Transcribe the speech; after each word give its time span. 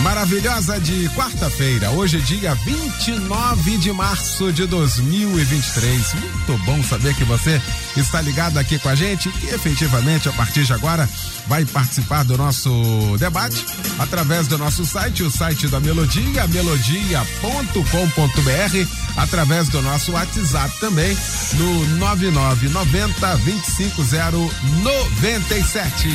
maravilhosa 0.00 0.80
de 0.80 1.08
quarta-feira. 1.10 1.90
Hoje 1.90 2.18
é 2.18 2.20
dia 2.20 2.54
29 2.54 3.78
de 3.78 3.92
março 3.92 4.52
de 4.52 4.66
2023. 4.66 6.14
Muito 6.14 6.58
bom 6.64 6.82
saber 6.82 7.14
que 7.14 7.24
você 7.24 7.60
está 7.96 8.20
ligado 8.20 8.58
aqui 8.58 8.78
com 8.78 8.88
a 8.88 8.94
gente 8.94 9.32
e 9.42 9.48
efetivamente 9.48 10.28
a 10.28 10.32
partir 10.32 10.64
de 10.64 10.72
agora 10.72 11.08
vai 11.46 11.64
participar 11.64 12.24
do 12.24 12.36
nosso 12.36 12.70
debate 13.18 13.64
através 13.98 14.46
do 14.46 14.58
nosso 14.58 14.84
site, 14.84 15.22
o 15.22 15.30
site 15.30 15.68
da 15.68 15.80
Melodia, 15.80 16.46
melodia.com.br, 16.48 18.88
através 19.16 19.68
do 19.68 19.80
nosso 19.82 20.12
WhatsApp 20.12 20.78
também, 20.80 21.16
no 21.54 21.86
9990 21.98 23.36
25097. 23.38 26.08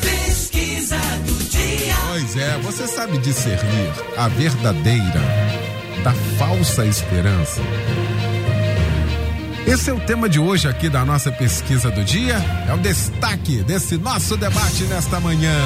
Pesquisa 0.00 0.98
do 1.26 1.34
dia. 1.48 1.94
Pois 2.08 2.36
é, 2.36 2.58
você 2.58 2.73
sabe 2.74 3.18
discernir 3.18 3.92
a 4.16 4.28
verdadeira 4.28 5.20
da 6.02 6.12
falsa 6.36 6.84
esperança. 6.84 7.60
Esse 9.66 9.90
é 9.90 9.92
o 9.92 10.00
tema 10.00 10.28
de 10.28 10.38
hoje 10.38 10.68
aqui 10.68 10.88
da 10.88 11.04
nossa 11.04 11.30
pesquisa 11.32 11.90
do 11.90 12.04
dia. 12.04 12.36
É 12.68 12.74
o 12.74 12.78
destaque 12.78 13.62
desse 13.62 13.96
nosso 13.96 14.36
debate 14.36 14.84
nesta 14.84 15.20
manhã. 15.20 15.56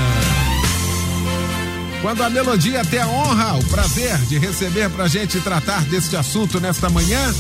Quando 2.03 2.23
a 2.23 2.31
melodia 2.31 2.85
tem 2.85 3.01
a 3.01 3.09
honra, 3.09 3.59
o 3.59 3.65
prazer 3.65 4.17
de 4.27 4.39
receber 4.39 4.89
para 4.91 5.05
a 5.05 5.09
gente 5.09 5.41
tratar 5.41 5.83
deste 5.87 6.15
assunto 6.15 6.61
nesta 6.61 6.89
manhã, 6.89 7.35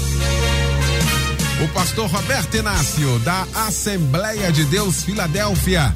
o 1.63 1.69
pastor 1.69 2.11
Roberto 2.11 2.57
Inácio, 2.57 3.19
da 3.21 3.47
Assembleia 3.67 4.51
de 4.51 4.65
Deus 4.65 5.05
Filadélfia, 5.05 5.95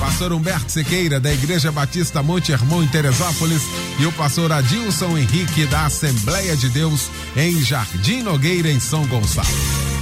pastor 0.00 0.32
Humberto 0.32 0.72
Sequeira, 0.72 1.20
da 1.20 1.30
Igreja 1.30 1.70
Batista 1.70 2.22
Monte 2.22 2.52
Hermon, 2.52 2.82
em 2.82 2.88
Teresópolis, 2.88 3.62
e 3.98 4.06
o 4.06 4.12
pastor 4.12 4.50
Adilson 4.50 5.18
Henrique, 5.18 5.66
da 5.66 5.84
Assembleia 5.84 6.56
de 6.56 6.70
Deus, 6.70 7.10
em 7.36 7.60
Jardim 7.62 8.22
Nogueira, 8.22 8.70
em 8.70 8.80
São 8.80 9.06
Gonçalo. 9.06 9.46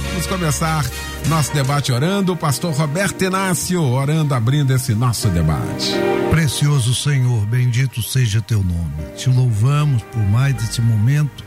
Vamos 0.07 0.25
começar 0.25 0.89
nosso 1.27 1.53
debate 1.53 1.91
orando. 1.91 2.31
O 2.31 2.37
pastor 2.37 2.73
Roberto 2.73 3.23
Inácio 3.23 3.81
orando, 3.81 4.33
abrindo 4.33 4.73
esse 4.73 4.95
nosso 4.95 5.27
debate. 5.29 5.93
Precioso 6.29 6.95
Senhor, 6.95 7.45
bendito 7.45 8.01
seja 8.01 8.41
teu 8.41 8.63
nome. 8.63 9.15
Te 9.17 9.29
louvamos 9.29 10.01
por 10.03 10.23
mais 10.23 10.55
esse 10.63 10.81
momento 10.81 11.43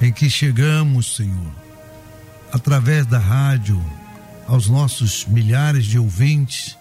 em 0.00 0.10
que 0.10 0.30
chegamos, 0.30 1.14
Senhor, 1.14 1.52
através 2.50 3.04
da 3.04 3.18
rádio, 3.18 3.82
aos 4.48 4.66
nossos 4.66 5.26
milhares 5.26 5.84
de 5.84 5.98
ouvintes 5.98 6.75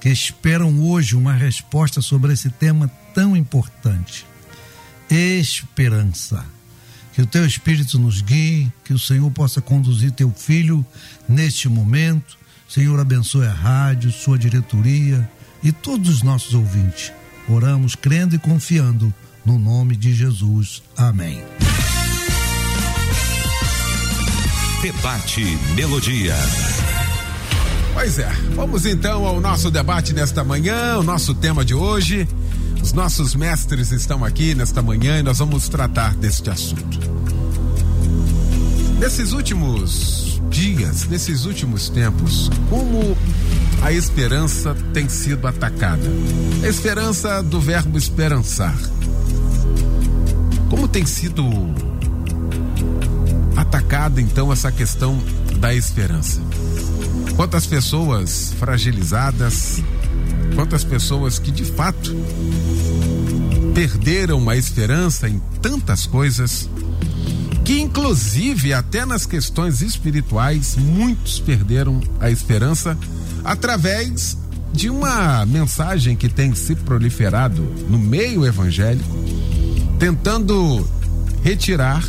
que 0.00 0.08
esperam 0.08 0.80
hoje 0.80 1.16
uma 1.16 1.32
resposta 1.32 2.00
sobre 2.00 2.32
esse 2.32 2.50
tema 2.50 2.90
tão 3.14 3.36
importante. 3.36 4.26
Esperança 5.10 6.44
que 7.12 7.22
o 7.22 7.26
teu 7.26 7.44
Espírito 7.44 7.98
nos 7.98 8.20
guie, 8.20 8.72
que 8.84 8.92
o 8.92 8.98
Senhor 8.98 9.28
possa 9.32 9.60
conduzir 9.60 10.12
teu 10.12 10.30
filho 10.30 10.86
neste 11.28 11.68
momento. 11.68 12.38
Senhor, 12.68 13.00
abençoe 13.00 13.46
a 13.46 13.52
rádio, 13.52 14.12
sua 14.12 14.38
diretoria 14.38 15.28
e 15.62 15.72
todos 15.72 16.08
os 16.08 16.22
nossos 16.22 16.54
ouvintes. 16.54 17.12
Oramos 17.48 17.94
crendo 17.94 18.36
e 18.36 18.38
confiando 18.38 19.12
no 19.44 19.58
nome 19.58 19.96
de 19.96 20.14
Jesus. 20.14 20.82
Amém. 20.96 21.42
Debate 24.82 25.42
Melodia. 25.74 26.36
Pois 27.98 28.16
é, 28.16 28.30
vamos 28.54 28.86
então 28.86 29.26
ao 29.26 29.40
nosso 29.40 29.72
debate 29.72 30.12
nesta 30.12 30.44
manhã, 30.44 30.98
o 30.98 31.02
nosso 31.02 31.34
tema 31.34 31.64
de 31.64 31.74
hoje. 31.74 32.28
Os 32.80 32.92
nossos 32.92 33.34
mestres 33.34 33.90
estão 33.90 34.24
aqui 34.24 34.54
nesta 34.54 34.80
manhã 34.80 35.18
e 35.18 35.22
nós 35.24 35.40
vamos 35.40 35.68
tratar 35.68 36.14
deste 36.14 36.48
assunto. 36.48 37.00
Nesses 39.00 39.32
últimos 39.32 40.40
dias, 40.48 41.08
nesses 41.08 41.44
últimos 41.44 41.88
tempos, 41.88 42.48
como 42.70 43.18
a 43.82 43.90
esperança 43.90 44.76
tem 44.94 45.08
sido 45.08 45.48
atacada? 45.48 46.08
A 46.62 46.68
esperança 46.68 47.42
do 47.42 47.60
verbo 47.60 47.98
esperançar. 47.98 48.78
Como 50.70 50.86
tem 50.86 51.04
sido 51.04 51.42
atacada 53.56 54.20
então 54.20 54.52
essa 54.52 54.70
questão 54.70 55.20
da 55.58 55.74
esperança? 55.74 56.40
Quantas 57.38 57.66
pessoas 57.66 58.52
fragilizadas, 58.58 59.80
quantas 60.56 60.82
pessoas 60.82 61.38
que 61.38 61.52
de 61.52 61.64
fato 61.64 62.12
perderam 63.72 64.50
a 64.50 64.56
esperança 64.56 65.28
em 65.28 65.40
tantas 65.62 66.04
coisas, 66.04 66.68
que 67.64 67.80
inclusive 67.80 68.72
até 68.72 69.06
nas 69.06 69.24
questões 69.24 69.82
espirituais 69.82 70.74
muitos 70.74 71.38
perderam 71.38 72.00
a 72.18 72.28
esperança 72.28 72.98
através 73.44 74.36
de 74.72 74.90
uma 74.90 75.46
mensagem 75.46 76.16
que 76.16 76.28
tem 76.28 76.52
se 76.56 76.74
proliferado 76.74 77.62
no 77.88 78.00
meio 78.00 78.44
evangélico, 78.44 79.16
tentando 79.96 80.84
retirar 81.44 82.02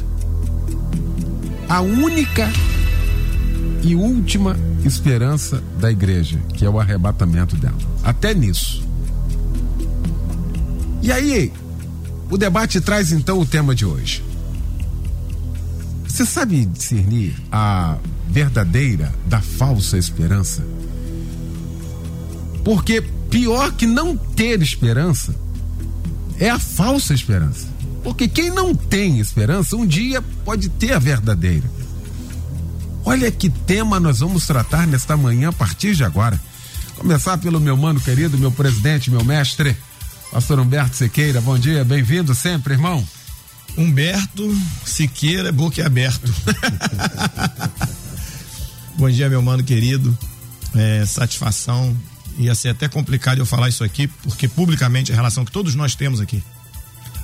a 1.70 1.82
única 1.82 2.52
e 3.84 3.94
última 3.94 4.58
esperança 4.86 5.62
da 5.80 5.92
igreja, 5.92 6.40
que 6.54 6.66
é 6.66 6.70
o 6.70 6.80
arrebatamento 6.80 7.56
dela. 7.56 7.78
Até 8.04 8.34
nisso. 8.34 8.88
E 11.02 11.12
aí, 11.12 11.52
o 12.30 12.38
debate 12.38 12.80
traz 12.82 13.12
então 13.12 13.40
o 13.40 13.46
tema 13.46 13.74
de 13.74 13.86
hoje. 13.86 14.24
Você 16.08 16.26
sabe 16.26 16.66
discernir 16.66 17.36
a 17.52 17.98
verdadeira 18.30 19.14
da 19.26 19.42
falsa 19.42 19.98
esperança? 19.98 20.66
Porque 22.64 23.02
pior 23.30 23.72
que 23.72 23.86
não 23.86 24.18
ter 24.18 24.62
esperança 24.62 25.34
é 26.40 26.50
a 26.50 26.60
falsa 26.60 27.14
esperança. 27.14 27.68
Porque 28.04 28.28
quem 28.28 28.50
não 28.50 28.74
tem 28.74 29.20
esperança, 29.20 29.76
um 29.76 29.86
dia 29.86 30.22
pode 30.44 30.70
ter 30.70 30.94
a 30.94 31.00
verdadeira. 31.00 31.70
Olha 33.10 33.32
que 33.32 33.50
tema 33.50 34.00
nós 34.00 34.20
vamos 34.20 34.46
tratar 34.46 34.86
nesta 34.86 35.18
manhã 35.18 35.50
a 35.50 35.52
partir 35.52 35.96
de 35.96 36.04
agora. 36.04 36.40
Começar 36.96 37.40
pelo 37.40 37.60
meu 37.60 37.76
mano 37.76 38.00
querido, 38.00 38.38
meu 38.38 38.52
presidente, 38.52 39.10
meu 39.10 39.24
mestre, 39.24 39.76
pastor 40.32 40.60
Humberto 40.60 40.96
Sequeira. 40.96 41.42
Bom 41.42 41.58
dia, 41.58 41.84
bem-vindo 41.84 42.36
sempre, 42.36 42.76
irmão. 42.76 43.04
Humberto 43.76 44.56
Siqueira, 44.86 45.52
boca 45.52 45.84
aberto. 45.84 46.32
Bom 48.96 49.10
dia, 49.10 49.28
meu 49.28 49.42
mano 49.42 49.64
querido. 49.64 50.16
É, 50.76 51.04
satisfação. 51.04 51.98
Ia 52.38 52.54
ser 52.54 52.70
até 52.70 52.88
complicado 52.88 53.40
eu 53.40 53.46
falar 53.46 53.70
isso 53.70 53.84
aqui, 53.84 54.06
porque 54.06 54.48
publicamente 54.48 55.10
é 55.12 55.16
a 55.16 55.18
relação 55.18 55.44
que 55.44 55.52
todos 55.52 55.74
nós 55.74 55.96
temos 55.96 56.22
aqui, 56.22 56.44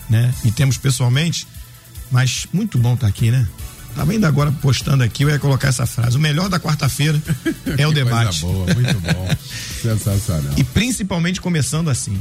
né? 0.10 0.34
E 0.44 0.52
temos 0.52 0.80
pessoalmente, 0.80 1.48
mas 2.10 2.48
muito 2.52 2.80
bom 2.80 2.96
estar 2.96 3.06
tá 3.06 3.10
aqui, 3.12 3.30
né? 3.30 3.48
Tava 3.96 4.12
ainda 4.12 4.28
agora 4.28 4.52
postando 4.52 5.04
aqui, 5.04 5.24
eu 5.24 5.30
ia 5.30 5.40
colocar 5.40 5.70
essa 5.70 5.86
frase. 5.86 6.18
O 6.18 6.20
melhor 6.20 6.50
da 6.50 6.60
quarta-feira 6.60 7.22
é 7.78 7.88
o 7.88 7.94
debate. 7.94 8.42
boa, 8.42 8.74
muito 8.74 9.00
bom. 9.00 9.30
Sensacional. 9.82 10.54
E 10.58 10.64
principalmente 10.64 11.40
começando 11.40 11.90
assim. 11.90 12.20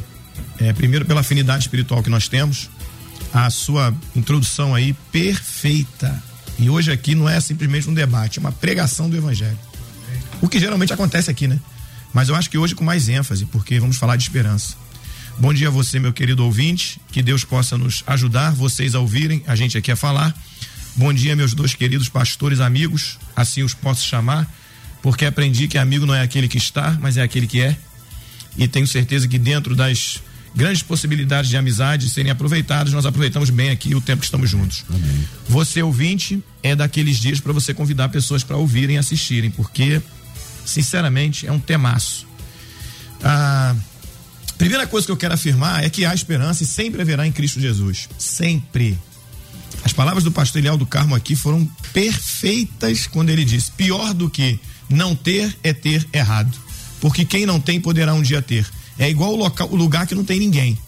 É, 0.58 0.72
primeiro 0.72 1.04
pela 1.04 1.20
afinidade 1.20 1.64
espiritual 1.64 2.00
que 2.02 2.08
nós 2.08 2.28
temos, 2.28 2.70
a 3.32 3.50
sua 3.50 3.92
introdução 4.14 4.72
aí 4.72 4.92
perfeita. 5.10 6.22
E 6.58 6.70
hoje 6.70 6.92
aqui 6.92 7.16
não 7.16 7.28
é 7.28 7.40
simplesmente 7.40 7.90
um 7.90 7.94
debate, 7.94 8.38
é 8.38 8.40
uma 8.40 8.52
pregação 8.52 9.10
do 9.10 9.16
evangelho. 9.16 9.58
O 10.40 10.48
que 10.48 10.60
geralmente 10.60 10.92
acontece 10.92 11.28
aqui, 11.28 11.48
né? 11.48 11.58
Mas 12.12 12.28
eu 12.28 12.36
acho 12.36 12.48
que 12.48 12.56
hoje 12.56 12.76
com 12.76 12.84
mais 12.84 13.08
ênfase, 13.08 13.46
porque 13.46 13.80
vamos 13.80 13.96
falar 13.96 14.14
de 14.14 14.22
esperança. 14.22 14.76
Bom 15.38 15.52
dia 15.52 15.66
a 15.66 15.70
você, 15.70 15.98
meu 15.98 16.12
querido 16.12 16.44
ouvinte, 16.44 17.00
que 17.10 17.20
Deus 17.20 17.42
possa 17.42 17.76
nos 17.76 18.04
ajudar, 18.06 18.52
vocês 18.52 18.94
a 18.94 19.00
ouvirem, 19.00 19.42
a 19.48 19.56
gente 19.56 19.76
aqui 19.76 19.90
a 19.90 19.96
falar 19.96 20.32
Bom 20.96 21.12
dia, 21.12 21.34
meus 21.34 21.54
dois 21.54 21.74
queridos 21.74 22.08
pastores 22.08 22.60
amigos, 22.60 23.18
assim 23.34 23.62
os 23.62 23.74
posso 23.74 24.06
chamar, 24.06 24.48
porque 25.02 25.24
aprendi 25.24 25.66
que 25.66 25.76
amigo 25.76 26.06
não 26.06 26.14
é 26.14 26.22
aquele 26.22 26.48
que 26.48 26.56
está, 26.58 26.96
mas 27.00 27.16
é 27.16 27.22
aquele 27.22 27.46
que 27.48 27.60
é. 27.60 27.76
E 28.56 28.68
tenho 28.68 28.86
certeza 28.86 29.26
que 29.26 29.36
dentro 29.38 29.74
das 29.74 30.20
grandes 30.54 30.82
possibilidades 30.82 31.50
de 31.50 31.56
amizade 31.56 32.08
serem 32.08 32.30
aproveitadas. 32.30 32.92
Nós 32.92 33.04
aproveitamos 33.04 33.50
bem 33.50 33.70
aqui 33.70 33.94
o 33.94 34.00
tempo 34.00 34.20
que 34.20 34.26
estamos 34.26 34.48
juntos. 34.48 34.84
Amém. 34.88 35.28
Você 35.48 35.82
ouvinte 35.82 36.42
é 36.62 36.76
daqueles 36.76 37.16
dias 37.16 37.40
para 37.40 37.52
você 37.52 37.74
convidar 37.74 38.08
pessoas 38.08 38.44
para 38.44 38.56
ouvirem 38.56 38.94
e 38.94 38.98
assistirem, 38.98 39.50
porque 39.50 40.00
sinceramente 40.64 41.46
é 41.46 41.52
um 41.52 41.58
temaço. 41.58 42.26
A 43.22 43.74
primeira 44.56 44.86
coisa 44.86 45.06
que 45.06 45.12
eu 45.12 45.16
quero 45.16 45.34
afirmar 45.34 45.82
é 45.82 45.90
que 45.90 46.04
há 46.04 46.14
esperança 46.14 46.62
e 46.62 46.66
sempre 46.66 47.02
haverá 47.02 47.26
em 47.26 47.32
Cristo 47.32 47.60
Jesus. 47.60 48.08
Sempre. 48.16 48.96
As 49.84 49.92
palavras 49.92 50.24
do 50.24 50.32
pastor 50.32 50.60
Eliel 50.60 50.78
do 50.78 50.86
Carmo 50.86 51.14
aqui 51.14 51.36
foram 51.36 51.64
perfeitas 51.92 53.06
quando 53.06 53.28
ele 53.28 53.44
disse: 53.44 53.70
pior 53.72 54.14
do 54.14 54.30
que 54.30 54.58
não 54.88 55.14
ter 55.14 55.56
é 55.62 55.72
ter 55.72 56.06
errado. 56.12 56.56
Porque 57.00 57.24
quem 57.24 57.44
não 57.44 57.60
tem 57.60 57.80
poderá 57.80 58.14
um 58.14 58.22
dia 58.22 58.40
ter. 58.40 58.66
É 58.98 59.10
igual 59.10 59.32
o, 59.32 59.36
local, 59.36 59.68
o 59.70 59.76
lugar 59.76 60.06
que 60.06 60.14
não 60.14 60.24
tem 60.24 60.38
ninguém. 60.38 60.78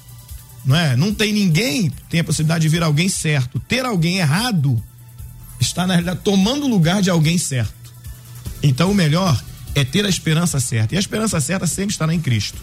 Não 0.64 0.74
é? 0.74 0.96
Não 0.96 1.12
tem 1.12 1.32
ninguém, 1.32 1.92
tem 2.08 2.20
a 2.20 2.24
possibilidade 2.24 2.62
de 2.62 2.68
vir 2.68 2.82
alguém 2.82 3.08
certo. 3.08 3.60
Ter 3.60 3.84
alguém 3.84 4.16
errado 4.18 4.82
está, 5.60 5.86
na 5.86 5.94
realidade, 5.94 6.20
tomando 6.24 6.64
o 6.64 6.68
lugar 6.68 7.02
de 7.02 7.10
alguém 7.10 7.38
certo. 7.38 7.92
Então, 8.62 8.90
o 8.90 8.94
melhor 8.94 9.40
é 9.74 9.84
ter 9.84 10.04
a 10.04 10.08
esperança 10.08 10.58
certa. 10.58 10.94
E 10.94 10.96
a 10.96 11.00
esperança 11.00 11.40
certa 11.40 11.66
sempre 11.66 11.92
estará 11.92 12.12
em 12.14 12.20
Cristo. 12.20 12.58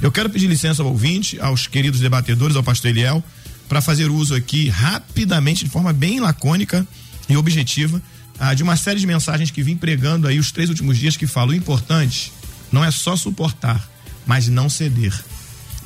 Eu 0.00 0.12
quero 0.12 0.30
pedir 0.30 0.46
licença 0.46 0.82
ao 0.82 0.88
ouvinte, 0.88 1.40
aos 1.40 1.66
queridos 1.66 2.00
debatedores, 2.00 2.56
ao 2.56 2.62
pastor 2.62 2.90
Eliel, 2.90 3.24
para 3.70 3.80
fazer 3.80 4.10
uso 4.10 4.34
aqui 4.34 4.68
rapidamente, 4.68 5.64
de 5.64 5.70
forma 5.70 5.92
bem 5.92 6.18
lacônica 6.18 6.84
e 7.28 7.36
objetiva, 7.36 8.02
ah, 8.36 8.52
de 8.52 8.64
uma 8.64 8.76
série 8.76 8.98
de 8.98 9.06
mensagens 9.06 9.52
que 9.52 9.62
vim 9.62 9.76
pregando 9.76 10.26
aí 10.26 10.40
os 10.40 10.50
três 10.50 10.68
últimos 10.68 10.98
dias 10.98 11.16
que 11.16 11.24
falam 11.24 11.50
o 11.50 11.54
importante 11.54 12.32
não 12.72 12.84
é 12.84 12.90
só 12.90 13.14
suportar, 13.14 13.88
mas 14.26 14.48
não 14.48 14.68
ceder. 14.68 15.14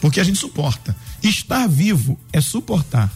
Porque 0.00 0.18
a 0.18 0.24
gente 0.24 0.38
suporta. 0.38 0.96
Estar 1.22 1.68
vivo 1.68 2.18
é 2.32 2.40
suportar. 2.40 3.12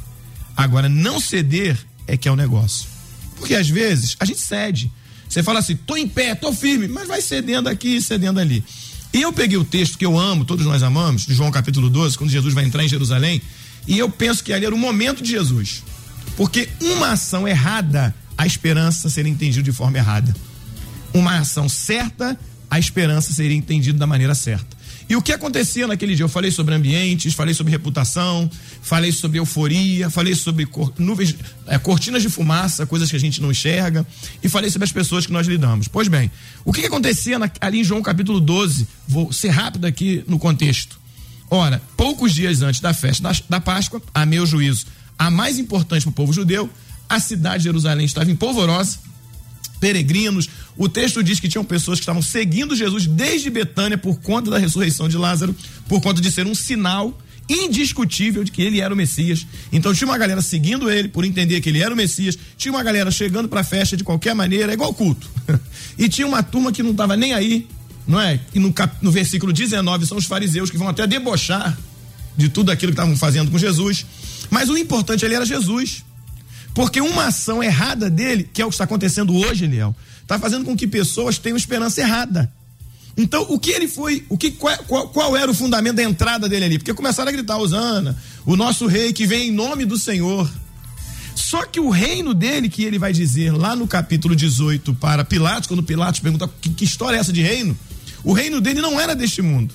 Agora, 0.55 0.87
não 0.87 1.19
ceder 1.19 1.79
é 2.07 2.19
que 2.19 2.29
é 2.29 2.31
o 2.31 2.37
negócio. 2.37 2.91
Porque 3.37 3.55
às 3.55 3.71
vezes 3.71 4.17
a 4.21 4.27
gente 4.27 4.41
cede. 4.41 4.93
Você 5.27 5.43
fala 5.43 5.61
assim, 5.61 5.77
tô 5.77 5.97
em 5.97 6.07
pé, 6.07 6.35
tô 6.35 6.53
firme, 6.53 6.89
mas 6.89 7.09
vai 7.09 7.23
cedendo 7.23 7.71
aqui, 7.71 8.03
cedendo 8.03 8.39
ali. 8.39 8.63
E 9.15 9.23
eu 9.23 9.33
peguei 9.33 9.57
o 9.57 9.65
texto 9.65 9.97
que 9.97 10.05
eu 10.05 10.19
amo, 10.19 10.45
todos 10.45 10.67
nós 10.67 10.83
amamos, 10.83 11.25
de 11.25 11.33
João 11.33 11.51
capítulo 11.51 11.89
12, 11.89 12.19
quando 12.19 12.29
Jesus 12.29 12.53
vai 12.53 12.67
entrar 12.67 12.85
em 12.85 12.89
Jerusalém, 12.89 13.41
e 13.89 13.99
eu 13.99 14.11
penso 14.11 14.45
que 14.45 14.53
ali 14.53 14.67
era 14.67 14.75
o 14.75 14.79
momento 14.79 15.23
de 15.23 15.31
Jesus. 15.31 15.83
Porque 16.37 16.69
uma 16.81 17.13
ação 17.13 17.49
errada, 17.49 18.15
a 18.37 18.47
esperança 18.47 19.09
seria 19.09 19.33
entendida 19.33 19.63
de 19.63 19.73
forma 19.73 19.97
errada. 19.97 20.37
Uma 21.13 21.39
ação 21.39 21.69
certa, 21.71 22.39
a 22.71 22.79
esperança 22.79 23.33
seria 23.33 23.57
entendida 23.57 23.99
da 23.99 24.07
maneira 24.07 24.35
certa. 24.35 24.77
E 25.09 25.17
o 25.17 25.23
que 25.23 25.33
acontecia 25.33 25.87
naquele 25.87 26.15
dia? 26.15 26.25
Eu 26.25 26.29
falei 26.29 26.51
sobre 26.51 26.75
ambientes, 26.75 27.33
falei 27.33 27.55
sobre 27.55 27.71
reputação, 27.71 28.49
falei 28.83 29.11
sobre 29.11 29.39
euforia, 29.39 30.11
falei 30.11 30.35
sobre 30.35 30.67
cor, 30.67 30.93
nuvens, 30.99 31.35
é, 31.67 31.79
cortinas 31.79 32.21
de 32.21 32.29
fumaça, 32.29 32.85
coisas 32.85 33.11
que 33.11 33.17
a 33.17 33.21
gente 33.21 33.41
não 33.41 33.51
enxerga, 33.51 34.07
e 34.43 34.51
falei 34.51 34.69
sobre 34.69 34.85
as 34.85 34.93
pessoas 34.93 35.25
que 35.25 35.33
nós 35.33 35.47
lidamos. 35.47 35.89
Pois 35.89 36.09
bem, 36.09 36.31
o 36.63 36.75
que, 36.75 36.83
que 36.83 36.89
acontecia 36.89 37.39
na, 37.39 37.51
ali 37.59 37.81
em 37.81 37.85
João 37.85 38.03
capítulo 38.03 38.39
12? 38.39 38.87
Vou 39.09 39.33
ser 39.33 39.49
rápido 39.49 39.87
aqui 39.87 40.23
no 40.29 40.39
contexto. 40.39 41.01
Ora, 41.51 41.81
poucos 41.97 42.35
dias 42.35 42.63
antes 42.63 42.81
da 42.81 42.93
festa 42.93 43.23
da, 43.23 43.33
da 43.49 43.61
Páscoa, 43.61 44.03
a 44.15 44.27
meu 44.27 44.45
juízo, 44.45 44.87
a 45.19 45.31
mais 45.31 45.59
importante 45.59 46.03
para 46.03 46.11
o 46.11 46.15
povo 46.15 46.33
judeu, 46.33 46.69
a 47.09 47.19
cidade 47.19 47.59
de 47.59 47.65
Jerusalém 47.65 48.05
estava 48.05 48.31
em 48.31 48.37
polvorosa, 48.37 48.99
peregrinos. 49.81 50.49
O 50.77 50.89
texto 50.89 51.23
diz 51.23 51.41
que 51.41 51.49
tinham 51.49 51.65
pessoas 51.65 51.99
que 51.99 52.03
estavam 52.03 52.23
seguindo 52.23 52.77
Jesus 52.77 53.07
desde 53.07 53.49
Betânia 53.49 53.97
por 53.97 54.21
conta 54.21 54.51
da 54.51 54.59
ressurreição 54.59 55.09
de 55.09 55.17
Lázaro, 55.17 55.55
por 55.89 56.01
conta 56.01 56.21
de 56.21 56.31
ser 56.31 56.47
um 56.47 56.55
sinal 56.55 57.17
indiscutível 57.49 58.45
de 58.45 58.53
que 58.53 58.61
ele 58.61 58.81
era 58.81 58.93
o 58.93 58.97
Messias. 58.97 59.47
Então 59.73 59.95
tinha 59.95 60.07
uma 60.07 60.19
galera 60.19 60.43
seguindo 60.43 60.91
ele 60.91 61.09
por 61.09 61.25
entender 61.25 61.61
que 61.63 61.71
ele 61.71 61.83
era 61.83 61.95
o 61.95 61.97
Messias, 61.97 62.39
tinha 62.59 62.71
uma 62.71 62.83
galera 62.83 63.11
chegando 63.11 63.49
para 63.49 63.61
a 63.61 63.65
festa 63.65 63.97
de 63.97 64.05
qualquer 64.05 64.35
maneira, 64.35 64.71
é 64.71 64.75
igual 64.75 64.93
culto. 64.93 65.27
e 65.97 66.09
tinha 66.09 66.27
uma 66.27 66.43
turma 66.43 66.71
que 66.71 66.83
não 66.83 66.91
estava 66.91 67.17
nem 67.17 67.33
aí, 67.33 67.67
não 68.09 68.19
é? 68.19 68.41
E 68.55 68.59
no, 68.59 68.73
cap, 68.73 68.97
no 69.03 69.13
versículo 69.13 69.53
19 69.53 70.07
são 70.07 70.17
os 70.17 70.25
fariseus 70.25 70.71
que 70.71 70.79
vão 70.79 70.89
até 70.89 71.07
debochar 71.07 71.79
de 72.35 72.49
tudo 72.49 72.71
aquilo 72.71 72.93
que 72.93 72.99
estavam 72.99 73.17
fazendo 73.17 73.51
com 73.51 73.59
Jesus. 73.59 74.07
Mas 74.49 74.71
o 74.71 74.79
importante 74.79 75.27
ali 75.27 75.35
era 75.35 75.45
Jesus. 75.45 76.05
Porque 76.75 77.01
uma 77.01 77.27
ação 77.27 77.63
errada 77.63 78.09
dele, 78.09 78.49
que 78.51 78.63
é 78.63 78.65
o 78.65 78.69
que 78.69 78.75
está 78.75 78.85
acontecendo 78.85 79.37
hoje, 79.37 79.65
Eliel, 79.65 79.95
está 80.23 80.39
fazendo 80.39 80.65
com 80.65 80.77
que 80.77 80.87
pessoas 80.87 81.37
tenham 81.37 81.57
esperança 81.57 82.01
errada. 82.01 82.51
Então, 83.17 83.45
o 83.49 83.59
que 83.59 83.73
ele 83.73 83.89
foi, 83.89 84.25
o 84.29 84.39
que 84.39 84.53
qual, 84.53 84.79
qual, 84.85 85.09
qual, 85.09 85.37
era 85.37 85.51
o 85.51 85.55
fundamento 85.55 85.97
da 85.97 86.05
entrada 86.05 86.49
dele 86.49 86.65
ali? 86.65 86.79
Porque 86.79 86.95
começaram 86.95 87.29
a 87.29 87.33
gritar, 87.33 87.59
Osana, 87.59 88.17
o 88.47 88.57
nosso 88.57 88.87
rei 88.87 89.13
que 89.13 89.27
vem 89.27 89.49
em 89.49 89.53
nome 89.53 89.85
do 89.85 89.99
Senhor. 89.99 90.49
Só 91.35 91.65
que 91.67 91.81
o 91.81 91.91
reino 91.91 92.33
dele, 92.33 92.69
que 92.69 92.85
ele 92.85 92.99
vai 92.99 93.13
dizer 93.13 93.53
lá 93.53 93.75
no 93.75 93.89
capítulo 93.89 94.37
18 94.37 94.95
para 94.95 95.25
Pilatos, 95.25 95.67
quando 95.67 95.83
Pilatos 95.83 96.21
pergunta 96.21 96.49
que, 96.61 96.71
que 96.71 96.85
história 96.85 97.17
é 97.17 97.21
essa 97.21 97.33
de 97.33 97.43
reino, 97.43 97.77
o 98.25 98.33
reino 98.33 98.61
dele 98.61 98.81
não 98.81 99.01
era 99.01 99.15
deste 99.15 99.43
mundo. 99.43 99.75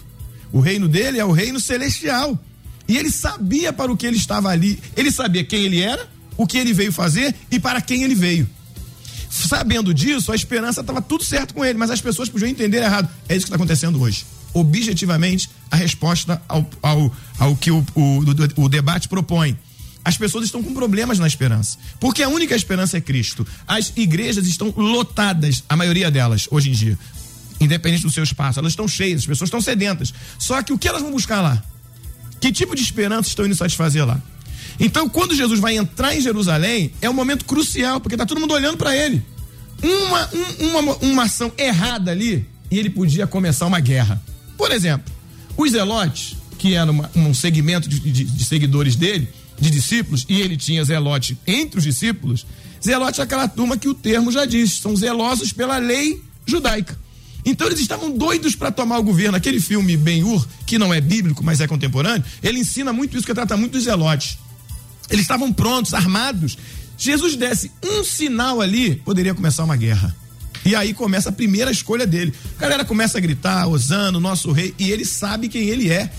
O 0.51 0.59
reino 0.59 0.87
dele 0.87 1.19
é 1.19 1.25
o 1.25 1.31
reino 1.31 1.59
celestial. 1.59 2.39
E 2.87 2.97
ele 2.97 3.09
sabia 3.09 3.71
para 3.71 3.91
o 3.91 3.97
que 3.97 4.05
ele 4.05 4.17
estava 4.17 4.49
ali. 4.49 4.79
Ele 4.95 5.11
sabia 5.11 5.43
quem 5.43 5.63
ele 5.63 5.81
era, 5.81 6.07
o 6.37 6.45
que 6.45 6.57
ele 6.57 6.73
veio 6.73 6.91
fazer 6.91 7.33
e 7.49 7.59
para 7.59 7.81
quem 7.81 8.03
ele 8.03 8.15
veio. 8.15 8.47
Sabendo 9.29 9.93
disso, 9.93 10.31
a 10.31 10.35
esperança 10.35 10.81
estava 10.81 11.01
tudo 11.01 11.23
certo 11.23 11.55
com 11.55 11.65
ele, 11.65 11.77
mas 11.77 11.89
as 11.89 11.99
pessoas 11.99 12.29
podiam 12.29 12.47
entender 12.47 12.83
errado. 12.83 13.09
É 13.27 13.35
isso 13.35 13.45
que 13.45 13.49
está 13.49 13.55
acontecendo 13.55 13.99
hoje. 13.99 14.25
Objetivamente, 14.53 15.49
a 15.71 15.75
resposta 15.75 16.39
ao, 16.47 16.69
ao, 16.83 17.11
ao 17.39 17.55
que 17.55 17.71
o, 17.71 17.83
o, 17.95 18.01
o, 18.01 18.63
o 18.65 18.69
debate 18.69 19.07
propõe. 19.07 19.57
As 20.05 20.17
pessoas 20.17 20.45
estão 20.45 20.61
com 20.61 20.73
problemas 20.73 21.17
na 21.17 21.25
esperança. 21.25 21.79
Porque 21.99 22.21
a 22.21 22.29
única 22.29 22.55
esperança 22.55 22.97
é 22.97 23.01
Cristo. 23.01 23.47
As 23.65 23.91
igrejas 23.95 24.45
estão 24.45 24.71
lotadas, 24.75 25.63
a 25.67 25.75
maioria 25.75 26.11
delas, 26.11 26.47
hoje 26.51 26.69
em 26.69 26.73
dia. 26.73 26.99
Independente 27.63 28.03
do 28.03 28.11
seu 28.11 28.23
espaço. 28.23 28.59
Elas 28.59 28.73
estão 28.73 28.87
cheias, 28.87 29.21
as 29.21 29.25
pessoas 29.25 29.47
estão 29.47 29.61
sedentas. 29.61 30.13
Só 30.37 30.61
que 30.61 30.73
o 30.73 30.77
que 30.77 30.87
elas 30.87 31.01
vão 31.01 31.11
buscar 31.11 31.41
lá? 31.41 31.63
Que 32.39 32.51
tipo 32.51 32.75
de 32.75 32.81
esperança 32.81 33.29
estão 33.29 33.45
indo 33.45 33.55
satisfazer 33.55 34.05
lá? 34.05 34.21
Então, 34.79 35.07
quando 35.07 35.35
Jesus 35.35 35.59
vai 35.59 35.77
entrar 35.77 36.15
em 36.15 36.21
Jerusalém, 36.21 36.91
é 37.01 37.09
um 37.09 37.13
momento 37.13 37.45
crucial, 37.45 37.99
porque 37.99 38.15
está 38.15 38.25
todo 38.25 38.39
mundo 38.39 38.53
olhando 38.53 38.77
para 38.77 38.95
ele. 38.95 39.23
Uma, 39.81 40.29
um, 40.33 40.67
uma, 40.67 40.95
uma 40.97 41.23
ação 41.23 41.51
errada 41.57 42.11
ali, 42.11 42.47
e 42.71 42.79
ele 42.79 42.89
podia 42.89 43.27
começar 43.27 43.65
uma 43.65 43.79
guerra. 43.79 44.21
Por 44.57 44.71
exemplo, 44.71 45.13
os 45.57 45.71
zelotes, 45.71 46.35
que 46.57 46.73
era 46.73 46.89
uma, 46.89 47.09
um 47.15 47.33
segmento 47.33 47.87
de, 47.87 47.99
de, 47.99 48.23
de, 48.23 48.45
seguidores 48.45 48.95
dele, 48.95 49.27
de 49.59 49.69
discípulos, 49.69 50.25
e 50.27 50.41
ele 50.41 50.57
tinha 50.57 50.83
zelote 50.83 51.37
entre 51.45 51.77
os 51.77 51.83
discípulos, 51.83 52.45
zelote 52.83 53.21
é 53.21 53.23
aquela 53.23 53.47
turma 53.47 53.77
que 53.77 53.87
o 53.87 53.93
termo 53.93 54.31
já 54.31 54.45
diz, 54.45 54.79
são 54.79 54.95
zelosos 54.95 55.53
pela 55.53 55.77
lei 55.77 56.21
judaica. 56.45 56.97
Então 57.45 57.67
eles 57.67 57.79
estavam 57.79 58.11
doidos 58.11 58.55
para 58.55 58.71
tomar 58.71 58.97
o 58.99 59.03
governo. 59.03 59.37
Aquele 59.37 59.59
filme 59.59 59.97
Ben-Hur, 59.97 60.47
que 60.65 60.77
não 60.77 60.93
é 60.93 61.01
bíblico, 61.01 61.43
mas 61.43 61.59
é 61.59 61.67
contemporâneo, 61.67 62.23
ele 62.41 62.59
ensina 62.59 62.93
muito 62.93 63.17
isso, 63.17 63.25
que 63.25 63.33
trata 63.33 63.57
muito 63.57 63.73
dos 63.73 63.83
zelotes. 63.83 64.37
Eles 65.09 65.23
estavam 65.23 65.51
prontos, 65.51 65.93
armados. 65.93 66.57
Jesus 66.97 67.35
desse 67.35 67.71
um 67.83 68.03
sinal 68.03 68.61
ali, 68.61 68.95
poderia 68.95 69.33
começar 69.33 69.63
uma 69.63 69.75
guerra. 69.75 70.15
E 70.65 70.75
aí 70.75 70.93
começa 70.93 71.29
a 71.29 71.31
primeira 71.31 71.71
escolha 71.71 72.07
dele. 72.07 72.33
A 72.57 72.61
galera 72.61 72.85
começa 72.85 73.17
a 73.17 73.21
gritar, 73.21 73.67
Osano, 73.67 74.19
nosso 74.19 74.51
rei, 74.51 74.73
e 74.79 74.91
ele 74.91 75.03
sabe 75.03 75.49
quem 75.49 75.63
ele 75.63 75.89
é. 75.89 76.09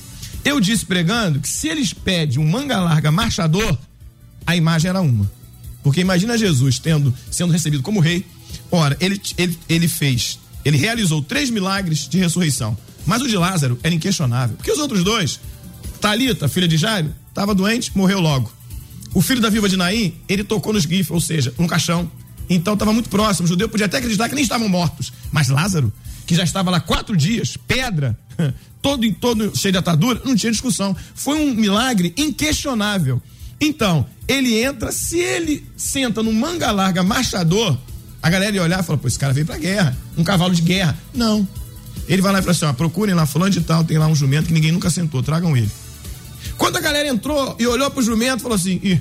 Eu 0.44 0.60
disse 0.60 0.84
pregando 0.84 1.40
que 1.40 1.48
se 1.48 1.68
eles 1.68 1.94
pedem 1.94 2.38
um 2.38 2.46
manga 2.46 2.78
larga 2.78 3.10
marchador, 3.10 3.78
a 4.46 4.54
imagem 4.54 4.90
era 4.90 5.00
uma. 5.00 5.30
Porque 5.82 6.00
imagina 6.00 6.36
Jesus 6.36 6.78
tendo, 6.78 7.14
sendo 7.30 7.52
recebido 7.52 7.82
como 7.82 8.00
rei. 8.00 8.26
Ora, 8.70 8.96
ele, 9.00 9.20
ele, 9.38 9.58
ele 9.68 9.88
fez, 9.88 10.38
ele 10.64 10.76
realizou 10.76 11.20
três 11.22 11.50
milagres 11.50 12.08
de 12.08 12.18
ressurreição. 12.18 12.76
Mas 13.06 13.20
o 13.22 13.28
de 13.28 13.36
Lázaro 13.36 13.78
era 13.82 13.94
inquestionável. 13.94 14.56
Porque 14.56 14.72
os 14.72 14.78
outros 14.78 15.04
dois, 15.04 15.38
Talita, 16.00 16.48
filha 16.48 16.66
de 16.66 16.76
Jairo, 16.76 17.14
estava 17.28 17.54
doente, 17.54 17.92
morreu 17.94 18.20
logo. 18.20 18.52
O 19.12 19.20
filho 19.20 19.40
da 19.40 19.50
viúva 19.50 19.68
de 19.68 19.76
Naim, 19.76 20.14
ele 20.28 20.42
tocou 20.42 20.72
nos 20.72 20.86
grifos, 20.86 21.10
ou 21.14 21.20
seja, 21.20 21.54
no 21.58 21.68
caixão. 21.68 22.10
Então 22.48 22.74
estava 22.74 22.92
muito 22.92 23.08
próximo. 23.08 23.44
O 23.44 23.48
judeu 23.48 23.68
podia 23.68 23.86
até 23.86 23.98
acreditar 23.98 24.28
que 24.28 24.34
nem 24.34 24.42
estavam 24.42 24.68
mortos. 24.68 25.12
Mas 25.30 25.48
Lázaro, 25.48 25.92
que 26.26 26.34
já 26.34 26.42
estava 26.42 26.70
lá 26.70 26.80
quatro 26.80 27.16
dias, 27.16 27.56
pedra, 27.56 28.18
todo 28.82 29.10
todo 29.14 29.56
cheio 29.56 29.72
de 29.72 29.78
atadura, 29.78 30.20
não 30.24 30.34
tinha 30.34 30.50
discussão. 30.50 30.96
Foi 31.14 31.38
um 31.38 31.54
milagre 31.54 32.12
inquestionável. 32.16 33.22
Então, 33.60 34.06
ele 34.26 34.62
entra, 34.62 34.90
se 34.90 35.18
ele 35.18 35.64
senta 35.76 36.22
no 36.22 36.32
manga 36.32 36.70
larga 36.70 37.02
marchador, 37.02 37.78
a 38.24 38.30
galera 38.30 38.56
ia 38.56 38.62
olhar 38.62 38.80
e 38.80 38.82
falar, 38.82 38.96
pô, 38.96 39.06
esse 39.06 39.18
cara 39.18 39.34
veio 39.34 39.44
pra 39.44 39.58
guerra, 39.58 39.94
um 40.16 40.24
cavalo 40.24 40.54
de 40.54 40.62
guerra. 40.62 40.96
Não. 41.12 41.46
Ele 42.08 42.22
vai 42.22 42.32
lá 42.32 42.38
e 42.38 42.42
fala 42.42 42.52
assim, 42.52 42.64
ó, 42.64 42.72
procurem 42.72 43.14
lá 43.14 43.26
fulano 43.26 43.50
de 43.50 43.60
tal, 43.60 43.84
tem 43.84 43.98
lá 43.98 44.06
um 44.06 44.14
jumento 44.14 44.46
que 44.46 44.52
ninguém 44.54 44.72
nunca 44.72 44.88
sentou, 44.88 45.22
tragam 45.22 45.54
ele. 45.54 45.70
Quando 46.56 46.78
a 46.78 46.80
galera 46.80 47.06
entrou 47.06 47.54
e 47.58 47.66
olhou 47.66 47.90
pro 47.90 48.02
jumento, 48.02 48.42
falou 48.42 48.56
assim: 48.56 48.80
Ih, 48.82 48.98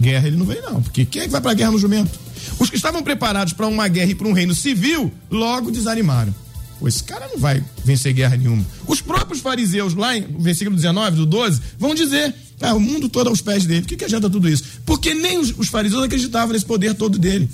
guerra 0.00 0.28
ele 0.28 0.36
não 0.36 0.46
vem, 0.46 0.62
não. 0.62 0.80
Porque 0.80 1.04
quem 1.04 1.22
é 1.22 1.24
que 1.24 1.32
vai 1.32 1.40
pra 1.40 1.52
guerra 1.52 1.72
no 1.72 1.78
jumento? 1.80 2.16
Os 2.60 2.70
que 2.70 2.76
estavam 2.76 3.02
preparados 3.02 3.52
para 3.52 3.66
uma 3.66 3.88
guerra 3.88 4.12
e 4.12 4.14
para 4.14 4.28
um 4.28 4.32
reino 4.32 4.54
civil, 4.54 5.12
logo 5.28 5.72
desanimaram. 5.72 6.32
pô, 6.78 6.86
esse 6.86 7.02
cara 7.02 7.26
não 7.26 7.38
vai 7.38 7.60
vencer 7.84 8.12
guerra 8.12 8.36
nenhuma. 8.36 8.64
Os 8.86 9.00
próprios 9.00 9.40
fariseus, 9.40 9.94
lá 9.94 10.14
no 10.16 10.38
versículo 10.38 10.76
19 10.76 11.16
do 11.16 11.26
12, 11.26 11.60
vão 11.76 11.92
dizer: 11.92 12.32
ah, 12.60 12.74
o 12.74 12.80
mundo 12.80 13.08
todo 13.08 13.30
aos 13.30 13.40
pés 13.40 13.66
dele. 13.66 13.80
Por 13.80 13.88
que, 13.88 13.96
que 13.96 14.04
adianta 14.04 14.30
tudo 14.30 14.48
isso? 14.48 14.62
Porque 14.86 15.12
nem 15.12 15.38
os, 15.38 15.52
os 15.58 15.66
fariseus 15.66 16.04
acreditavam 16.04 16.52
nesse 16.52 16.64
poder 16.64 16.94
todo 16.94 17.18
dele. 17.18 17.48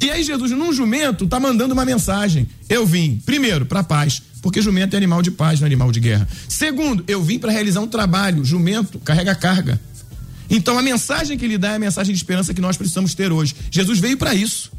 E 0.00 0.10
aí 0.10 0.22
Jesus, 0.22 0.50
num 0.50 0.72
jumento, 0.72 1.26
tá 1.26 1.38
mandando 1.40 1.72
uma 1.72 1.84
mensagem. 1.84 2.46
Eu 2.68 2.86
vim, 2.86 3.20
primeiro, 3.24 3.64
para 3.64 3.82
paz, 3.82 4.22
porque 4.42 4.60
jumento 4.60 4.94
é 4.94 4.96
animal 4.96 5.22
de 5.22 5.30
paz, 5.30 5.60
não 5.60 5.66
é 5.66 5.68
animal 5.68 5.90
de 5.90 6.00
guerra. 6.00 6.28
Segundo, 6.48 7.04
eu 7.08 7.22
vim 7.22 7.38
para 7.38 7.52
realizar 7.52 7.80
um 7.80 7.86
trabalho. 7.86 8.44
Jumento 8.44 8.98
carrega 8.98 9.34
carga. 9.34 9.80
Então 10.50 10.78
a 10.78 10.82
mensagem 10.82 11.38
que 11.38 11.44
ele 11.44 11.58
dá 11.58 11.72
é 11.72 11.76
a 11.76 11.78
mensagem 11.78 12.12
de 12.12 12.18
esperança 12.18 12.52
que 12.52 12.60
nós 12.60 12.76
precisamos 12.76 13.14
ter 13.14 13.32
hoje. 13.32 13.54
Jesus 13.70 13.98
veio 13.98 14.16
para 14.16 14.34
isso, 14.34 14.70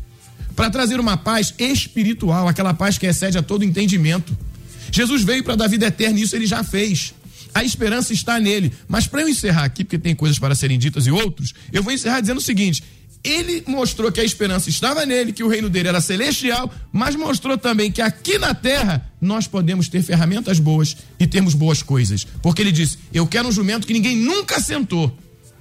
para 0.55 0.69
trazer 0.69 0.99
uma 0.99 1.17
paz 1.17 1.53
espiritual, 1.57 2.47
aquela 2.47 2.73
paz 2.73 2.97
que 2.97 3.05
excede 3.05 3.37
a 3.37 3.41
todo 3.41 3.63
entendimento. 3.63 4.37
Jesus 4.91 5.23
veio 5.23 5.43
para 5.43 5.55
dar 5.55 5.67
vida 5.67 5.87
eterna, 5.87 6.19
e 6.19 6.23
isso 6.23 6.35
ele 6.35 6.45
já 6.45 6.63
fez. 6.63 7.13
A 7.53 7.63
esperança 7.63 8.13
está 8.13 8.39
nele. 8.39 8.71
Mas 8.87 9.07
para 9.07 9.21
eu 9.21 9.29
encerrar 9.29 9.63
aqui, 9.63 9.83
porque 9.83 9.97
tem 9.97 10.13
coisas 10.13 10.37
para 10.37 10.53
serem 10.53 10.77
ditas 10.77 11.07
e 11.07 11.11
outros, 11.11 11.53
eu 11.71 11.81
vou 11.81 11.91
encerrar 11.91 12.19
dizendo 12.19 12.37
o 12.37 12.41
seguinte: 12.41 12.83
ele 13.25 13.63
mostrou 13.65 14.11
que 14.11 14.21
a 14.21 14.23
esperança 14.23 14.69
estava 14.69 15.03
nele, 15.05 15.33
que 15.33 15.43
o 15.43 15.47
reino 15.47 15.67
dele 15.67 15.87
era 15.87 15.99
celestial, 15.99 16.71
mas 16.91 17.15
mostrou 17.15 17.57
também 17.57 17.91
que 17.91 18.01
aqui 18.01 18.37
na 18.37 18.53
terra 18.53 19.09
nós 19.19 19.47
podemos 19.47 19.89
ter 19.89 20.03
ferramentas 20.03 20.59
boas 20.59 20.95
e 21.19 21.25
termos 21.25 21.55
boas 21.55 21.81
coisas. 21.81 22.25
Porque 22.41 22.61
ele 22.61 22.71
disse: 22.71 22.99
Eu 23.11 23.25
quero 23.25 23.47
um 23.47 23.51
jumento 23.51 23.87
que 23.87 23.93
ninguém 23.93 24.15
nunca 24.15 24.59
sentou. 24.59 25.17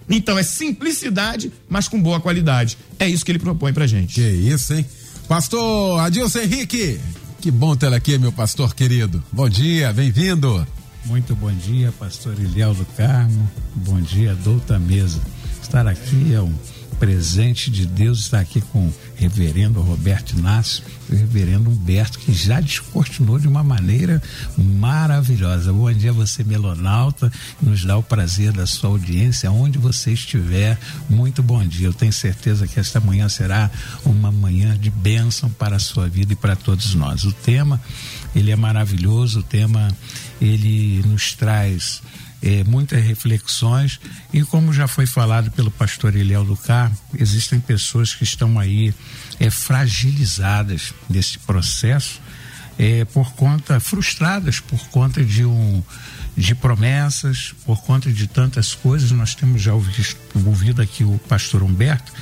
Então 0.09 0.39
é 0.39 0.43
simplicidade, 0.43 1.51
mas 1.67 1.89
com 1.89 2.01
boa 2.01 2.21
qualidade. 2.21 2.77
É 2.99 3.09
isso 3.09 3.25
que 3.25 3.33
ele 3.33 3.39
propõe 3.39 3.73
pra 3.73 3.87
gente. 3.87 4.15
Que 4.17 4.29
isso, 4.29 4.75
hein? 4.75 4.85
Pastor 5.27 5.99
Adilson 6.01 6.41
Henrique, 6.41 7.01
que 7.41 7.51
bom 7.51 7.75
tê-lo 7.75 7.95
aqui, 7.95 8.19
meu 8.19 8.31
pastor 8.31 8.75
querido. 8.75 9.25
Bom 9.33 9.49
dia, 9.49 9.91
bem-vindo. 9.91 10.67
Muito 11.07 11.35
bom 11.35 11.53
dia, 11.53 11.93
pastor 11.99 12.39
Ilhéu 12.39 12.75
do 12.75 12.85
Carmo. 12.97 13.51
Bom 13.75 14.01
dia, 14.01 14.35
douta 14.35 14.79
mesa. 14.79 15.21
Estar 15.63 15.87
aqui 15.87 16.35
é 16.35 16.41
um 16.41 16.53
presente 17.05 17.71
de 17.71 17.85
Deus 17.85 18.21
estar 18.21 18.41
aqui 18.41 18.63
com 18.63 18.79
o 18.87 18.95
reverendo 19.15 19.79
Roberto 19.83 20.31
Inácio 20.31 20.83
e 21.11 21.15
o 21.15 21.19
reverendo 21.19 21.69
Humberto, 21.69 22.19
que 22.19 22.33
já 22.33 22.63
descortinou 22.63 23.39
de 23.39 23.47
uma 23.47 23.63
maneira 23.63 24.23
maravilhosa. 24.57 25.71
Bom 25.71 25.93
dia 25.93 26.13
a 26.13 26.15
você, 26.15 26.43
melonauta, 26.43 27.31
nos 27.61 27.85
dá 27.85 27.95
o 27.99 28.03
prazer 28.03 28.53
da 28.53 28.67
sua 28.67 28.89
audiência, 28.89 29.53
onde 29.53 29.77
você 29.77 30.13
estiver. 30.13 30.79
Muito 31.11 31.43
bom 31.43 31.63
dia. 31.67 31.89
Eu 31.89 31.93
tenho 31.93 32.11
certeza 32.11 32.67
que 32.67 32.81
esta 32.81 32.99
manhã 33.01 33.29
será 33.29 33.71
uma 34.03 34.33
manhã 34.33 34.75
de 34.75 34.89
bênção 34.89 35.51
para 35.51 35.77
a 35.77 35.81
sua 35.81 36.09
vida 36.09 36.33
e 36.33 36.37
para 36.37 36.57
todos 36.57 36.95
nós. 36.95 37.25
O 37.25 37.33
tema, 37.33 37.79
ele 38.35 38.51
é 38.51 38.57
maravilhoso, 38.57 39.41
o 39.41 39.43
tema, 39.43 39.95
ele 40.41 41.03
nos 41.07 41.35
traz 41.35 42.01
é, 42.45 42.63
muitas 42.63 43.03
reflexões. 43.03 43.99
E 44.33 44.43
como 44.43 44.73
já 44.73 44.87
foi 44.87 45.07
falado 45.07 45.51
pelo 45.51 45.71
pastor 45.71 46.15
Eliel 46.15 46.45
Carmo, 46.59 46.97
existem 47.19 47.59
pessoas 47.59 48.15
que 48.15 48.23
estão 48.23 48.59
aí 48.59 48.95
é, 49.41 49.49
fragilizadas 49.49 50.93
nesse 51.09 51.39
processo 51.39 52.21
é, 52.79 53.05
por 53.07 53.33
conta, 53.33 53.81
frustradas 53.81 54.61
por 54.61 54.81
conta 54.89 55.25
de 55.25 55.45
um 55.45 55.83
de 56.37 56.53
promessas, 56.53 57.55
por 57.65 57.81
conta 57.83 58.11
de 58.11 58.27
tantas 58.27 58.75
coisas, 58.75 59.13
nós 59.13 59.37
temos 59.37 59.63
já 59.63 59.73
ouvido, 59.73 60.17
ouvido 60.45 60.83
aqui 60.83 61.05
o 61.05 61.17
pastor 61.29 61.63
Humberto, 61.63 62.13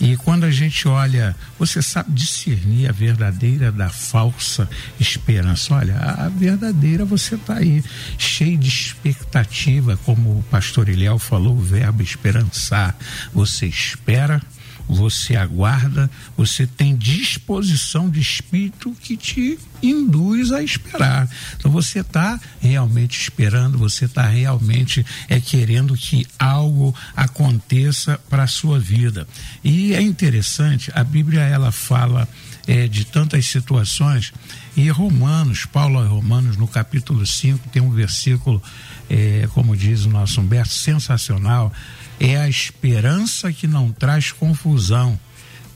e 0.00 0.16
quando 0.16 0.44
a 0.44 0.50
gente 0.50 0.86
olha, 0.86 1.34
você 1.58 1.80
sabe 1.80 2.12
discernir 2.12 2.88
a 2.88 2.92
verdadeira 2.92 3.72
da 3.72 3.88
falsa 3.88 4.68
esperança. 5.00 5.74
Olha, 5.74 5.96
a 5.96 6.28
verdadeira 6.28 7.04
você 7.04 7.34
está 7.36 7.54
aí, 7.54 7.82
cheio 8.18 8.58
de 8.58 8.68
expectativa, 8.68 9.96
como 10.04 10.38
o 10.38 10.42
pastor 10.44 10.88
Eliel 10.88 11.18
falou, 11.18 11.56
o 11.56 11.60
verbo 11.60 12.02
esperançar. 12.02 12.96
Você 13.32 13.66
espera 13.66 14.40
você 14.88 15.36
aguarda, 15.36 16.10
você 16.36 16.66
tem 16.66 16.96
disposição 16.96 18.08
de 18.08 18.20
espírito 18.20 18.94
que 19.00 19.16
te 19.16 19.58
induz 19.82 20.52
a 20.52 20.62
esperar. 20.62 21.28
Então 21.56 21.70
você 21.70 22.00
está 22.00 22.40
realmente 22.60 23.20
esperando, 23.20 23.78
você 23.78 24.04
está 24.04 24.22
realmente 24.22 25.04
é 25.28 25.40
querendo 25.40 25.94
que 25.94 26.26
algo 26.38 26.94
aconteça 27.16 28.18
para 28.28 28.44
a 28.44 28.48
sua 28.48 28.78
vida. 28.78 29.26
E 29.62 29.94
é 29.94 30.00
interessante, 30.00 30.90
a 30.94 31.02
Bíblia 31.02 31.40
ela 31.40 31.72
fala 31.72 32.28
é, 32.66 32.88
de 32.88 33.04
tantas 33.04 33.46
situações 33.46 34.32
e 34.76 34.90
Romanos, 34.90 35.64
Paulo 35.64 35.98
a 35.98 36.04
Romanos 36.04 36.56
no 36.56 36.68
capítulo 36.68 37.26
5 37.26 37.70
tem 37.70 37.80
um 37.80 37.90
versículo, 37.90 38.62
é, 39.08 39.48
como 39.54 39.76
diz 39.76 40.04
o 40.04 40.10
nosso 40.10 40.40
Humberto, 40.40 40.72
sensacional 40.72 41.72
é 42.18 42.36
a 42.36 42.48
esperança 42.48 43.52
que 43.52 43.66
não 43.66 43.92
traz 43.92 44.32
confusão, 44.32 45.18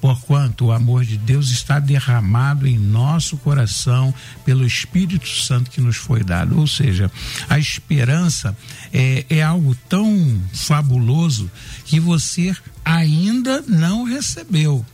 porquanto 0.00 0.66
o 0.66 0.72
amor 0.72 1.04
de 1.04 1.18
Deus 1.18 1.50
está 1.50 1.78
derramado 1.78 2.66
em 2.66 2.78
nosso 2.78 3.36
coração 3.36 4.14
pelo 4.44 4.66
Espírito 4.66 5.28
Santo 5.28 5.70
que 5.70 5.80
nos 5.80 5.96
foi 5.96 6.24
dado. 6.24 6.58
Ou 6.58 6.66
seja, 6.66 7.10
a 7.48 7.58
esperança 7.58 8.56
é, 8.92 9.26
é 9.28 9.42
algo 9.42 9.74
tão 9.88 10.40
fabuloso 10.54 11.50
que 11.84 12.00
você 12.00 12.56
ainda 12.84 13.62
não 13.62 14.04
recebeu. 14.04 14.84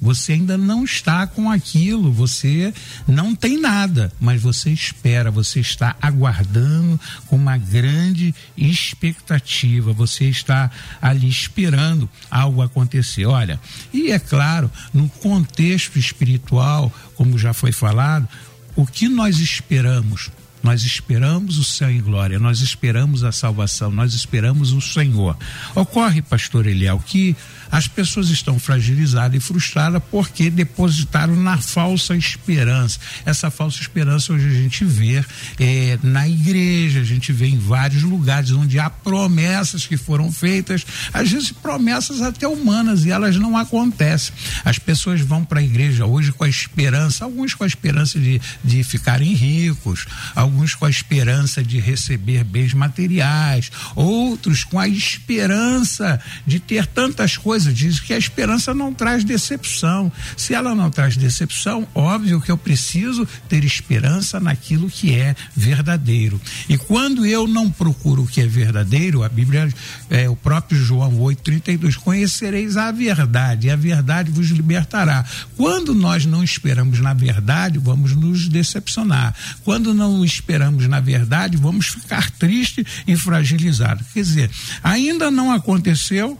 Você 0.00 0.32
ainda 0.32 0.56
não 0.56 0.82
está 0.82 1.26
com 1.26 1.50
aquilo, 1.50 2.10
você 2.10 2.72
não 3.06 3.34
tem 3.34 3.60
nada, 3.60 4.10
mas 4.18 4.40
você 4.40 4.70
espera, 4.70 5.30
você 5.30 5.60
está 5.60 5.94
aguardando 6.00 6.98
com 7.26 7.36
uma 7.36 7.58
grande 7.58 8.34
expectativa, 8.56 9.92
você 9.92 10.24
está 10.24 10.70
ali 11.02 11.28
esperando 11.28 12.08
algo 12.30 12.62
acontecer. 12.62 13.26
Olha, 13.26 13.60
e 13.92 14.10
é 14.10 14.18
claro, 14.18 14.70
no 14.94 15.08
contexto 15.08 15.98
espiritual, 15.98 16.90
como 17.14 17.38
já 17.38 17.52
foi 17.52 17.72
falado, 17.72 18.26
o 18.74 18.86
que 18.86 19.06
nós 19.06 19.38
esperamos? 19.38 20.30
Nós 20.62 20.82
esperamos 20.82 21.58
o 21.58 21.64
céu 21.64 21.90
em 21.90 22.00
glória, 22.00 22.38
nós 22.38 22.60
esperamos 22.60 23.24
a 23.24 23.32
salvação, 23.32 23.90
nós 23.90 24.12
esperamos 24.12 24.72
o 24.72 24.80
Senhor. 24.80 25.36
Ocorre, 25.74 26.20
pastor 26.20 26.66
Eliel, 26.66 26.98
que 27.04 27.34
as 27.70 27.86
pessoas 27.86 28.28
estão 28.30 28.58
fragilizadas 28.58 29.36
e 29.36 29.40
frustradas 29.40 30.02
porque 30.10 30.50
depositaram 30.50 31.36
na 31.36 31.56
falsa 31.56 32.16
esperança. 32.16 32.98
Essa 33.24 33.50
falsa 33.50 33.80
esperança 33.80 34.32
hoje 34.32 34.48
a 34.48 34.52
gente 34.52 34.84
vê 34.84 35.24
é, 35.58 35.98
na 36.02 36.28
igreja, 36.28 37.00
a 37.00 37.04
gente 37.04 37.32
vê 37.32 37.46
em 37.46 37.58
vários 37.58 38.02
lugares 38.02 38.50
onde 38.50 38.78
há 38.78 38.90
promessas 38.90 39.86
que 39.86 39.96
foram 39.96 40.30
feitas, 40.32 40.84
às 41.12 41.30
vezes 41.30 41.52
promessas 41.52 42.20
até 42.20 42.46
humanas 42.46 43.04
e 43.04 43.10
elas 43.10 43.36
não 43.36 43.56
acontecem. 43.56 44.34
As 44.64 44.78
pessoas 44.78 45.20
vão 45.20 45.44
para 45.44 45.60
a 45.60 45.62
igreja 45.62 46.04
hoje 46.04 46.32
com 46.32 46.44
a 46.44 46.48
esperança, 46.48 47.24
alguns 47.24 47.54
com 47.54 47.64
a 47.64 47.66
esperança 47.66 48.18
de, 48.18 48.40
de 48.62 48.82
ficarem 48.82 49.32
ricos, 49.32 50.06
alguns 50.34 50.49
com 50.74 50.86
a 50.86 50.90
esperança 50.90 51.62
de 51.62 51.78
receber 51.78 52.44
bens 52.44 52.74
materiais, 52.74 53.70
outros 53.94 54.64
com 54.64 54.78
a 54.78 54.88
esperança 54.88 56.20
de 56.46 56.58
ter 56.58 56.86
tantas 56.86 57.36
coisas 57.36 57.50
coisa, 57.50 57.72
diz 57.72 57.98
que 58.00 58.14
a 58.14 58.18
esperança 58.18 58.72
não 58.72 58.94
traz 58.94 59.24
decepção. 59.24 60.10
Se 60.36 60.54
ela 60.54 60.74
não 60.74 60.90
traz 60.90 61.16
decepção, 61.16 61.86
óbvio 61.94 62.40
que 62.40 62.50
eu 62.50 62.56
preciso 62.56 63.26
ter 63.48 63.64
esperança 63.64 64.38
naquilo 64.38 64.88
que 64.88 65.14
é 65.14 65.34
verdadeiro. 65.54 66.40
E 66.68 66.78
quando 66.78 67.26
eu 67.26 67.46
não 67.48 67.70
procuro 67.70 68.22
o 68.22 68.26
que 68.26 68.40
é 68.40 68.46
verdadeiro, 68.46 69.22
a 69.22 69.28
Bíblia, 69.28 69.68
é, 70.08 70.28
o 70.28 70.36
próprio 70.36 70.78
João 70.78 71.12
8,32, 71.18 71.96
conhecereis 71.96 72.76
a 72.76 72.92
verdade, 72.92 73.66
e 73.66 73.70
a 73.70 73.76
verdade 73.76 74.30
vos 74.30 74.48
libertará. 74.48 75.24
Quando 75.56 75.94
nós 75.94 76.24
não 76.24 76.44
esperamos 76.44 77.00
na 77.00 77.12
verdade, 77.12 77.78
vamos 77.78 78.14
nos 78.14 78.48
decepcionar. 78.48 79.34
Quando 79.64 79.92
não 79.92 80.24
esperamos 80.24 80.39
na 80.88 81.00
verdade, 81.00 81.56
vamos 81.56 81.86
ficar 81.86 82.30
tristes 82.30 82.84
e 83.06 83.16
fragilizados. 83.16 84.06
Quer 84.12 84.22
dizer, 84.22 84.50
ainda 84.82 85.30
não 85.30 85.52
aconteceu, 85.52 86.38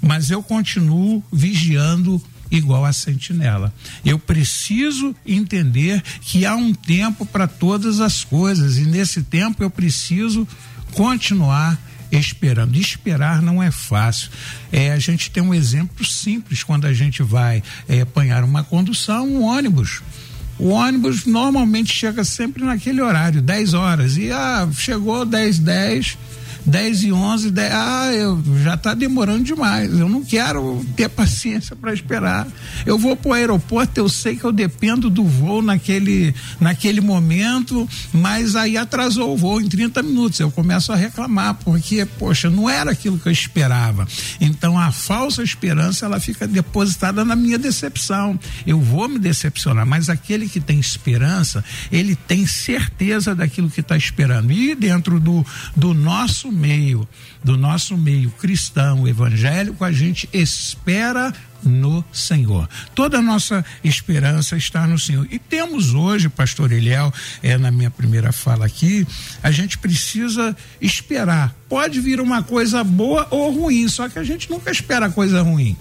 mas 0.00 0.30
eu 0.30 0.42
continuo 0.42 1.22
vigiando 1.32 2.22
igual 2.50 2.84
a 2.84 2.92
sentinela. 2.92 3.72
Eu 4.04 4.18
preciso 4.18 5.16
entender 5.26 6.02
que 6.20 6.44
há 6.44 6.54
um 6.54 6.74
tempo 6.74 7.24
para 7.24 7.48
todas 7.48 8.00
as 8.00 8.22
coisas 8.24 8.76
e 8.76 8.82
nesse 8.82 9.22
tempo 9.22 9.62
eu 9.62 9.70
preciso 9.70 10.46
continuar 10.92 11.78
esperando. 12.10 12.76
Esperar 12.76 13.40
não 13.40 13.62
é 13.62 13.70
fácil. 13.70 14.30
É, 14.70 14.92
a 14.92 14.98
gente 14.98 15.30
tem 15.30 15.42
um 15.42 15.54
exemplo 15.54 16.04
simples 16.04 16.62
quando 16.62 16.86
a 16.86 16.92
gente 16.92 17.22
vai 17.22 17.62
é, 17.88 18.02
apanhar 18.02 18.44
uma 18.44 18.62
condução, 18.62 19.26
um 19.26 19.42
ônibus. 19.42 20.02
O 20.62 20.68
ônibus 20.68 21.26
normalmente 21.26 21.92
chega 21.92 22.22
sempre 22.22 22.62
naquele 22.62 23.02
horário, 23.02 23.42
10 23.42 23.74
horas. 23.74 24.16
E 24.16 24.30
ah, 24.30 24.68
chegou 24.72 25.26
10, 25.26 25.58
10 25.58 26.18
10 26.64 27.04
e 27.04 27.12
11, 27.12 27.50
10, 27.50 27.72
ah, 27.74 28.12
eu 28.12 28.42
já 28.62 28.74
está 28.74 28.94
demorando 28.94 29.44
demais. 29.44 29.90
Eu 29.98 30.08
não 30.08 30.24
quero 30.24 30.84
ter 30.96 31.08
paciência 31.08 31.74
para 31.74 31.92
esperar. 31.92 32.46
Eu 32.86 32.98
vou 32.98 33.16
para 33.16 33.30
o 33.30 33.32
aeroporto, 33.32 33.98
eu 33.98 34.08
sei 34.08 34.36
que 34.36 34.44
eu 34.44 34.52
dependo 34.52 35.10
do 35.10 35.24
voo 35.24 35.60
naquele, 35.60 36.34
naquele 36.60 37.00
momento, 37.00 37.88
mas 38.12 38.54
aí 38.54 38.76
atrasou 38.76 39.34
o 39.34 39.36
voo 39.36 39.60
em 39.60 39.68
30 39.68 40.02
minutos. 40.02 40.38
Eu 40.38 40.50
começo 40.50 40.92
a 40.92 40.96
reclamar, 40.96 41.54
porque, 41.54 42.04
poxa, 42.04 42.48
não 42.48 42.70
era 42.70 42.92
aquilo 42.92 43.18
que 43.18 43.28
eu 43.28 43.32
esperava. 43.32 44.06
Então 44.40 44.78
a 44.78 44.92
falsa 44.92 45.42
esperança 45.42 46.06
ela 46.06 46.20
fica 46.20 46.46
depositada 46.46 47.24
na 47.24 47.34
minha 47.34 47.58
decepção. 47.58 48.38
Eu 48.66 48.80
vou 48.80 49.08
me 49.08 49.18
decepcionar, 49.18 49.86
mas 49.86 50.08
aquele 50.08 50.48
que 50.48 50.60
tem 50.60 50.78
esperança, 50.78 51.64
ele 51.90 52.14
tem 52.14 52.46
certeza 52.46 53.34
daquilo 53.34 53.70
que 53.70 53.80
está 53.80 53.96
esperando. 53.96 54.52
E 54.52 54.74
dentro 54.74 55.18
do, 55.18 55.44
do 55.74 55.92
nosso 55.92 56.51
meio, 56.52 57.08
do 57.42 57.56
nosso 57.56 57.96
meio 57.96 58.30
cristão, 58.32 59.08
evangélico, 59.08 59.84
a 59.84 59.90
gente 59.90 60.28
espera 60.32 61.32
no 61.62 62.04
Senhor. 62.12 62.68
Toda 62.94 63.18
a 63.18 63.22
nossa 63.22 63.64
esperança 63.82 64.56
está 64.56 64.86
no 64.86 64.98
Senhor. 64.98 65.26
E 65.30 65.38
temos 65.38 65.94
hoje, 65.94 66.28
pastor 66.28 66.72
Eliel, 66.72 67.12
é 67.42 67.56
na 67.56 67.70
minha 67.70 67.90
primeira 67.90 68.32
fala 68.32 68.66
aqui, 68.66 69.06
a 69.42 69.50
gente 69.50 69.78
precisa 69.78 70.56
esperar. 70.80 71.54
Pode 71.68 72.00
vir 72.00 72.20
uma 72.20 72.42
coisa 72.42 72.84
boa 72.84 73.26
ou 73.30 73.52
ruim, 73.52 73.88
só 73.88 74.08
que 74.08 74.18
a 74.18 74.24
gente 74.24 74.50
nunca 74.50 74.70
espera 74.70 75.10
coisa 75.10 75.42
ruim. 75.42 75.76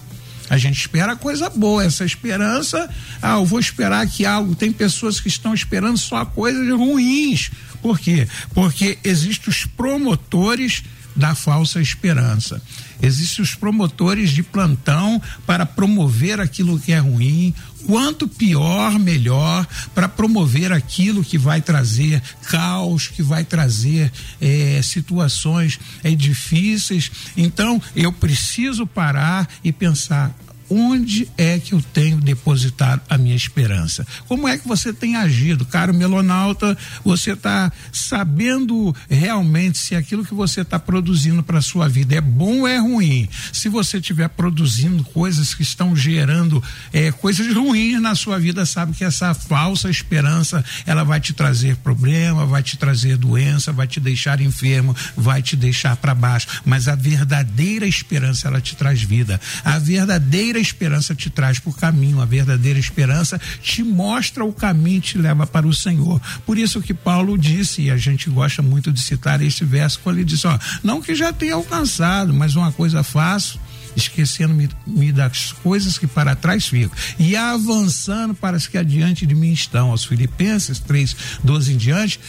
A 0.50 0.58
gente 0.58 0.82
espera 0.82 1.16
coisa 1.16 1.50
boa, 1.50 1.82
essa 1.82 2.04
esperança, 2.04 2.90
ah, 3.22 3.36
eu 3.36 3.46
vou 3.46 3.58
esperar 3.58 4.06
que 4.06 4.26
algo, 4.26 4.54
tem 4.54 4.70
pessoas 4.70 5.18
que 5.18 5.30
estão 5.30 5.54
esperando 5.54 5.98
só 5.98 6.26
coisas 6.26 6.68
ruins. 6.78 7.52
Por 7.82 8.00
quê? 8.00 8.28
Porque 8.54 8.98
existem 9.04 9.50
os 9.50 9.66
promotores 9.66 10.84
da 11.16 11.36
falsa 11.36 11.82
esperança. 11.82 12.62
Existem 13.02 13.44
os 13.44 13.56
promotores 13.56 14.30
de 14.30 14.44
plantão 14.44 15.22
para 15.46 15.66
promover 15.66 16.40
aquilo 16.40 16.80
que 16.80 16.92
é 16.92 17.00
ruim, 17.00 17.54
quanto 17.86 18.28
pior, 18.28 18.98
melhor, 19.00 19.68
para 19.94 20.08
promover 20.08 20.72
aquilo 20.72 21.24
que 21.24 21.38
vai 21.38 21.62
trazer 21.62 22.22
caos, 22.44 23.08
que 23.08 23.24
vai 23.24 23.44
trazer 23.44 24.12
eh, 24.40 24.80
situações 24.84 25.80
eh, 26.04 26.16
difíceis. 26.16 27.12
Então, 27.36 27.82
eu 27.96 28.12
preciso 28.12 28.86
parar 28.86 29.50
e 29.64 29.72
pensar 29.72 30.34
onde 30.72 31.30
é 31.38 31.60
que 31.60 31.74
eu 31.74 31.82
tenho 31.94 32.18
depositado 32.18 33.02
a 33.10 33.18
minha 33.18 33.36
esperança? 33.36 34.08
Como 34.28 34.48
é 34.48 34.58
que 34.58 34.68
você 34.68 34.94
tem 34.94 35.18
agido? 35.18 35.66
Caro 35.66 35.94
melonauta, 35.94 36.78
você 37.04 37.34
está 37.34 37.70
sabendo 37.92 38.96
realmente 39.10 39.78
se 39.78 39.96
aquilo 39.96 40.24
que 40.24 40.34
você 40.34 40.62
está 40.62 40.80
produzindo 40.80 41.44
para 41.44 41.62
sua 41.62 41.90
vida 41.90 42.16
é 42.16 42.22
bom 42.22 42.62
ou 42.62 42.68
é 42.68 42.78
ruim? 42.78 43.28
Se 43.52 43.68
você 43.68 43.98
estiver 43.98 44.30
produzindo 44.30 45.04
coisas 45.04 45.54
que 45.54 45.62
estão 45.62 45.94
gerando 45.94 46.64
é, 46.94 47.12
coisas 47.12 47.54
ruins 47.54 48.02
na 48.02 48.16
sua 48.16 48.40
vida, 48.40 48.66
sabe 48.66 48.94
que 48.94 49.04
essa 49.04 49.34
falsa 49.34 49.90
esperança 49.90 50.64
ela 50.86 51.04
vai 51.04 51.20
te 51.20 51.34
trazer 51.34 51.76
problema, 51.78 52.46
vai 52.46 52.64
te 52.64 52.78
trazer 52.78 53.18
doença, 53.18 53.74
vai 53.74 53.88
te 53.88 54.00
deixar 54.00 54.40
enfermo, 54.40 54.96
vai 55.18 55.42
te 55.42 55.58
deixar 55.58 55.98
para 55.98 56.16
baixo. 56.16 56.48
Mas 56.64 56.88
a 56.88 56.96
verdadeira 56.96 57.86
esperança 57.86 58.48
ela 58.48 58.62
te 58.62 58.76
traz 58.76 59.02
vida. 59.02 59.40
A 59.66 59.78
verdadeira 59.78 60.61
esperança 60.62 61.16
te 61.16 61.30
traz 61.30 61.60
por 61.60 61.78
caminho, 61.78 62.22
a 62.22 62.26
verdadeira 62.26 62.80
esperança 62.80 63.40
te 63.62 63.84
mostra 63.84 64.46
o 64.46 64.54
caminho, 64.54 65.02
te 65.02 65.18
leva 65.18 65.46
para 65.46 65.68
o 65.68 65.74
Senhor. 65.74 66.22
Por 66.46 66.58
isso 66.58 66.82
que 66.82 66.94
Paulo 66.94 67.38
disse, 67.38 67.84
e 67.84 67.92
a 67.92 67.98
gente 67.98 68.30
gosta 68.30 68.62
muito 68.62 68.92
de 68.92 69.02
citar 69.02 69.42
esse 69.42 69.66
verso, 69.66 70.00
quando 70.04 70.18
ele 70.18 70.26
diz: 70.26 70.46
Ó, 70.46 70.58
não 70.84 71.02
que 71.02 71.16
já 71.16 71.34
tenha 71.34 71.56
alcançado, 71.56 72.34
mas 72.34 72.56
uma 72.56 72.72
coisa 72.72 73.04
faço 73.04 73.60
esquecendo-me 73.96 75.12
das 75.12 75.52
coisas 75.52 75.98
que 75.98 76.08
para 76.08 76.36
trás 76.36 76.68
ficam 76.68 76.96
e 77.20 77.36
avançando 77.36 78.34
para 78.34 78.58
as 78.58 78.68
que 78.68 78.78
adiante 78.78 79.26
de 79.26 79.36
mim 79.36 79.52
estão. 79.52 79.92
Aos 79.92 80.06
Filipenses 80.06 80.80
3, 80.80 81.16
12 81.44 81.74
em 81.74 81.78
diante, 81.78 82.20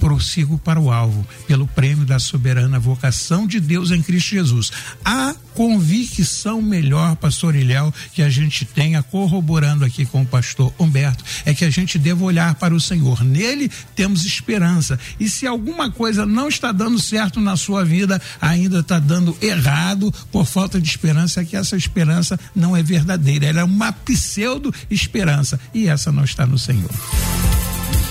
prossigo 0.00 0.58
para 0.58 0.80
o 0.80 0.90
alvo, 0.90 1.26
pelo 1.46 1.66
prêmio 1.66 2.04
da 2.04 2.18
soberana 2.18 2.78
vocação 2.78 3.46
de 3.46 3.60
Deus 3.60 3.90
em 3.90 4.02
Cristo 4.02 4.30
Jesus. 4.30 4.70
A 5.04 5.34
convicção 5.54 6.62
melhor, 6.62 7.16
pastor 7.16 7.56
Ilhéu, 7.56 7.92
que 8.12 8.22
a 8.22 8.30
gente 8.30 8.64
tenha, 8.64 9.02
corroborando 9.02 9.84
aqui 9.84 10.06
com 10.06 10.22
o 10.22 10.26
pastor 10.26 10.72
Humberto, 10.78 11.24
é 11.44 11.52
que 11.52 11.64
a 11.64 11.70
gente 11.70 11.98
deva 11.98 12.24
olhar 12.24 12.54
para 12.54 12.74
o 12.74 12.80
Senhor. 12.80 13.24
Nele 13.24 13.70
temos 13.96 14.24
esperança. 14.24 14.98
E 15.18 15.28
se 15.28 15.46
alguma 15.46 15.90
coisa 15.90 16.24
não 16.24 16.48
está 16.48 16.70
dando 16.70 17.00
certo 17.00 17.40
na 17.40 17.56
sua 17.56 17.84
vida, 17.84 18.20
ainda 18.40 18.80
está 18.80 18.98
dando 18.98 19.36
errado 19.42 20.14
por 20.30 20.46
falta 20.46 20.80
de 20.80 20.88
esperança, 20.88 21.40
é 21.40 21.44
que 21.44 21.56
essa 21.56 21.76
esperança 21.76 22.38
não 22.54 22.76
é 22.76 22.82
verdadeira. 22.82 23.46
Ela 23.46 23.60
é 23.60 23.64
uma 23.64 23.92
pseudo-esperança. 23.92 25.58
E 25.74 25.88
essa 25.88 26.12
não 26.12 26.24
está 26.24 26.46
no 26.46 26.58
Senhor. 26.58 26.90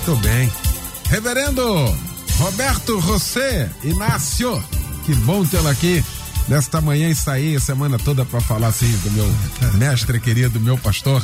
Muito 0.07 0.21
bem. 0.21 0.76
Reverendo 1.09 1.97
Roberto 2.37 2.99
José 2.99 3.69
Inácio, 3.83 4.61
que 5.05 5.15
bom 5.15 5.45
tê-lo 5.45 5.69
aqui 5.69 6.03
nesta 6.49 6.81
manhã 6.81 7.09
e 7.09 7.15
sair 7.15 7.55
a 7.55 7.59
semana 7.59 7.97
toda 7.97 8.25
para 8.25 8.41
falar 8.41 8.67
assim 8.67 8.91
do 8.97 9.11
meu 9.11 9.35
mestre 9.75 10.19
querido, 10.19 10.59
meu 10.59 10.77
pastor. 10.77 11.23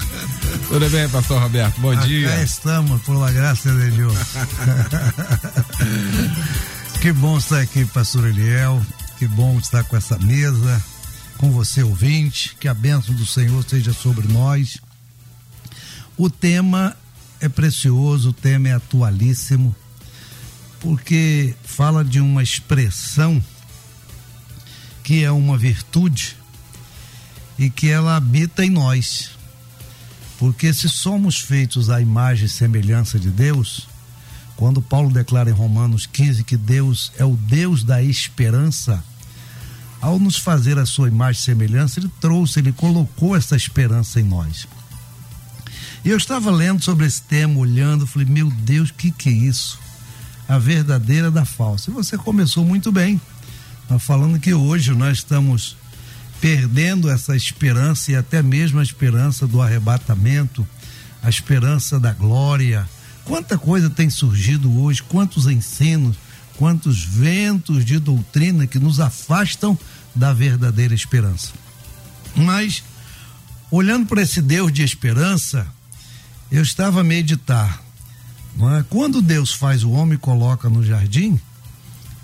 Tudo 0.69 0.89
bem, 0.89 1.07
pastor 1.09 1.41
Roberto? 1.41 1.81
Bom 1.81 1.91
Acá 1.91 2.05
dia. 2.05 2.43
estamos, 2.43 3.01
por 3.01 3.15
la 3.17 3.31
graça 3.31 3.71
de 3.71 3.91
Deus. 3.91 4.17
que 7.01 7.11
bom 7.11 7.37
estar 7.37 7.59
aqui, 7.59 7.85
pastor 7.85 8.27
Eliel. 8.27 8.81
Que 9.19 9.27
bom 9.27 9.59
estar 9.59 9.83
com 9.83 9.97
essa 9.97 10.17
mesa, 10.19 10.81
com 11.37 11.51
você 11.51 11.83
ouvinte. 11.83 12.55
Que 12.57 12.67
a 12.69 12.73
bênção 12.73 13.13
do 13.15 13.25
Senhor 13.25 13.63
seja 13.67 13.93
sobre 13.93 14.27
nós. 14.31 14.79
O 16.17 16.29
tema 16.29 16.95
é 17.43 17.49
precioso, 17.49 18.29
o 18.29 18.33
tema 18.33 18.69
é 18.69 18.73
atualíssimo, 18.73 19.75
porque 20.79 21.53
fala 21.61 22.01
de 22.01 22.21
uma 22.21 22.41
expressão 22.41 23.43
que 25.03 25.25
é 25.25 25.29
uma 25.29 25.57
virtude 25.57 26.37
e 27.59 27.69
que 27.69 27.89
ela 27.89 28.15
habita 28.15 28.63
em 28.63 28.69
nós. 28.69 29.31
Porque 30.39 30.73
se 30.73 30.87
somos 30.87 31.39
feitos 31.39 31.89
à 31.89 31.99
imagem 31.99 32.45
e 32.45 32.49
semelhança 32.49 33.19
de 33.19 33.29
Deus, 33.29 33.89
quando 34.55 34.81
Paulo 34.81 35.11
declara 35.11 35.49
em 35.49 35.53
Romanos 35.53 36.05
15 36.05 36.45
que 36.45 36.55
Deus 36.55 37.11
é 37.17 37.25
o 37.25 37.35
Deus 37.35 37.83
da 37.83 38.01
esperança, 38.01 39.03
ao 39.99 40.17
nos 40.17 40.37
fazer 40.37 40.77
a 40.77 40.85
sua 40.85 41.09
imagem 41.09 41.41
e 41.41 41.43
semelhança, 41.43 41.99
ele 41.99 42.11
trouxe, 42.21 42.59
ele 42.59 42.71
colocou 42.71 43.35
essa 43.35 43.57
esperança 43.57 44.21
em 44.21 44.23
nós. 44.23 44.65
E 46.05 46.09
eu 46.09 46.17
estava 46.17 46.51
lendo 46.51 46.83
sobre 46.83 47.05
esse 47.05 47.21
tema, 47.21 47.57
olhando, 47.57 48.05
falei, 48.05 48.27
meu 48.27 48.49
Deus, 48.49 48.89
o 48.89 48.93
que, 48.93 49.09
que 49.09 49.29
é 49.29 49.31
isso? 49.31 49.79
A 50.49 50.57
verdadeira 50.57 51.31
da 51.31 51.45
falsa. 51.45 51.89
E 51.89 51.93
você 51.93 52.17
começou 52.17 52.65
muito 52.65 52.91
bem, 52.91 53.21
falando 53.99 54.37
que 54.37 54.53
hoje 54.53 54.91
nós 54.91 55.19
estamos 55.19 55.77
perdendo 56.41 57.09
essa 57.09 57.37
esperança 57.37 58.11
e 58.11 58.17
até 58.17 58.43
mesmo 58.43 58.81
a 58.81 58.83
esperança 58.83 59.47
do 59.47 59.61
arrebatamento, 59.61 60.67
a 61.21 61.29
esperança 61.29 61.97
da 61.97 62.11
glória. 62.11 62.85
Quanta 63.23 63.57
coisa 63.57 63.89
tem 63.89 64.09
surgido 64.09 64.77
hoje, 64.81 65.01
quantos 65.01 65.47
ensinos, 65.47 66.17
quantos 66.57 67.01
ventos 67.01 67.85
de 67.85 67.97
doutrina 67.97 68.67
que 68.67 68.77
nos 68.77 68.99
afastam 68.99 69.79
da 70.13 70.33
verdadeira 70.33 70.93
esperança. 70.93 71.53
Mas, 72.35 72.83
olhando 73.71 74.05
para 74.05 74.21
esse 74.21 74.41
Deus 74.41 74.69
de 74.73 74.83
esperança, 74.83 75.65
eu 76.53 76.61
estava 76.61 77.01
a 77.01 77.03
meditar. 77.03 77.81
É? 78.77 78.85
Quando 78.87 79.23
Deus 79.23 79.51
faz 79.51 79.83
o 79.83 79.89
homem 79.89 80.19
coloca 80.19 80.69
no 80.69 80.83
jardim, 80.83 81.39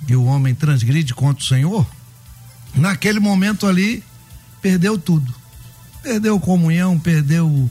e 0.07 0.15
o 0.15 0.23
homem 0.23 0.53
transgride 0.53 1.15
contra 1.15 1.43
o 1.43 1.47
Senhor, 1.47 1.85
naquele 2.75 3.19
momento 3.19 3.65
ali, 3.65 4.03
perdeu 4.61 4.99
tudo. 4.99 5.33
Perdeu 6.03 6.39
comunhão, 6.39 6.97
perdeu 6.99 7.69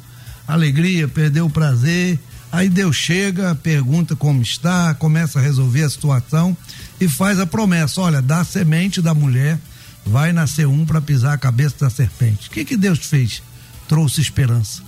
alegria, 0.48 1.06
perdeu 1.06 1.48
prazer. 1.48 2.18
Aí 2.50 2.68
Deus 2.68 2.96
chega, 2.96 3.54
pergunta 3.54 4.16
como 4.16 4.42
está, 4.42 4.92
começa 4.94 5.38
a 5.38 5.42
resolver 5.42 5.84
a 5.84 5.90
situação 5.90 6.56
e 7.00 7.08
faz 7.08 7.38
a 7.38 7.46
promessa: 7.46 8.00
olha, 8.00 8.20
da 8.20 8.44
semente 8.44 9.00
da 9.00 9.14
mulher 9.14 9.60
vai 10.04 10.32
nascer 10.32 10.66
um 10.66 10.84
para 10.84 11.00
pisar 11.00 11.34
a 11.34 11.38
cabeça 11.38 11.76
da 11.80 11.90
serpente. 11.90 12.48
O 12.48 12.50
que, 12.50 12.64
que 12.64 12.76
Deus 12.76 12.98
fez? 12.98 13.42
Trouxe 13.86 14.20
esperança 14.20 14.87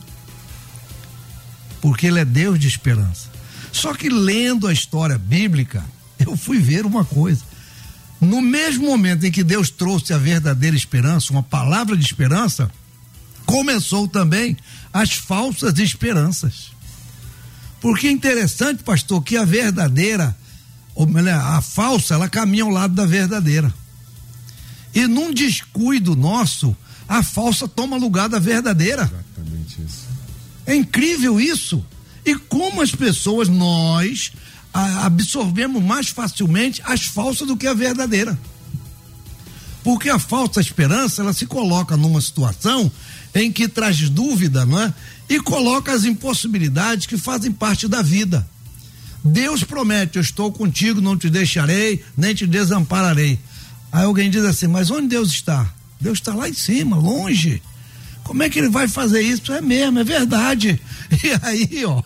porque 1.80 2.06
ele 2.06 2.20
é 2.20 2.24
Deus 2.24 2.58
de 2.58 2.68
esperança. 2.68 3.28
Só 3.72 3.94
que 3.94 4.08
lendo 4.08 4.66
a 4.66 4.72
história 4.72 5.18
bíblica, 5.18 5.84
eu 6.18 6.36
fui 6.36 6.58
ver 6.58 6.86
uma 6.86 7.04
coisa. 7.04 7.42
No 8.20 8.42
mesmo 8.42 8.86
momento 8.86 9.24
em 9.24 9.30
que 9.30 9.42
Deus 9.42 9.70
trouxe 9.70 10.12
a 10.12 10.18
verdadeira 10.18 10.76
esperança, 10.76 11.32
uma 11.32 11.42
palavra 11.42 11.96
de 11.96 12.04
esperança, 12.04 12.70
começou 13.46 14.06
também 14.06 14.56
as 14.92 15.12
falsas 15.12 15.78
esperanças. 15.78 16.70
Porque 17.80 18.08
é 18.08 18.10
interessante, 18.10 18.82
pastor, 18.82 19.22
que 19.22 19.38
a 19.38 19.44
verdadeira 19.44 20.36
ou 20.94 21.06
melhor, 21.06 21.40
a 21.40 21.62
falsa, 21.62 22.14
ela 22.14 22.28
caminha 22.28 22.64
ao 22.64 22.68
lado 22.68 22.94
da 22.94 23.06
verdadeira. 23.06 23.72
E 24.92 25.06
num 25.06 25.32
descuido 25.32 26.16
nosso, 26.16 26.76
a 27.08 27.22
falsa 27.22 27.66
toma 27.66 27.96
lugar 27.96 28.28
da 28.28 28.38
verdadeira. 28.38 29.04
Exatamente 29.04 29.80
isso. 29.82 30.09
É 30.66 30.74
incrível 30.74 31.40
isso. 31.40 31.84
E 32.24 32.34
como 32.34 32.82
as 32.82 32.94
pessoas, 32.94 33.48
nós, 33.48 34.32
absorvemos 34.72 35.82
mais 35.82 36.08
facilmente 36.08 36.80
as 36.84 37.02
falsas 37.02 37.46
do 37.46 37.56
que 37.56 37.66
a 37.66 37.74
verdadeira. 37.74 38.38
Porque 39.82 40.10
a 40.10 40.18
falsa 40.18 40.60
esperança, 40.60 41.22
ela 41.22 41.32
se 41.32 41.46
coloca 41.46 41.96
numa 41.96 42.20
situação 42.20 42.90
em 43.34 43.50
que 43.50 43.68
traz 43.68 44.08
dúvida, 44.10 44.66
não 44.66 44.80
é? 44.80 44.94
E 45.28 45.40
coloca 45.40 45.92
as 45.92 46.04
impossibilidades 46.04 47.06
que 47.06 47.16
fazem 47.16 47.50
parte 47.50 47.88
da 47.88 48.02
vida. 48.02 48.46
Deus 49.24 49.64
promete: 49.64 50.16
Eu 50.16 50.22
estou 50.22 50.52
contigo, 50.52 51.00
não 51.00 51.16
te 51.16 51.30
deixarei, 51.30 52.04
nem 52.16 52.34
te 52.34 52.46
desampararei. 52.46 53.38
Aí 53.90 54.04
alguém 54.04 54.30
diz 54.30 54.44
assim: 54.44 54.66
Mas 54.66 54.90
onde 54.90 55.08
Deus 55.08 55.30
está? 55.30 55.72
Deus 56.00 56.18
está 56.18 56.34
lá 56.34 56.48
em 56.48 56.54
cima, 56.54 56.96
longe. 56.96 57.62
Como 58.30 58.44
é 58.44 58.48
que 58.48 58.60
ele 58.60 58.68
vai 58.68 58.86
fazer 58.86 59.22
isso? 59.22 59.52
É 59.52 59.60
mesmo, 59.60 59.98
é 59.98 60.04
verdade. 60.04 60.80
E 61.10 61.32
aí, 61.42 61.84
ó, 61.84 62.00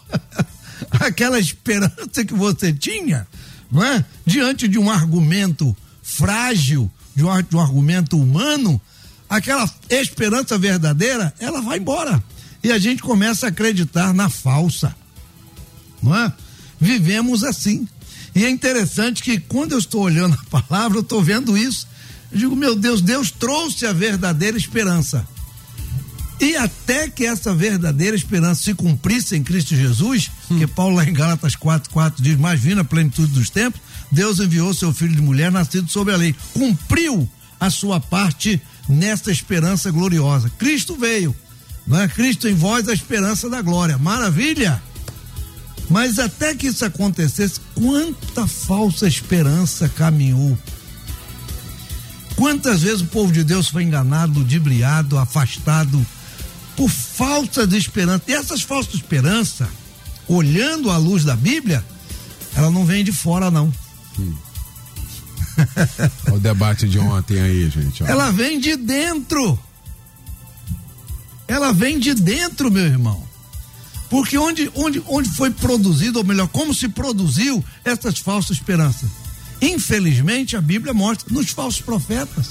aquela 0.98 1.38
esperança 1.38 2.24
que 2.26 2.32
você 2.32 2.72
tinha, 2.72 3.26
não 3.70 3.84
é? 3.84 4.02
Diante 4.24 4.66
de 4.66 4.78
um 4.78 4.90
argumento 4.90 5.76
frágil, 6.02 6.90
de 7.14 7.22
um, 7.22 7.28
um 7.28 7.60
argumento 7.60 8.18
humano, 8.18 8.80
aquela 9.28 9.70
esperança 9.90 10.56
verdadeira, 10.56 11.34
ela 11.38 11.60
vai 11.60 11.76
embora. 11.76 12.24
E 12.62 12.72
a 12.72 12.78
gente 12.78 13.02
começa 13.02 13.44
a 13.44 13.48
acreditar 13.50 14.14
na 14.14 14.30
falsa. 14.30 14.96
Não 16.02 16.16
é? 16.16 16.32
Vivemos 16.80 17.44
assim. 17.44 17.87
E 18.34 18.46
é 18.46 18.48
interessante 18.48 19.22
que 19.22 19.38
quando 19.38 19.72
eu 19.72 19.78
estou 19.78 20.00
olhando 20.00 20.38
a 20.40 20.60
palavra, 20.62 20.96
eu 20.96 21.02
estou 21.02 21.22
vendo 21.22 21.58
isso. 21.58 21.87
Eu 22.32 22.38
digo, 22.38 22.56
meu 22.56 22.74
Deus, 22.74 23.02
Deus 23.02 23.30
trouxe 23.30 23.84
a 23.84 23.92
verdadeira 23.92 24.56
esperança. 24.56 25.28
E 26.40 26.57
até 26.57 27.09
que 27.09 27.25
essa 27.25 27.55
verdadeira 27.55 28.16
esperança 28.16 28.62
se 28.62 28.75
cumprisse 28.75 29.37
em 29.37 29.42
Cristo 29.42 29.75
Jesus, 29.75 30.31
hum. 30.51 30.59
que 30.59 30.66
Paulo 30.66 30.97
lá 30.97 31.05
em 31.05 31.12
Gálatas 31.12 31.55
4, 31.55 31.90
4 31.90 32.23
diz, 32.23 32.37
mais 32.37 32.61
vindo 32.61 32.81
a 32.81 32.85
plenitude 32.85 33.33
dos 33.33 33.51
tempos, 33.51 33.81
Deus 34.11 34.40
enviou 34.40 34.75
seu 34.75 34.92
filho 34.92 35.14
de 35.14 35.23
mulher 35.23 35.51
nascido 35.51 35.90
sob 35.90 36.12
a 36.12 36.16
lei. 36.16 36.35
Cumpriu 36.53 37.29
a 37.61 37.70
sua 37.70 38.01
parte 38.01 38.61
nessa 38.88 39.31
esperança 39.31 39.90
gloriosa. 39.90 40.51
Cristo 40.59 40.97
veio, 40.97 41.35
não 41.87 42.01
é? 42.01 42.09
Cristo 42.09 42.49
em 42.49 42.55
vós 42.55 42.88
a 42.88 42.92
esperança 42.92 43.49
da 43.49 43.62
glória. 43.62 43.97
Maravilha! 43.97 44.83
Mas 45.88 46.18
até 46.18 46.55
que 46.55 46.68
isso 46.68 46.85
acontecesse, 46.85 47.61
quanta 47.75 48.47
falsa 48.47 49.07
esperança 49.07 49.88
caminhou. 49.88 50.59
Quantas 52.37 52.83
vezes 52.83 53.03
o 53.03 53.07
povo 53.07 53.33
de 53.33 53.44
Deus 53.44 53.68
foi 53.68 53.85
enganado, 53.85 54.40
ludibriado, 54.40 55.18
afastado 55.18 56.05
por 56.76 56.88
falta 56.88 57.66
de 57.66 57.76
esperança. 57.76 58.24
E 58.28 58.32
essas 58.32 58.62
falsas 58.62 58.94
esperanças, 58.94 59.68
olhando 60.28 60.90
à 60.90 60.96
luz 60.96 61.24
da 61.24 61.37
Bíblia, 61.37 61.84
ela 62.54 62.70
não 62.70 62.84
vem 62.84 63.04
de 63.04 63.12
fora, 63.12 63.50
não. 63.50 63.72
Hum. 64.18 64.34
Olha 66.26 66.37
o 66.37 66.40
debate 66.40 66.88
de 66.88 66.98
ontem 66.98 67.40
aí, 67.40 67.68
gente. 67.70 68.02
Olha. 68.02 68.10
Ela 68.10 68.30
vem 68.30 68.58
de 68.58 68.76
dentro. 68.76 69.58
Ela 71.46 71.72
vem 71.72 71.98
de 71.98 72.14
dentro, 72.14 72.70
meu 72.70 72.84
irmão. 72.84 73.22
Porque 74.08 74.38
onde, 74.38 74.70
onde, 74.74 75.02
onde 75.06 75.28
foi 75.30 75.50
produzido, 75.50 76.18
ou 76.18 76.24
melhor, 76.24 76.48
como 76.48 76.74
se 76.74 76.88
produziu 76.88 77.64
essas 77.84 78.18
falsas 78.18 78.56
esperanças? 78.56 79.08
Infelizmente, 79.60 80.56
a 80.56 80.60
Bíblia 80.60 80.92
mostra 80.92 81.32
nos 81.32 81.50
falsos 81.50 81.80
profetas. 81.80 82.50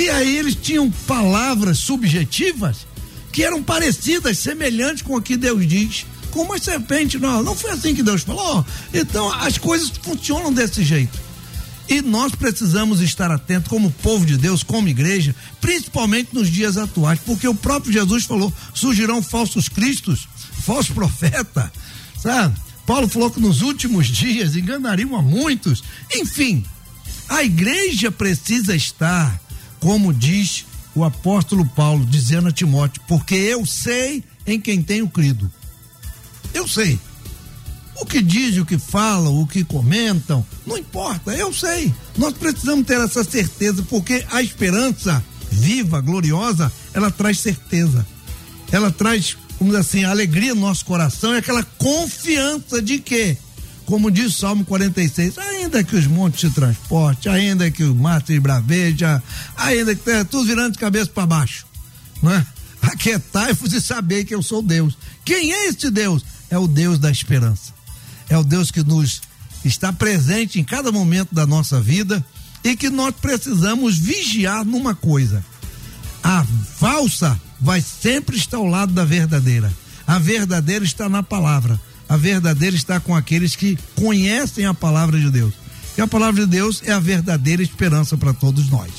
E 0.00 0.08
aí 0.08 0.38
eles 0.38 0.54
tinham 0.54 0.90
palavras 1.06 1.76
subjetivas 1.76 2.86
que 3.30 3.44
eram 3.44 3.62
parecidas, 3.62 4.38
semelhantes 4.38 5.02
com 5.02 5.14
o 5.14 5.20
que 5.20 5.36
Deus 5.36 5.68
diz. 5.68 6.06
Como 6.30 6.54
a 6.54 6.58
serpente, 6.58 7.18
não, 7.18 7.42
não 7.42 7.54
foi 7.54 7.72
assim 7.72 7.94
que 7.94 8.02
Deus 8.02 8.22
falou. 8.22 8.64
Então 8.94 9.30
as 9.30 9.58
coisas 9.58 9.90
funcionam 10.02 10.54
desse 10.54 10.82
jeito. 10.82 11.20
E 11.86 12.00
nós 12.00 12.34
precisamos 12.34 13.02
estar 13.02 13.30
atentos, 13.30 13.68
como 13.68 13.90
povo 13.90 14.24
de 14.24 14.38
Deus, 14.38 14.62
como 14.62 14.88
igreja, 14.88 15.36
principalmente 15.60 16.30
nos 16.32 16.48
dias 16.48 16.78
atuais, 16.78 17.20
porque 17.26 17.46
o 17.46 17.54
próprio 17.54 17.92
Jesus 17.92 18.24
falou: 18.24 18.50
surgirão 18.72 19.20
falsos 19.20 19.68
cristos, 19.68 20.26
falsos 20.64 20.94
profetas, 20.94 21.68
sabe? 22.18 22.56
Paulo 22.86 23.06
falou 23.06 23.30
que 23.30 23.38
nos 23.38 23.60
últimos 23.60 24.06
dias 24.06 24.56
enganariam 24.56 25.14
a 25.14 25.20
muitos. 25.20 25.84
Enfim, 26.14 26.64
a 27.28 27.44
igreja 27.44 28.10
precisa 28.10 28.74
estar 28.74 29.38
como 29.80 30.12
diz 30.12 30.66
o 30.94 31.04
apóstolo 31.04 31.64
Paulo, 31.64 32.04
dizendo 32.04 32.48
a 32.48 32.52
Timóteo, 32.52 33.02
porque 33.08 33.34
eu 33.34 33.64
sei 33.64 34.22
em 34.46 34.60
quem 34.60 34.82
tenho 34.82 35.08
crido. 35.08 35.50
Eu 36.52 36.68
sei. 36.68 36.98
O 37.96 38.06
que 38.06 38.22
dizem, 38.22 38.60
o 38.60 38.66
que 38.66 38.78
falam, 38.78 39.40
o 39.40 39.46
que 39.46 39.62
comentam, 39.62 40.44
não 40.66 40.76
importa, 40.76 41.34
eu 41.34 41.52
sei. 41.52 41.92
Nós 42.16 42.32
precisamos 42.34 42.86
ter 42.86 42.98
essa 42.98 43.22
certeza, 43.22 43.82
porque 43.88 44.24
a 44.30 44.42
esperança 44.42 45.22
viva, 45.50 46.00
gloriosa, 46.00 46.72
ela 46.94 47.10
traz 47.10 47.40
certeza. 47.40 48.06
Ela 48.72 48.90
traz, 48.90 49.36
vamos 49.58 49.74
dizer 49.74 49.80
assim, 49.80 50.04
alegria 50.04 50.54
no 50.54 50.62
nosso 50.62 50.84
coração 50.84 51.34
e 51.34 51.38
aquela 51.38 51.62
confiança 51.62 52.80
de 52.80 52.98
que 52.98 53.36
como 53.90 54.08
diz 54.08 54.36
Salmo 54.36 54.64
46, 54.64 55.36
ainda 55.36 55.82
que 55.82 55.96
os 55.96 56.06
montes 56.06 56.42
se 56.42 56.50
transportem, 56.50 57.32
ainda 57.32 57.68
que 57.72 57.82
o 57.82 57.92
mato 57.92 58.28
se 58.28 58.38
braveja, 58.38 59.20
ainda 59.56 59.96
que 59.96 60.02
tenha 60.02 60.24
tudo 60.24 60.46
virando 60.46 60.74
de 60.74 60.78
cabeça 60.78 61.10
para 61.10 61.26
baixo, 61.26 61.66
não 62.22 62.30
é? 62.30 62.46
Aquietai-vos 62.80 63.72
e 63.72 63.80
saber 63.80 64.24
que 64.24 64.32
eu 64.32 64.44
sou 64.44 64.62
Deus. 64.62 64.96
Quem 65.24 65.52
é 65.52 65.66
este 65.66 65.90
Deus? 65.90 66.24
É 66.48 66.56
o 66.56 66.68
Deus 66.68 67.00
da 67.00 67.10
esperança. 67.10 67.74
É 68.28 68.38
o 68.38 68.44
Deus 68.44 68.70
que 68.70 68.84
nos 68.84 69.22
está 69.64 69.92
presente 69.92 70.60
em 70.60 70.64
cada 70.64 70.92
momento 70.92 71.34
da 71.34 71.44
nossa 71.44 71.80
vida 71.80 72.24
e 72.62 72.76
que 72.76 72.90
nós 72.90 73.12
precisamos 73.20 73.98
vigiar 73.98 74.64
numa 74.64 74.94
coisa. 74.94 75.44
A 76.22 76.46
falsa 76.76 77.40
vai 77.60 77.80
sempre 77.80 78.36
estar 78.36 78.58
ao 78.58 78.66
lado 78.66 78.92
da 78.92 79.04
verdadeira. 79.04 79.72
A 80.06 80.20
verdadeira 80.20 80.84
está 80.84 81.08
na 81.08 81.24
palavra 81.24 81.78
a 82.10 82.16
verdadeira 82.16 82.74
está 82.74 82.98
com 82.98 83.14
aqueles 83.14 83.54
que 83.54 83.78
conhecem 83.94 84.66
a 84.66 84.74
palavra 84.74 85.16
de 85.16 85.30
Deus. 85.30 85.54
E 85.96 86.00
a 86.00 86.08
palavra 86.08 86.40
de 86.40 86.46
Deus 86.50 86.82
é 86.84 86.90
a 86.90 86.98
verdadeira 86.98 87.62
esperança 87.62 88.16
para 88.16 88.34
todos 88.34 88.68
nós. 88.68 88.90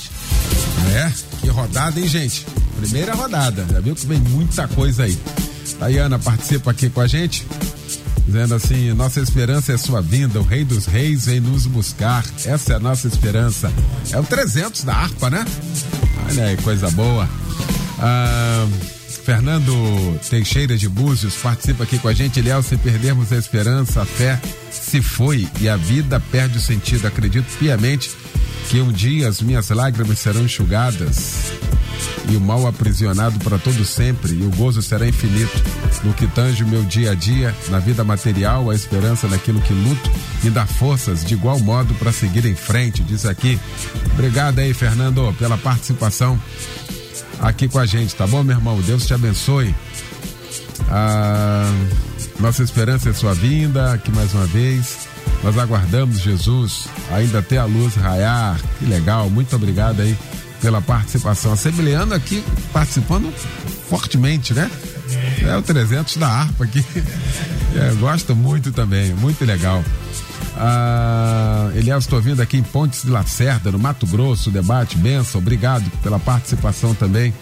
É, 0.95 1.11
que 1.41 1.49
rodada, 1.49 1.99
hein, 1.99 2.07
gente? 2.07 2.45
Primeira 2.79 3.13
rodada. 3.13 3.67
Já 3.69 3.81
viu 3.81 3.95
que 3.95 4.05
vem 4.05 4.17
muita 4.17 4.65
coisa 4.69 5.03
aí. 5.03 5.19
Tayana 5.77 6.17
participa 6.17 6.71
aqui 6.71 6.89
com 6.89 7.01
a 7.01 7.07
gente, 7.07 7.45
dizendo 8.25 8.55
assim: 8.55 8.93
nossa 8.93 9.19
esperança 9.19 9.73
é 9.73 9.77
sua 9.77 10.01
vinda, 10.01 10.39
o 10.39 10.43
Rei 10.43 10.63
dos 10.63 10.85
Reis 10.85 11.25
vem 11.25 11.41
nos 11.41 11.65
buscar. 11.65 12.23
Essa 12.45 12.73
é 12.73 12.75
a 12.77 12.79
nossa 12.79 13.09
esperança. 13.09 13.69
É 14.11 14.19
o 14.19 14.23
300 14.23 14.85
da 14.85 14.95
harpa, 14.95 15.29
né? 15.29 15.45
Olha 16.29 16.45
aí, 16.45 16.57
coisa 16.57 16.89
boa. 16.91 17.27
Ah. 17.99 18.67
Fernando 19.23 20.19
Teixeira 20.29 20.75
de 20.75 20.89
Búzios 20.89 21.35
participa 21.35 21.83
aqui 21.83 21.99
com 21.99 22.07
a 22.07 22.13
gente. 22.13 22.41
Léo, 22.41 22.63
se 22.63 22.75
perdermos 22.77 23.31
a 23.31 23.37
esperança, 23.37 24.01
a 24.01 24.05
fé 24.05 24.39
se 24.71 25.01
foi 25.01 25.47
e 25.59 25.69
a 25.69 25.77
vida 25.77 26.19
perde 26.31 26.57
o 26.57 26.61
sentido. 26.61 27.07
Acredito 27.07 27.45
piamente 27.57 28.09
que 28.69 28.81
um 28.81 28.91
dia 28.91 29.27
as 29.27 29.41
minhas 29.41 29.69
lágrimas 29.69 30.19
serão 30.19 30.43
enxugadas 30.43 31.51
e 32.29 32.35
o 32.35 32.41
mal 32.41 32.65
aprisionado 32.65 33.37
para 33.39 33.57
todo 33.57 33.85
sempre 33.85 34.33
e 34.33 34.43
o 34.43 34.49
gozo 34.51 34.81
será 34.81 35.07
infinito. 35.07 35.61
No 36.03 36.13
que 36.13 36.25
tange 36.27 36.63
o 36.63 36.67
meu 36.67 36.83
dia 36.83 37.11
a 37.11 37.15
dia, 37.15 37.55
na 37.69 37.79
vida 37.79 38.03
material, 38.03 38.69
a 38.69 38.75
esperança 38.75 39.27
naquilo 39.27 39.61
que 39.61 39.73
luto 39.73 40.09
me 40.43 40.49
dá 40.49 40.65
forças 40.65 41.23
de 41.23 41.35
igual 41.35 41.59
modo 41.59 41.93
para 41.95 42.11
seguir 42.11 42.45
em 42.45 42.55
frente, 42.55 43.03
diz 43.03 43.25
aqui. 43.25 43.59
Obrigado 44.13 44.59
aí, 44.59 44.73
Fernando, 44.73 45.33
pela 45.37 45.57
participação 45.57 46.39
aqui 47.41 47.67
com 47.67 47.79
a 47.79 47.85
gente, 47.85 48.15
tá 48.15 48.25
bom, 48.27 48.43
meu 48.43 48.55
irmão? 48.55 48.79
Deus 48.81 49.05
te 49.05 49.13
abençoe. 49.13 49.75
Ah, 50.89 51.69
nossa 52.39 52.63
esperança 52.63 53.09
é 53.09 53.13
sua 53.13 53.33
vinda 53.33 53.93
aqui 53.93 54.11
mais 54.11 54.33
uma 54.33 54.45
vez. 54.45 55.09
Nós 55.43 55.57
aguardamos 55.57 56.19
Jesus 56.19 56.87
ainda 57.11 57.39
até 57.39 57.57
a 57.57 57.65
luz 57.65 57.95
raiar. 57.95 58.59
Que 58.77 58.85
legal, 58.85 59.29
muito 59.29 59.55
obrigado 59.55 60.01
aí 60.01 60.15
pela 60.61 60.81
participação. 60.81 61.53
Assembleando 61.53 62.13
aqui, 62.13 62.43
participando 62.71 63.33
fortemente, 63.89 64.53
né? 64.53 64.69
É 65.41 65.57
o 65.57 65.61
300 65.61 66.17
da 66.17 66.27
harpa 66.27 66.63
aqui. 66.63 66.83
É, 67.73 67.89
gosto 68.01 68.35
muito 68.35 68.69
também, 68.73 69.13
muito 69.13 69.45
legal. 69.45 69.81
Ah, 70.57 71.71
Elias, 71.73 72.03
estou 72.03 72.21
vindo 72.21 72.41
aqui 72.41 72.57
em 72.57 72.63
Pontes 72.63 73.03
de 73.03 73.09
Lacerda, 73.09 73.71
no 73.71 73.79
Mato 73.79 74.05
Grosso, 74.05 74.51
debate, 74.51 74.97
benção, 74.97 75.39
obrigado 75.39 75.89
pela 76.03 76.19
participação 76.19 76.93
também 76.93 77.33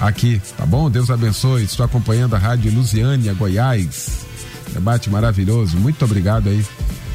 aqui, 0.00 0.40
tá 0.56 0.64
bom? 0.64 0.90
Deus 0.90 1.10
abençoe, 1.10 1.64
estou 1.64 1.84
acompanhando 1.84 2.34
a 2.34 2.38
Rádio 2.38 2.72
Lusiânia, 2.72 3.34
Goiás, 3.34 4.24
debate 4.72 5.10
maravilhoso, 5.10 5.76
muito 5.76 6.04
obrigado 6.04 6.48
aí 6.48 6.64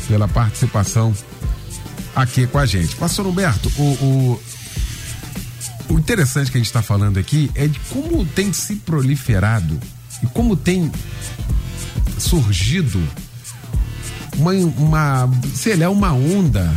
pela 0.07 0.27
participação 0.27 1.13
aqui 2.15 2.45
com 2.47 2.59
a 2.59 2.65
gente. 2.65 2.95
Pastor 2.95 3.25
Humberto, 3.25 3.71
o, 3.77 3.81
o, 3.81 4.41
o 5.89 5.99
interessante 5.99 6.51
que 6.51 6.57
a 6.57 6.59
gente 6.59 6.67
está 6.67 6.81
falando 6.81 7.17
aqui 7.17 7.49
é 7.55 7.67
de 7.67 7.79
como 7.89 8.23
tem 8.25 8.53
se 8.53 8.75
proliferado 8.75 9.79
e 10.23 10.27
como 10.27 10.55
tem 10.55 10.91
surgido 12.17 13.01
uma, 14.37 14.51
uma 14.51 15.29
sei 15.53 15.75
lá, 15.75 15.89
uma 15.89 16.13
onda 16.13 16.71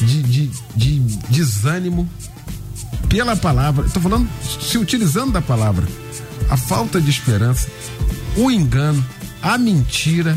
de, 0.00 0.22
de, 0.22 0.50
de 0.76 0.98
desânimo 1.28 2.08
pela 3.08 3.36
palavra. 3.36 3.86
Estou 3.86 4.02
falando, 4.02 4.28
se 4.60 4.78
utilizando 4.78 5.32
da 5.32 5.42
palavra, 5.42 5.86
a 6.48 6.56
falta 6.56 7.00
de 7.00 7.10
esperança, 7.10 7.68
o 8.36 8.50
engano, 8.50 9.04
a 9.42 9.58
mentira. 9.58 10.36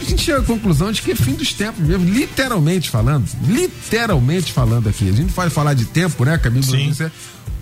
A 0.00 0.04
gente 0.04 0.22
chega 0.22 0.40
à 0.40 0.42
conclusão 0.42 0.90
de 0.90 1.00
que 1.00 1.12
é 1.12 1.14
fim 1.14 1.34
dos 1.34 1.52
tempos 1.52 1.84
mesmo, 1.86 2.04
literalmente 2.04 2.90
falando. 2.90 3.26
Literalmente 3.46 4.52
falando 4.52 4.88
aqui. 4.88 5.08
A 5.08 5.12
gente 5.12 5.32
pode 5.32 5.50
falar 5.50 5.74
de 5.74 5.84
tempo, 5.84 6.24
né, 6.24 6.36
Camilo? 6.36 6.64
Sim. 6.64 6.92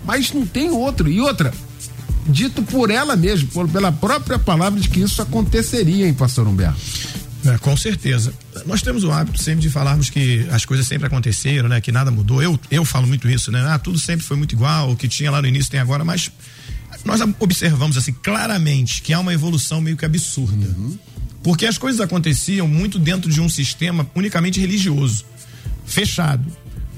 Mas 0.03 0.33
não 0.33 0.45
tem 0.45 0.71
outro. 0.71 1.07
E 1.07 1.21
outra, 1.21 1.53
dito 2.27 2.61
por 2.63 2.89
ela 2.89 3.15
mesma, 3.15 3.49
por, 3.51 3.67
pela 3.67 3.91
própria 3.91 4.37
palavra 4.37 4.79
de 4.79 4.89
que 4.89 4.99
isso 4.99 5.21
aconteceria, 5.21 6.07
hein, 6.07 6.13
pastor 6.13 6.47
Humberto? 6.47 6.79
É, 7.45 7.57
com 7.57 7.75
certeza. 7.75 8.33
Nós 8.65 8.81
temos 8.81 9.03
o 9.03 9.11
hábito 9.11 9.41
sempre 9.41 9.61
de 9.61 9.69
falarmos 9.69 10.09
que 10.09 10.47
as 10.51 10.63
coisas 10.63 10.85
sempre 10.85 11.07
aconteceram, 11.07 11.67
né? 11.67 11.81
Que 11.81 11.91
nada 11.91 12.11
mudou. 12.11 12.41
Eu, 12.41 12.59
eu 12.69 12.85
falo 12.85 13.07
muito 13.07 13.27
isso, 13.27 13.51
né? 13.51 13.65
Ah, 13.67 13.79
tudo 13.79 13.97
sempre 13.97 14.25
foi 14.25 14.37
muito 14.37 14.53
igual, 14.53 14.91
o 14.91 14.95
que 14.95 15.07
tinha 15.07 15.31
lá 15.31 15.41
no 15.41 15.47
início 15.47 15.71
tem 15.71 15.79
agora, 15.79 16.05
mas 16.05 16.31
nós 17.03 17.19
observamos 17.39 17.97
assim 17.97 18.13
claramente 18.13 19.01
que 19.01 19.11
há 19.11 19.19
uma 19.19 19.33
evolução 19.33 19.81
meio 19.81 19.97
que 19.97 20.05
absurda. 20.05 20.67
Porque 21.43 21.65
as 21.65 21.77
coisas 21.77 21.99
aconteciam 21.99 22.67
muito 22.67 22.99
dentro 22.99 23.31
de 23.31 23.41
um 23.41 23.49
sistema 23.49 24.07
unicamente 24.13 24.59
religioso, 24.59 25.25
fechado. 25.85 26.45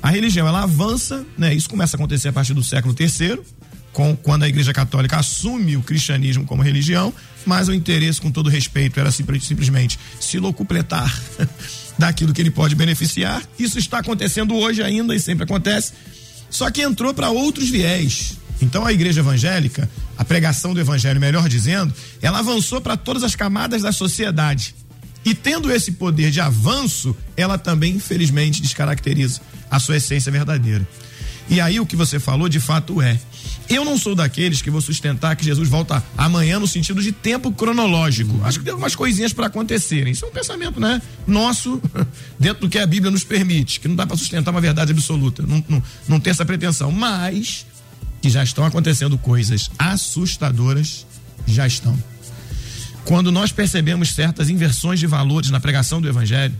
A 0.02 0.10
religião 0.10 0.46
ela 0.46 0.64
avança, 0.64 1.26
né? 1.38 1.54
Isso 1.54 1.70
começa 1.70 1.96
a 1.96 1.98
acontecer 1.98 2.28
a 2.28 2.34
partir 2.34 2.54
do 2.54 2.62
século 2.62 2.94
terceiro, 2.94 3.46
com, 3.94 4.16
quando 4.18 4.44
a 4.44 4.50
Igreja 4.50 4.74
Católica 4.74 5.18
assume 5.18 5.78
o 5.78 5.84
cristianismo 5.84 6.44
como 6.46 6.62
religião, 6.62 7.14
mas 7.46 7.68
o 7.70 7.74
interesse, 7.74 8.20
com 8.20 8.32
todo 8.32 8.50
respeito, 8.50 9.00
era 9.00 9.12
simples- 9.12 9.46
simplesmente 9.46 10.00
se 10.20 10.40
locupletar 10.40 11.16
daquilo 11.98 12.34
que 12.34 12.42
ele 12.42 12.52
pode 12.52 12.76
beneficiar. 12.76 13.42
Isso 13.58 13.78
está 13.78 14.00
acontecendo 14.00 14.56
hoje 14.56 14.82
ainda 14.82 15.16
e 15.16 15.20
sempre 15.20 15.44
acontece. 15.44 15.94
Só 16.50 16.70
que 16.72 16.82
entrou 16.82 17.14
para 17.14 17.30
outros 17.30 17.70
viés. 17.70 18.38
Então 18.62 18.86
a 18.86 18.94
igreja 18.94 19.22
evangélica, 19.22 19.90
a 20.18 20.24
pregação 20.26 20.74
do 20.74 20.80
evangelho, 20.80 21.20
melhor 21.20 21.48
dizendo, 21.48 21.94
ela 22.22 22.40
avançou 22.40 22.82
para 22.82 22.98
todas 22.98 23.24
as 23.24 23.36
camadas 23.36 23.82
da 23.82 23.92
sociedade. 23.92 24.74
E 25.26 25.34
tendo 25.34 25.72
esse 25.72 25.94
poder 25.94 26.32
de 26.32 26.42
avanço, 26.42 27.16
ela 27.38 27.58
também, 27.58 27.96
infelizmente, 27.96 28.62
descaracteriza 28.62 29.42
a 29.70 29.80
sua 29.80 29.98
essência 29.98 30.32
verdadeira. 30.32 30.88
E 31.50 31.60
aí 31.60 31.80
o 31.80 31.86
que 31.86 31.96
você 31.96 32.20
falou 32.20 32.48
de 32.48 32.60
fato 32.60 33.02
é. 33.02 33.20
Eu 33.70 33.86
não 33.86 33.98
sou 33.98 34.14
daqueles 34.14 34.62
que 34.62 34.70
vou 34.70 34.82
sustentar 34.82 35.36
que 35.36 35.46
Jesus 35.46 35.70
volta 35.70 36.04
amanhã 36.18 36.60
no 36.60 36.68
sentido 36.68 37.02
de 37.02 37.12
tempo 37.12 37.52
cronológico. 37.52 38.42
Acho 38.44 38.60
que 38.60 38.66
tem 38.66 38.72
algumas 38.72 38.96
coisinhas 38.96 39.34
para 39.34 39.48
acontecerem. 39.48 40.12
Isso 40.12 40.26
é 40.26 40.28
um 40.28 40.32
pensamento, 40.32 40.80
né? 40.80 41.02
Nosso, 41.26 41.82
dentro 42.40 42.62
do 42.62 42.70
que 42.70 42.78
a 42.78 42.86
Bíblia 42.86 43.10
nos 43.10 43.24
permite, 43.24 43.80
que 43.80 43.88
não 43.88 43.96
dá 43.96 44.06
para 44.06 44.18
sustentar 44.18 44.52
uma 44.52 44.62
verdade 44.62 44.92
absoluta. 44.92 45.44
Não, 45.44 45.64
não, 45.68 45.84
não 46.08 46.20
tem 46.20 46.32
essa 46.32 46.46
pretensão. 46.46 46.92
Mas 46.92 47.66
que 48.22 48.30
já 48.30 48.44
estão 48.44 48.66
acontecendo 48.66 49.18
coisas 49.18 49.70
assustadoras, 49.78 51.06
já 51.46 51.68
estão. 51.68 51.98
Quando 53.04 53.32
nós 53.34 53.52
percebemos 53.52 54.14
certas 54.14 54.50
inversões 54.50 55.00
de 55.00 55.08
valores 55.08 55.50
na 55.50 55.60
pregação 55.60 56.02
do 56.02 56.08
Evangelho, 56.08 56.56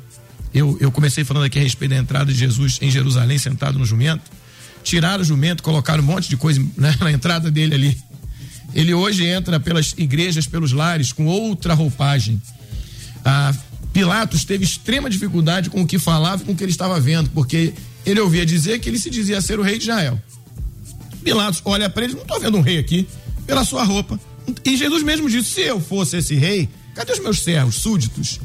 eu, 0.54 0.78
eu 0.80 0.92
comecei 0.92 1.24
falando 1.24 1.46
aqui 1.46 1.58
a 1.58 1.62
respeito 1.62 1.92
da 1.92 1.98
entrada 1.98 2.32
de 2.32 2.38
Jesus 2.38 2.80
em 2.82 2.92
Jerusalém 2.92 3.38
sentado 3.38 3.80
no 3.80 3.86
jumento. 3.86 4.30
Tiraram 4.84 5.22
o 5.22 5.26
jumento, 5.26 5.64
colocaram 5.64 6.04
um 6.04 6.06
monte 6.06 6.30
de 6.30 6.38
coisa 6.38 6.64
né, 6.78 6.96
na 7.00 7.12
entrada 7.12 7.50
dele 7.50 7.76
ali. 7.76 7.98
Ele 8.74 8.94
hoje 8.94 9.26
entra 9.26 9.60
pelas 9.60 9.94
igrejas, 9.98 10.48
pelos 10.48 10.72
lares, 10.72 11.12
com 11.12 11.26
outra 11.26 11.74
roupagem. 11.74 12.42
Ah, 13.24 13.54
Pilatos 13.94 14.44
teve 14.44 14.66
extrema 14.66 15.10
dificuldade 15.10 15.70
com 15.70 15.84
o 15.84 15.88
que 15.88 16.00
falava 16.00 16.44
com 16.44 16.52
o 16.52 16.56
que 16.56 16.64
ele 16.64 16.72
estava 16.72 17.00
vendo, 17.00 17.30
porque 17.30 17.74
ele 18.06 18.20
ouvia 18.20 18.46
dizer 18.46 18.80
que 18.80 18.90
ele 18.90 18.98
se 18.98 19.10
dizia 19.10 19.40
ser 19.40 19.60
o 19.60 19.64
rei 19.64 19.78
de 19.78 19.84
Israel. 19.84 20.20
Pilatos 21.24 21.62
olha 21.64 21.90
para 21.90 22.04
ele, 22.04 22.16
não 22.16 22.24
estou 22.24 22.40
vendo 22.40 22.58
um 22.58 22.62
rei 22.62 22.80
aqui, 22.80 23.08
pela 23.46 23.64
sua 23.64 23.84
roupa. 23.84 24.20
E 24.66 24.76
Jesus 24.76 25.04
mesmo 25.04 25.30
disse: 25.30 25.52
se 25.52 25.62
eu 25.62 25.80
fosse 25.80 26.18
esse 26.18 26.36
rei, 26.36 26.68
cadê 26.96 27.14
os 27.14 27.20
meus 27.20 27.44
servos, 27.44 27.76
súditos? 27.76 28.40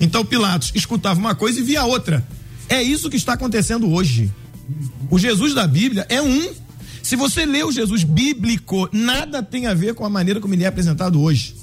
Então 0.00 0.24
Pilatos 0.24 0.72
escutava 0.74 1.18
uma 1.18 1.34
coisa 1.34 1.58
e 1.60 1.62
via 1.62 1.84
outra. 1.84 2.26
É 2.68 2.80
isso 2.82 3.10
que 3.10 3.16
está 3.16 3.34
acontecendo 3.34 3.90
hoje. 3.90 4.32
O 5.10 5.18
Jesus 5.18 5.54
da 5.54 5.66
Bíblia 5.66 6.06
é 6.08 6.20
um. 6.20 6.52
Se 7.02 7.16
você 7.16 7.44
lê 7.44 7.62
o 7.64 7.72
Jesus 7.72 8.04
bíblico, 8.04 8.88
nada 8.92 9.42
tem 9.42 9.66
a 9.66 9.74
ver 9.74 9.94
com 9.94 10.04
a 10.04 10.10
maneira 10.10 10.40
como 10.40 10.54
ele 10.54 10.64
é 10.64 10.68
apresentado 10.68 11.20
hoje. 11.20 11.54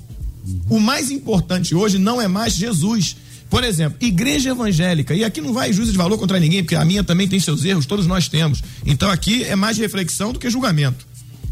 O 0.70 0.80
mais 0.80 1.12
importante 1.12 1.74
hoje 1.74 1.98
não 1.98 2.22
é 2.22 2.28
mais 2.28 2.54
Jesus. 2.54 3.16
Por 3.50 3.64
exemplo, 3.64 3.98
igreja 4.00 4.52
evangélica, 4.52 5.16
e 5.16 5.24
aqui 5.24 5.42
não 5.42 5.54
vai 5.54 5.74
juízo 5.74 5.92
de 5.92 5.98
valor 5.98 6.20
contra 6.20 6.40
ninguém, 6.40 6.64
porque 6.64 6.76
a 6.76 6.86
minha 6.86 7.04
também 7.04 7.28
tem 7.28 7.40
seus 7.40 7.66
erros, 7.66 7.86
todos 7.86 8.06
nós 8.06 8.28
temos. 8.28 8.62
Então 8.86 9.10
aqui 9.10 9.44
é 9.44 9.56
mais 9.56 9.78
reflexão 9.78 10.32
do 10.32 10.40
que 10.40 10.50
julgamento. 10.50 11.08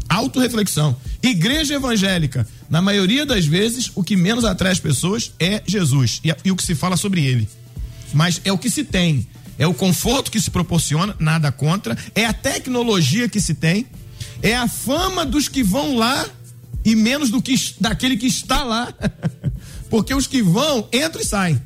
Autoreflexão. 0.08 0.96
Igreja 1.22 1.74
evangélica, 1.74 2.46
na 2.70 2.80
maioria 2.80 3.26
das 3.26 3.44
vezes, 3.46 3.90
o 3.94 4.04
que 4.04 4.16
menos 4.16 4.44
atrai 4.44 4.72
as 4.72 4.80
pessoas 4.80 5.32
é 5.40 5.62
Jesus 5.66 6.20
e, 6.24 6.34
e 6.44 6.52
o 6.52 6.56
que 6.56 6.62
se 6.62 6.74
fala 6.74 6.96
sobre 6.96 7.24
ele. 7.24 7.48
Mas 8.14 8.40
é 8.44 8.52
o 8.52 8.58
que 8.58 8.70
se 8.70 8.84
tem. 8.84 9.26
É 9.58 9.66
o 9.66 9.74
conforto 9.74 10.30
que 10.30 10.40
se 10.40 10.50
proporciona, 10.50 11.16
nada 11.18 11.50
contra. 11.50 11.96
É 12.14 12.24
a 12.24 12.32
tecnologia 12.32 13.28
que 13.28 13.40
se 13.40 13.54
tem. 13.54 13.86
É 14.42 14.54
a 14.56 14.68
fama 14.68 15.26
dos 15.26 15.48
que 15.48 15.62
vão 15.62 15.96
lá 15.96 16.24
e 16.84 16.94
menos 16.94 17.28
do 17.30 17.42
que 17.42 17.54
daquele 17.80 18.16
que 18.16 18.26
está 18.26 18.62
lá. 18.62 18.94
Porque 19.90 20.14
os 20.14 20.26
que 20.26 20.42
vão 20.42 20.88
entram 20.92 21.20
e 21.20 21.24
saem. 21.24 21.60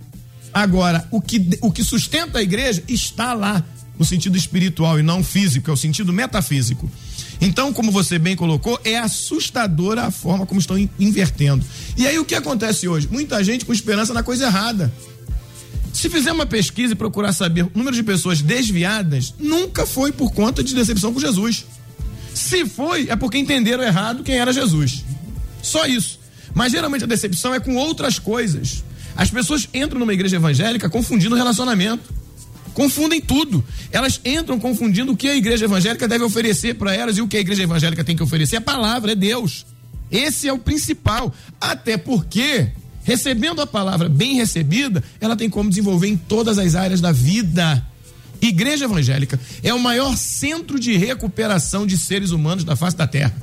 Agora, 0.55 1.07
o 1.11 1.21
que, 1.21 1.59
o 1.61 1.71
que 1.73 1.83
sustenta 1.85 2.39
a 2.39 2.43
igreja 2.43 2.83
está 2.89 3.33
lá, 3.33 3.65
no 3.99 4.05
sentido 4.05 4.37
espiritual 4.37 4.99
e 4.99 5.03
não 5.03 5.23
físico, 5.25 5.71
é 5.71 5.73
o 5.73 5.77
sentido 5.77 6.13
metafísico. 6.13 6.91
Então, 7.41 7.73
como 7.73 7.91
você 7.91 8.19
bem 8.19 8.37
colocou, 8.37 8.81
é 8.85 8.99
assustadora 8.99 10.05
a 10.05 10.11
forma 10.11 10.47
como 10.47 10.61
estão 10.61 10.79
in- 10.79 10.89
invertendo. 11.01 11.65
E 11.97 12.07
aí 12.07 12.19
o 12.19 12.25
que 12.25 12.35
acontece 12.35 12.87
hoje? 12.87 13.09
Muita 13.11 13.43
gente 13.43 13.65
com 13.65 13.73
esperança 13.73 14.15
na 14.15 14.23
coisa 14.23 14.47
errada. 14.47 14.93
Se 15.93 16.09
fizer 16.09 16.33
uma 16.33 16.47
pesquisa 16.47 16.95
e 16.95 16.97
procurar 16.97 17.33
saber 17.33 17.65
o 17.65 17.71
número 17.75 17.95
de 17.95 18.03
pessoas 18.03 18.41
desviadas, 18.41 19.35
nunca 19.39 19.87
foi 19.87 20.11
por 20.11 20.33
conta 20.33 20.63
de 20.63 20.75
decepção 20.75 21.13
com 21.13 21.21
Jesus. 21.21 21.67
Se 22.35 22.65
foi, 22.67 23.09
é 23.09 23.17
porque 23.17 23.39
entenderam 23.39 23.85
errado 23.85 24.23
quem 24.23 24.37
era 24.37 24.53
Jesus. 24.53 25.05
Só 25.63 25.87
isso. 25.87 26.19
Mas 26.55 26.73
geralmente 26.73 27.05
a 27.05 27.07
decepção 27.07 27.55
é 27.55 27.61
com 27.61 27.77
outras 27.77 28.19
coisas. 28.19 28.83
As 29.15 29.31
pessoas 29.31 29.69
entram 29.73 30.01
numa 30.01 30.15
igreja 30.15 30.37
evangélica 30.37 30.89
confundindo 30.89 31.35
o 31.35 31.39
relacionamento. 31.39 32.13
Confundem 32.73 33.21
tudo. 33.21 33.63
Elas 33.91 34.21
entram 34.25 34.59
confundindo 34.59 35.13
o 35.13 35.17
que 35.17 35.29
a 35.29 35.37
igreja 35.37 35.67
evangélica 35.67 36.09
deve 36.09 36.25
oferecer 36.25 36.75
para 36.75 36.95
elas 36.95 37.19
e 37.19 37.23
o 37.23 37.29
que 37.29 37.37
a 37.37 37.41
igreja 37.41 37.63
evangélica 37.63 38.03
tem 38.03 38.17
que 38.17 38.23
oferecer. 38.23 38.57
A 38.57 38.61
palavra, 38.63 39.13
é 39.13 39.15
Deus. 39.15 39.67
Esse 40.11 40.49
é 40.49 40.53
o 40.53 40.59
principal. 40.59 41.35
Até 41.61 41.97
porque, 41.97 42.69
recebendo 43.05 43.61
a 43.61 43.67
palavra 43.67 44.09
bem 44.09 44.37
recebida, 44.37 45.03
ela 45.21 45.37
tem 45.37 45.49
como 45.51 45.69
desenvolver 45.69 46.09
em 46.09 46.17
todas 46.17 46.59
as 46.59 46.75
áreas 46.75 47.01
da 47.01 47.13
vida. 47.13 47.85
Igreja 48.41 48.85
evangélica 48.87 49.39
é 49.63 49.73
o 49.73 49.79
maior 49.79 50.17
centro 50.17 50.79
de 50.79 50.97
recuperação 50.97 51.87
de 51.87 51.97
seres 51.97 52.31
humanos 52.31 52.65
da 52.65 52.75
face 52.75 52.97
da 52.97 53.07
terra. 53.07 53.35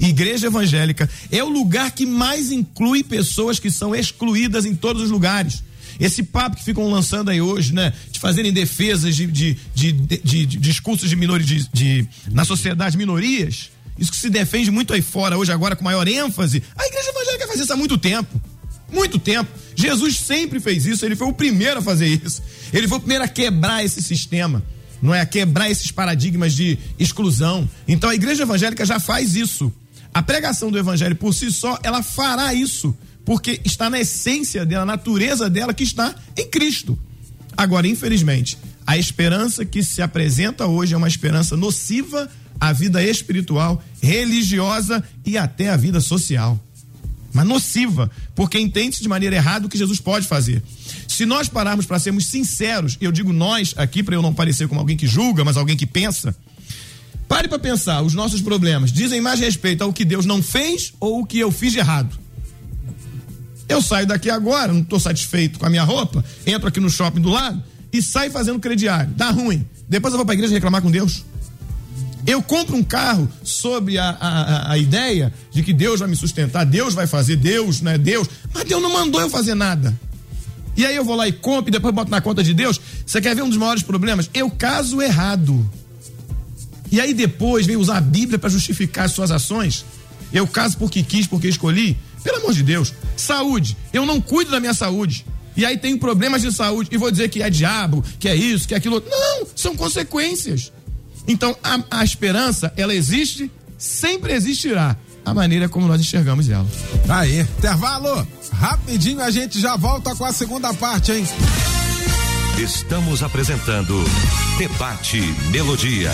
Igreja 0.00 0.46
evangélica 0.48 1.08
é 1.30 1.42
o 1.44 1.48
lugar 1.48 1.90
que 1.92 2.04
mais 2.06 2.50
inclui 2.50 3.04
pessoas 3.04 3.58
que 3.58 3.70
são 3.70 3.94
excluídas 3.94 4.64
em 4.64 4.74
todos 4.74 5.02
os 5.02 5.10
lugares. 5.10 5.62
Esse 6.00 6.22
papo 6.24 6.56
que 6.56 6.64
ficam 6.64 6.90
lançando 6.90 7.30
aí 7.30 7.40
hoje, 7.40 7.72
né? 7.72 7.92
De 8.10 8.18
fazerem 8.18 8.52
defesas 8.52 9.14
de, 9.14 9.26
de, 9.28 9.56
de, 9.74 10.46
discursos 10.46 11.08
de 11.08 11.14
minori, 11.14 11.44
de, 11.44 11.68
de- 11.72 12.08
na 12.32 12.44
sociedade, 12.44 12.96
minorias. 12.96 13.70
Isso 13.98 14.10
que 14.10 14.16
se 14.16 14.28
defende 14.28 14.70
muito 14.70 14.92
aí 14.92 15.02
fora 15.02 15.38
hoje, 15.38 15.52
agora 15.52 15.76
com 15.76 15.84
maior 15.84 16.06
ênfase. 16.08 16.62
A 16.76 16.86
igreja 16.86 17.10
evangélica 17.10 17.46
faz 17.46 17.60
isso 17.60 17.72
há 17.72 17.76
muito 17.76 17.96
tempo. 17.96 18.40
Muito 18.92 19.18
tempo. 19.18 19.50
Jesus 19.76 20.18
sempre 20.18 20.60
fez 20.60 20.86
isso, 20.86 21.04
ele 21.04 21.16
foi 21.16 21.26
o 21.28 21.32
primeiro 21.32 21.78
a 21.78 21.82
fazer 21.82 22.06
isso. 22.06 22.42
Ele 22.72 22.88
foi 22.88 22.98
o 22.98 23.00
primeiro 23.00 23.24
a 23.24 23.28
quebrar 23.28 23.84
esse 23.84 24.02
sistema, 24.02 24.62
não 25.00 25.14
é? 25.14 25.20
A 25.20 25.26
quebrar 25.26 25.70
esses 25.70 25.90
paradigmas 25.90 26.52
de 26.54 26.78
exclusão. 26.98 27.68
Então 27.86 28.10
a 28.10 28.14
igreja 28.14 28.42
evangélica 28.42 28.84
já 28.84 29.00
faz 29.00 29.34
isso. 29.36 29.72
A 30.12 30.22
pregação 30.22 30.70
do 30.70 30.78
evangelho 30.78 31.16
por 31.16 31.34
si 31.34 31.50
só, 31.50 31.78
ela 31.82 32.02
fará 32.02 32.54
isso, 32.54 32.96
porque 33.24 33.60
está 33.64 33.90
na 33.90 34.00
essência 34.00 34.64
dela, 34.64 34.84
na 34.84 34.92
natureza 34.92 35.50
dela 35.50 35.74
que 35.74 35.82
está 35.82 36.14
em 36.36 36.48
Cristo. 36.48 36.96
Agora, 37.56 37.86
infelizmente, 37.86 38.56
a 38.86 38.96
esperança 38.96 39.64
que 39.64 39.82
se 39.82 40.02
apresenta 40.02 40.66
hoje 40.66 40.94
é 40.94 40.96
uma 40.96 41.08
esperança 41.08 41.56
nociva 41.56 42.30
à 42.60 42.72
vida 42.72 43.02
espiritual, 43.02 43.82
religiosa 44.02 45.02
e 45.24 45.36
até 45.36 45.70
à 45.70 45.76
vida 45.76 46.00
social. 46.00 46.58
mas 47.32 47.44
nociva, 47.46 48.08
porque 48.34 48.60
entende-se 48.60 49.02
de 49.02 49.08
maneira 49.08 49.34
errada 49.34 49.66
o 49.66 49.68
que 49.68 49.76
Jesus 49.76 49.98
pode 49.98 50.24
fazer. 50.24 50.62
Se 51.08 51.26
nós 51.26 51.48
pararmos 51.48 51.84
para 51.84 51.98
sermos 51.98 52.26
sinceros, 52.26 52.96
eu 53.00 53.10
digo 53.10 53.32
nós 53.32 53.74
aqui 53.76 54.04
para 54.04 54.14
eu 54.14 54.22
não 54.22 54.32
parecer 54.32 54.68
como 54.68 54.80
alguém 54.80 54.96
que 54.96 55.06
julga, 55.06 55.44
mas 55.44 55.56
alguém 55.56 55.76
que 55.76 55.84
pensa, 55.84 56.34
pare 57.26 57.48
para 57.48 57.58
pensar, 57.58 58.02
os 58.02 58.14
nossos 58.14 58.40
problemas 58.40 58.92
dizem 58.92 59.20
mais 59.20 59.40
respeito 59.40 59.82
ao 59.82 59.92
que 59.92 60.04
Deus 60.04 60.24
não 60.24 60.40
fez 60.40 60.92
ou 61.00 61.20
o 61.20 61.26
que 61.26 61.40
eu 61.40 61.50
fiz 61.50 61.72
de 61.72 61.80
errado. 61.80 62.16
Eu 63.68 63.82
saio 63.82 64.06
daqui 64.06 64.30
agora, 64.30 64.72
não 64.72 64.82
estou 64.82 65.00
satisfeito 65.00 65.58
com 65.58 65.66
a 65.66 65.70
minha 65.70 65.82
roupa, 65.82 66.24
entro 66.46 66.68
aqui 66.68 66.78
no 66.78 66.90
shopping 66.90 67.20
do 67.20 67.30
lado 67.30 67.60
e 67.92 68.00
saio 68.00 68.30
fazendo 68.30 68.60
crediário. 68.60 69.10
Dá 69.16 69.30
ruim. 69.30 69.66
Depois 69.88 70.12
eu 70.12 70.18
vou 70.18 70.24
para 70.24 70.34
a 70.34 70.36
igreja 70.36 70.54
reclamar 70.54 70.82
com 70.82 70.90
Deus. 70.90 71.24
Eu 72.26 72.42
compro 72.42 72.76
um 72.76 72.82
carro 72.82 73.28
sob 73.42 73.98
a, 73.98 74.10
a, 74.10 74.72
a, 74.72 74.78
ideia 74.78 75.32
de 75.50 75.62
que 75.62 75.72
Deus 75.72 76.00
vai 76.00 76.08
me 76.08 76.16
sustentar, 76.16 76.64
Deus 76.64 76.94
vai 76.94 77.06
fazer, 77.06 77.36
Deus, 77.36 77.82
não 77.82 77.92
é 77.92 77.98
Deus, 77.98 78.28
mas 78.52 78.64
Deus 78.64 78.82
não 78.82 78.92
mandou 78.92 79.20
eu 79.20 79.28
fazer 79.28 79.54
nada. 79.54 79.94
E 80.76 80.86
aí 80.86 80.96
eu 80.96 81.04
vou 81.04 81.14
lá 81.14 81.28
e 81.28 81.32
compro 81.32 81.68
e 81.68 81.72
depois 81.72 81.94
boto 81.94 82.10
na 82.10 82.20
conta 82.20 82.42
de 82.42 82.54
Deus. 82.54 82.80
Você 83.06 83.20
quer 83.20 83.36
ver 83.36 83.42
um 83.42 83.48
dos 83.48 83.58
maiores 83.58 83.82
problemas? 83.82 84.28
Eu 84.32 84.50
caso 84.50 85.00
errado. 85.00 85.68
E 86.90 87.00
aí 87.00 87.12
depois 87.12 87.66
vem 87.66 87.76
usar 87.76 87.98
a 87.98 88.00
Bíblia 88.00 88.38
para 88.38 88.48
justificar 88.48 89.04
as 89.04 89.12
suas 89.12 89.30
ações. 89.30 89.84
Eu 90.32 90.46
caso 90.46 90.76
porque 90.78 91.02
quis, 91.02 91.26
porque 91.26 91.48
escolhi. 91.48 91.96
Pelo 92.24 92.38
amor 92.38 92.54
de 92.54 92.62
Deus. 92.62 92.92
Saúde. 93.16 93.76
Eu 93.92 94.04
não 94.04 94.20
cuido 94.20 94.50
da 94.50 94.58
minha 94.58 94.74
saúde. 94.74 95.24
E 95.56 95.64
aí 95.64 95.76
tenho 95.76 95.98
problemas 95.98 96.42
de 96.42 96.50
saúde. 96.50 96.90
E 96.92 96.96
vou 96.96 97.10
dizer 97.10 97.28
que 97.28 97.42
é 97.42 97.50
diabo, 97.50 98.02
que 98.18 98.28
é 98.28 98.34
isso, 98.34 98.66
que 98.66 98.74
é 98.74 98.78
aquilo. 98.78 99.02
Não, 99.08 99.46
são 99.54 99.76
consequências. 99.76 100.72
Então 101.26 101.56
a, 101.62 102.00
a 102.00 102.04
esperança, 102.04 102.72
ela 102.76 102.94
existe, 102.94 103.50
sempre 103.78 104.32
existirá. 104.32 104.96
A 105.24 105.32
maneira 105.32 105.70
como 105.70 105.88
nós 105.88 106.00
enxergamos 106.00 106.50
ela. 106.50 106.66
Aí, 107.08 107.40
intervalo. 107.40 108.26
Rapidinho 108.52 109.22
a 109.22 109.30
gente 109.30 109.58
já 109.58 109.74
volta 109.74 110.14
com 110.14 110.24
a 110.24 110.32
segunda 110.32 110.72
parte, 110.74 111.12
hein? 111.12 111.26
Estamos 112.58 113.22
apresentando 113.22 114.04
Debate 114.58 115.20
Melodia. 115.50 116.12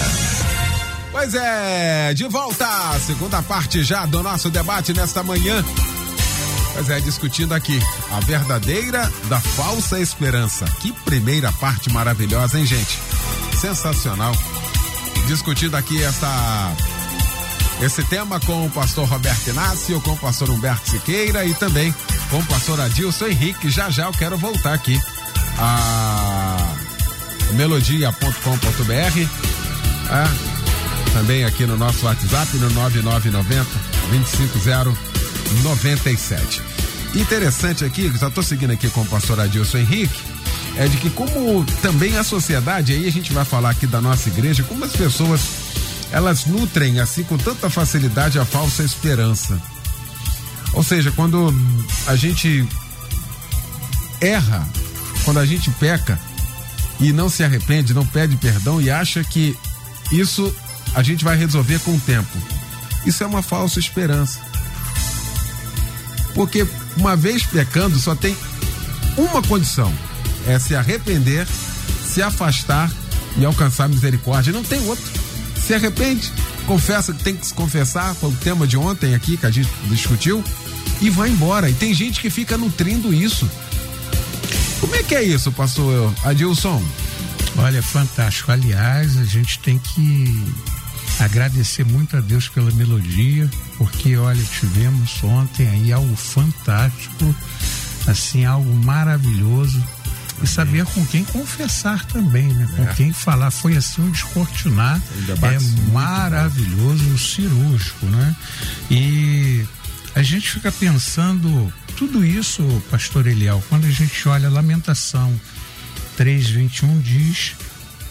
Pois 1.12 1.35
é, 1.35 2.14
de 2.14 2.27
volta, 2.29 2.66
segunda 3.05 3.42
parte 3.42 3.83
já 3.83 4.07
do 4.07 4.23
nosso 4.23 4.49
debate 4.49 4.92
nesta 4.92 5.23
manhã. 5.25 5.62
Pois 6.73 6.88
é, 6.88 7.01
discutindo 7.01 7.53
aqui 7.53 7.79
a 8.12 8.20
verdadeira 8.20 9.12
da 9.29 9.40
falsa 9.40 10.01
esperança. 10.01 10.64
Que 10.81 10.92
primeira 10.92 11.53
parte 11.53 11.92
maravilhosa, 11.92 12.59
hein, 12.59 12.64
gente? 12.64 12.99
Sensacional. 13.61 14.33
Discutindo 15.31 15.77
aqui 15.77 16.03
essa 16.03 16.75
esse 17.81 18.03
tema 18.03 18.40
com 18.40 18.66
o 18.66 18.71
pastor 18.71 19.09
Roberto 19.09 19.47
Inácio, 19.47 20.01
com 20.01 20.11
o 20.11 20.16
pastor 20.16 20.51
Humberto 20.51 20.90
Siqueira 20.90 21.45
e 21.45 21.55
também 21.55 21.95
com 22.29 22.40
o 22.40 22.47
pastor 22.47 22.81
Adilson 22.81 23.29
Henrique. 23.29 23.71
Já 23.71 23.90
já 23.90 24.07
eu 24.07 24.12
quero 24.12 24.37
voltar 24.37 24.75
aqui 24.75 25.01
a 25.57 26.75
melodia.com.br. 27.53 29.29
Ah, 30.11 30.29
também 31.12 31.45
aqui 31.45 31.64
no 31.64 31.77
nosso 31.77 32.07
WhatsApp 32.07 32.57
no 32.57 32.69
9990 32.71 33.71
25097. 34.11 36.61
Interessante 37.14 37.85
aqui, 37.85 38.12
já 38.19 38.27
estou 38.27 38.43
seguindo 38.43 38.73
aqui 38.73 38.90
com 38.90 39.03
o 39.03 39.07
pastor 39.07 39.38
Adilson 39.38 39.79
Henrique, 39.79 40.21
é 40.77 40.87
de 40.87 40.97
que 40.97 41.11
como 41.11 41.65
também 41.83 42.17
a 42.17 42.25
sociedade, 42.25 42.93
aí 42.93 43.07
a 43.07 43.13
gente 43.13 43.33
vai 43.33 43.45
falar 43.45 43.71
aqui 43.71 43.87
da 43.87 44.01
nossa 44.01 44.29
igreja, 44.29 44.63
como 44.63 44.85
as 44.85 44.93
pessoas 44.93 45.41
elas 46.13 46.47
nutrem 46.47 46.99
assim 46.99 47.23
com 47.23 47.39
tanta 47.39 47.71
facilidade 47.71 48.39
a 48.39 48.45
falsa 48.45 48.83
esperança. 48.83 49.61
Ou 50.73 50.83
seja, 50.83 51.11
quando 51.11 51.55
a 52.07 52.17
gente 52.17 52.67
erra, 54.21 54.67
quando 55.25 55.39
a 55.39 55.47
gente 55.47 55.71
peca 55.73 56.19
e 56.99 57.13
não 57.13 57.29
se 57.29 57.43
arrepende, 57.43 57.95
não 57.95 58.07
pede 58.07 58.37
perdão 58.37 58.81
e 58.81 58.91
acha 58.91 59.23
que 59.25 59.57
isso 60.13 60.55
a 60.95 61.03
gente 61.03 61.25
vai 61.25 61.37
resolver 61.37 61.79
com 61.81 61.95
o 61.95 62.01
tempo. 62.01 62.37
Isso 63.07 63.23
é 63.23 63.27
uma 63.27 63.43
falsa 63.43 63.79
esperança. 63.79 64.41
Porque 66.35 66.67
uma 66.97 67.17
vez 67.17 67.45
pecando 67.45 67.99
só 67.99 68.15
tem 68.15 68.37
uma 69.17 69.43
condição: 69.43 69.93
é 70.46 70.59
se 70.59 70.74
arrepender, 70.74 71.46
se 72.05 72.22
afastar 72.22 72.90
e 73.37 73.44
alcançar 73.44 73.88
misericórdia. 73.88 74.53
Não 74.53 74.62
tem 74.62 74.85
outro 74.87 75.20
se 75.70 75.74
arrepende, 75.74 76.33
confessa 76.66 77.12
que 77.12 77.22
tem 77.22 77.37
que 77.37 77.46
se 77.46 77.55
confessar, 77.55 78.12
foi 78.16 78.31
o 78.31 78.37
tema 78.37 78.66
de 78.66 78.76
ontem 78.76 79.14
aqui 79.14 79.37
que 79.37 79.46
a 79.46 79.50
gente 79.53 79.70
discutiu, 79.85 80.42
e 81.00 81.09
vai 81.09 81.31
embora. 81.31 81.70
E 81.70 81.74
tem 81.74 81.94
gente 81.94 82.20
que 82.20 82.29
fica 82.29 82.59
nutrindo 82.59 83.14
isso. 83.14 83.48
Como 84.81 84.92
é 84.96 85.03
que 85.05 85.14
é 85.14 85.22
isso, 85.22 85.53
pastor 85.53 86.12
Adilson? 86.24 86.83
Olha, 87.57 87.81
fantástico. 87.83 88.50
Aliás, 88.50 89.16
a 89.16 89.24
gente 89.24 89.61
tem 89.61 89.79
que 89.79 90.44
agradecer 91.20 91.85
muito 91.85 92.16
a 92.16 92.20
Deus 92.20 92.48
pela 92.48 92.72
melodia, 92.72 93.48
porque 93.79 94.16
olha, 94.16 94.42
tivemos 94.42 95.22
ontem 95.22 95.68
aí 95.68 95.92
algo 95.92 96.16
fantástico, 96.16 97.33
assim, 98.09 98.44
algo 98.44 98.74
maravilhoso 98.74 99.81
e 100.42 100.46
saber 100.46 100.85
com 100.87 101.05
quem 101.07 101.24
confessar 101.24 102.05
também, 102.07 102.48
né? 102.48 102.68
Com 102.76 102.83
é. 102.83 102.94
quem 102.94 103.12
falar. 103.12 103.50
Foi 103.50 103.76
assim 103.76 104.03
um 104.03 104.11
descortinar. 104.11 105.00
É 105.42 105.90
maravilhoso, 105.92 107.18
cirúrgico, 107.18 108.07
né? 108.07 108.37
E 108.90 109.64
a 110.14 110.22
gente 110.22 110.50
fica 110.50 110.72
pensando 110.72 111.72
tudo 111.96 112.24
isso, 112.24 112.62
pastor 112.90 113.26
Eliel, 113.26 113.62
quando 113.68 113.85
a 113.87 113.90
gente 113.90 114.29
olha 114.29 114.48
lamentação 114.48 115.38
3:21 116.16 117.00
diz: 117.00 117.53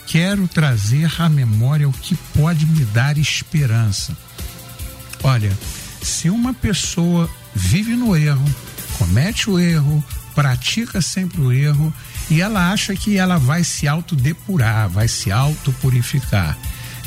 "Quero 0.05 0.47
trazer 0.47 1.09
à 1.19 1.27
memória 1.27 1.89
o 1.89 1.93
que 1.93 2.15
pode 2.35 2.65
me 2.65 2.85
dar 2.85 3.17
esperança". 3.17 4.15
Olha, 5.23 5.51
se 6.01 6.29
uma 6.29 6.53
pessoa 6.53 7.29
vive 7.53 7.95
no 7.95 8.15
erro, 8.15 8.45
comete 8.97 9.49
o 9.49 9.59
erro, 9.59 10.03
pratica 10.33 11.01
sempre 11.01 11.41
o 11.41 11.51
erro 11.51 11.93
e 12.29 12.41
ela 12.41 12.71
acha 12.71 12.95
que 12.95 13.17
ela 13.17 13.37
vai 13.37 13.63
se 13.63 13.87
autodepurar, 13.87 14.89
vai 14.89 15.07
se 15.07 15.31
autopurificar. 15.31 16.57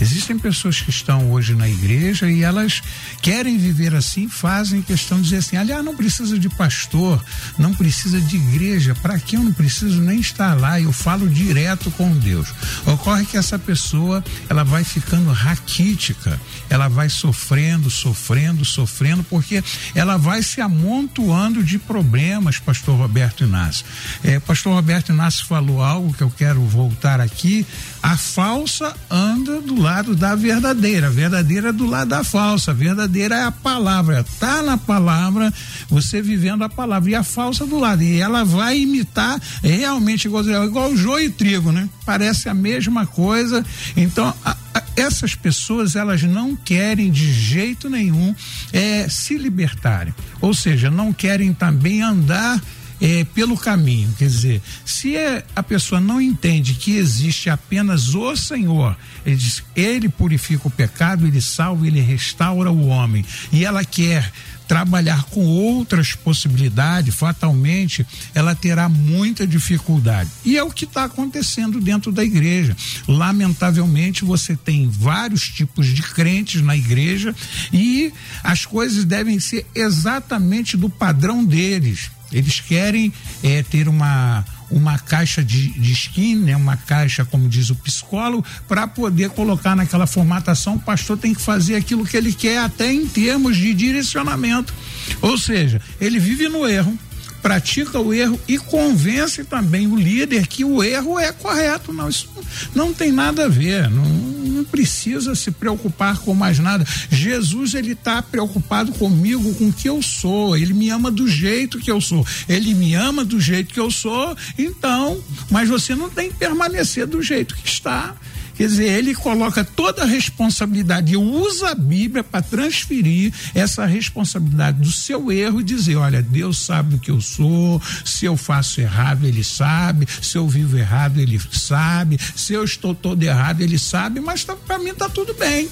Existem 0.03 0.37
pessoas 0.37 0.81
que 0.81 0.91
estão 0.91 1.31
hoje 1.31 1.55
na 1.55 1.69
igreja 1.69 2.29
e 2.29 2.43
elas 2.43 2.83
querem 3.23 3.57
viver 3.57 3.95
assim, 3.95 4.29
fazem 4.29 4.83
questão 4.83 5.19
de 5.19 5.25
dizer 5.25 5.37
assim: 5.37 5.57
aliás, 5.57 5.85
não 5.85 5.95
precisa 5.95 6.37
de 6.37 6.49
pastor, 6.49 7.25
não 7.57 7.73
precisa 7.73 8.21
de 8.21 8.37
igreja, 8.37 8.97
para 8.97 9.17
que 9.21 9.37
eu 9.37 9.45
não 9.45 9.53
preciso 9.53 10.01
nem 10.01 10.19
estar 10.19 10.59
lá? 10.59 10.81
Eu 10.81 10.93
falo 10.93 11.29
direto 11.29 11.89
com 11.93 12.11
Deus. 12.19 12.49
Ocorre 12.85 13.25
que 13.25 13.37
essa 13.37 13.57
pessoa 13.61 14.25
ela 14.49 14.65
vai 14.65 14.83
ficando 14.83 15.31
raquítica, 15.31 16.41
ela 16.73 16.89
vai 16.89 17.11
sofrendo, 17.11 17.91
sofrendo, 17.91 18.65
sofrendo, 18.65 19.23
porque 19.25 19.63
ela 19.95 20.17
vai 20.17 20.43
se 20.43 20.59
amontoando 20.59 21.63
de 21.63 21.79
problemas, 21.79 22.59
Pastor 22.59 22.97
Roberto 22.97 23.45
Inácio. 23.45 23.85
É, 24.25 24.41
Pastor 24.41 24.73
Roberto 24.73 25.13
Inácio 25.13 25.45
falou 25.45 25.83
algo 25.83 26.15
que 26.15 26.23
eu 26.23 26.31
quero 26.31 26.63
voltar 26.63 27.21
aqui. 27.21 27.67
A 28.03 28.17
falsa 28.17 28.97
anda 29.11 29.61
do 29.61 29.79
lado 29.79 30.17
da 30.17 30.35
verdadeira, 30.35 31.09
a 31.09 31.11
verdadeira 31.11 31.69
é 31.69 31.73
do 31.73 31.85
lado 31.85 32.09
da 32.09 32.25
falsa, 32.25 32.71
a 32.71 32.75
verdadeira 32.75 33.35
é 33.35 33.45
a 33.45 33.53
palavra, 33.53 34.25
tá 34.41 34.63
na 34.63 34.79
palavra, 34.79 35.53
você 35.91 36.23
vivendo 36.23 36.65
a 36.65 36.71
palavra, 36.71 37.11
e 37.11 37.15
a 37.15 37.23
falsa 37.23 37.67
do 37.67 37.79
lado, 37.79 38.03
e 38.03 38.19
ela 38.19 38.47
vai 38.47 38.79
imitar 38.79 39.39
realmente 39.63 40.25
igual, 40.25 40.43
igual 40.43 40.97
joio 40.97 41.27
e 41.27 41.31
trigo, 41.31 41.71
né? 41.71 41.87
Parece 42.05 42.49
a 42.49 42.55
mesma 42.55 43.07
coisa, 43.07 43.65
então 43.97 44.35
a, 44.45 44.57
a, 44.75 44.83
essas 44.97 45.35
pessoas 45.35 45.95
elas 45.97 46.23
não 46.23 46.57
querem 46.57 47.11
de 47.11 47.33
jeito 47.33 47.89
nenhum 47.89 48.35
é, 48.73 49.09
se 49.09 49.37
libertarem, 49.37 50.15
ou 50.41 50.53
seja, 50.53 50.91
não 50.91 51.13
querem 51.13 51.53
também 51.55 52.03
andar 52.03 52.61
é, 53.03 53.25
pelo 53.25 53.59
caminho. 53.59 54.15
Quer 54.17 54.29
dizer, 54.29 54.63
se 54.85 55.17
é, 55.17 55.45
a 55.57 55.63
pessoa 55.63 56.01
não 56.01 56.21
entende 56.21 56.75
que 56.75 56.93
existe 56.93 57.51
apenas 57.51 58.15
o 58.15 58.37
Senhor, 58.37 58.97
ele, 59.27 59.35
diz, 59.35 59.63
ele 59.75 60.09
purifica 60.09 60.69
o 60.69 60.71
pecado, 60.71 61.27
ele 61.27 61.41
salva, 61.41 61.85
ele 61.85 62.01
restaura 62.01 62.71
o 62.71 62.87
homem, 62.87 63.25
e 63.53 63.65
ela 63.65 63.85
quer 63.85 64.31
trabalhar 64.69 65.25
com 65.25 65.45
outras 65.45 66.15
possibilidades, 66.15 67.15
fatalmente 67.15 68.07
ela 68.35 68.55
terá 68.55 68.89
muita 68.89 69.47
dificuldade. 69.47 70.31
E 70.45 70.57
é 70.57 70.63
o 70.63 70.71
que 70.71 70.85
está 70.85 71.05
acontecendo 71.05 71.81
dentro 71.81 72.13
da 72.13 72.25
igreja. 72.25 72.75
Lamentavelmente, 73.07 74.25
você 74.25 74.57
tem 74.57 74.89
vários 74.89 75.49
tipos 75.49 75.89
de 75.89 76.01
crentes 76.01 76.63
na 76.63 76.77
igreja 76.77 77.35
e 77.71 78.13
as 78.43 78.65
coisas 78.65 79.05
devem 79.05 79.39
ser 79.41 79.67
exatamente 79.75 80.77
do 80.77 80.89
padrão 80.89 81.45
deles. 81.45 82.11
Eles 82.33 82.61
querem 82.61 83.13
é, 83.43 83.63
ter 83.63 83.89
uma, 83.89 84.45
uma 84.71 84.99
caixa 84.99 85.45
de, 85.45 85.69
de 85.73 85.93
skin, 85.93 86.37
né? 86.37 86.57
uma 86.57 86.77
caixa, 86.77 87.25
como 87.25 87.49
diz 87.49 87.71
o 87.71 87.75
psicólogo, 87.75 88.45
para 88.67 88.87
poder 88.87 89.31
colocar 89.31 89.77
naquela 89.77 90.07
formatação. 90.07 90.77
O 90.77 90.81
pastor 90.81 91.19
tem 91.19 91.35
que 91.35 91.41
fazer 91.43 91.77
aquilo 91.77 92.07
que 92.07 92.17
ele 92.17 92.33
quer, 92.33 92.59
até 92.59 92.93
em 92.93 93.07
termos 93.07 93.57
de 93.57 93.75
direcionamento. 93.75 94.73
Ou 95.21 95.37
seja, 95.37 95.81
ele 96.01 96.19
vive 96.19 96.49
no 96.49 96.67
erro, 96.67 96.99
pratica 97.43 97.99
o 97.99 98.15
erro 98.15 98.41
e 98.47 98.57
convence 98.57 99.43
também 99.45 99.89
o 99.89 99.97
líder 99.97 100.47
que 100.47 100.65
o 100.65 100.83
erro 100.83 101.19
é 101.19 101.33
correto. 101.33 101.93
Não, 101.93 102.09
isso 102.09 102.29
não 102.75 102.95
tem 102.95 103.11
nada 103.11 103.47
a 103.47 103.49
ver, 103.49 103.91
não, 103.91 104.05
não 104.05 104.65
precisa 104.65 105.35
se 105.35 105.51
preocupar 105.51 106.19
com 106.19 106.33
mais 106.35 106.59
nada. 106.59 106.87
Jesus, 107.11 107.75
ele 107.75 107.93
está 107.93 108.23
preocupado 108.23 108.93
comigo, 108.93 109.55
com 109.55 109.69
o 109.69 109.73
que 109.73 109.89
eu 109.89 110.01
sou, 110.01 110.57
ele 110.57 110.73
me 110.73 110.89
ama 110.89 111.11
do 111.11 111.27
jeito 111.29 111.79
que 111.79 111.91
eu 111.91 112.01
sou, 112.01 112.25
ele 112.49 112.75
me 112.75 112.95
ama 112.95 113.25
do 113.25 113.41
jeito 113.41 113.75
que 113.75 113.81
eu 113.81 113.91
sou, 113.91 114.37
então, 114.57 115.21
mas 115.51 115.69
você 115.69 115.95
não 115.95 116.09
tem 116.09 116.31
que 116.31 116.37
permanecer 116.37 117.07
do 117.07 117.21
jeito 117.21 117.57
que 117.57 117.69
está. 117.69 118.15
Quer 118.63 118.69
dizer, 118.69 118.93
ele 118.97 119.13
coloca 119.13 119.65
toda 119.65 120.03
a 120.03 120.07
responsabilidade 120.07 121.15
e 121.15 121.17
usa 121.17 121.71
a 121.71 121.75
Bíblia 121.75 122.23
para 122.23 122.41
transferir 122.41 123.35
essa 123.57 123.85
responsabilidade 123.85 124.79
do 124.79 124.93
seu 124.93 125.33
erro 125.33 125.61
e 125.61 125.65
dizer: 125.65 125.97
olha, 125.97 126.23
Deus 126.23 126.59
sabe 126.59 126.95
o 126.95 126.99
que 127.01 127.11
eu 127.11 127.21
sou, 127.21 127.83
se 128.05 128.25
eu 128.25 128.37
faço 128.37 128.81
errado, 128.81 129.27
ele 129.27 129.43
sabe, 129.43 130.07
se 130.23 130.39
eu 130.39 130.49
vivo 130.49 130.79
errado, 130.79 131.19
ele 131.19 131.41
sabe, 131.51 132.21
se 132.37 132.53
eu 132.53 132.63
estou 132.63 132.95
todo 132.95 133.21
errado, 133.21 133.63
ele 133.63 133.77
sabe, 133.77 134.21
mas 134.21 134.45
tá, 134.45 134.55
para 134.55 134.79
mim 134.79 134.91
está 134.91 135.09
tudo 135.09 135.35
bem. 135.35 135.69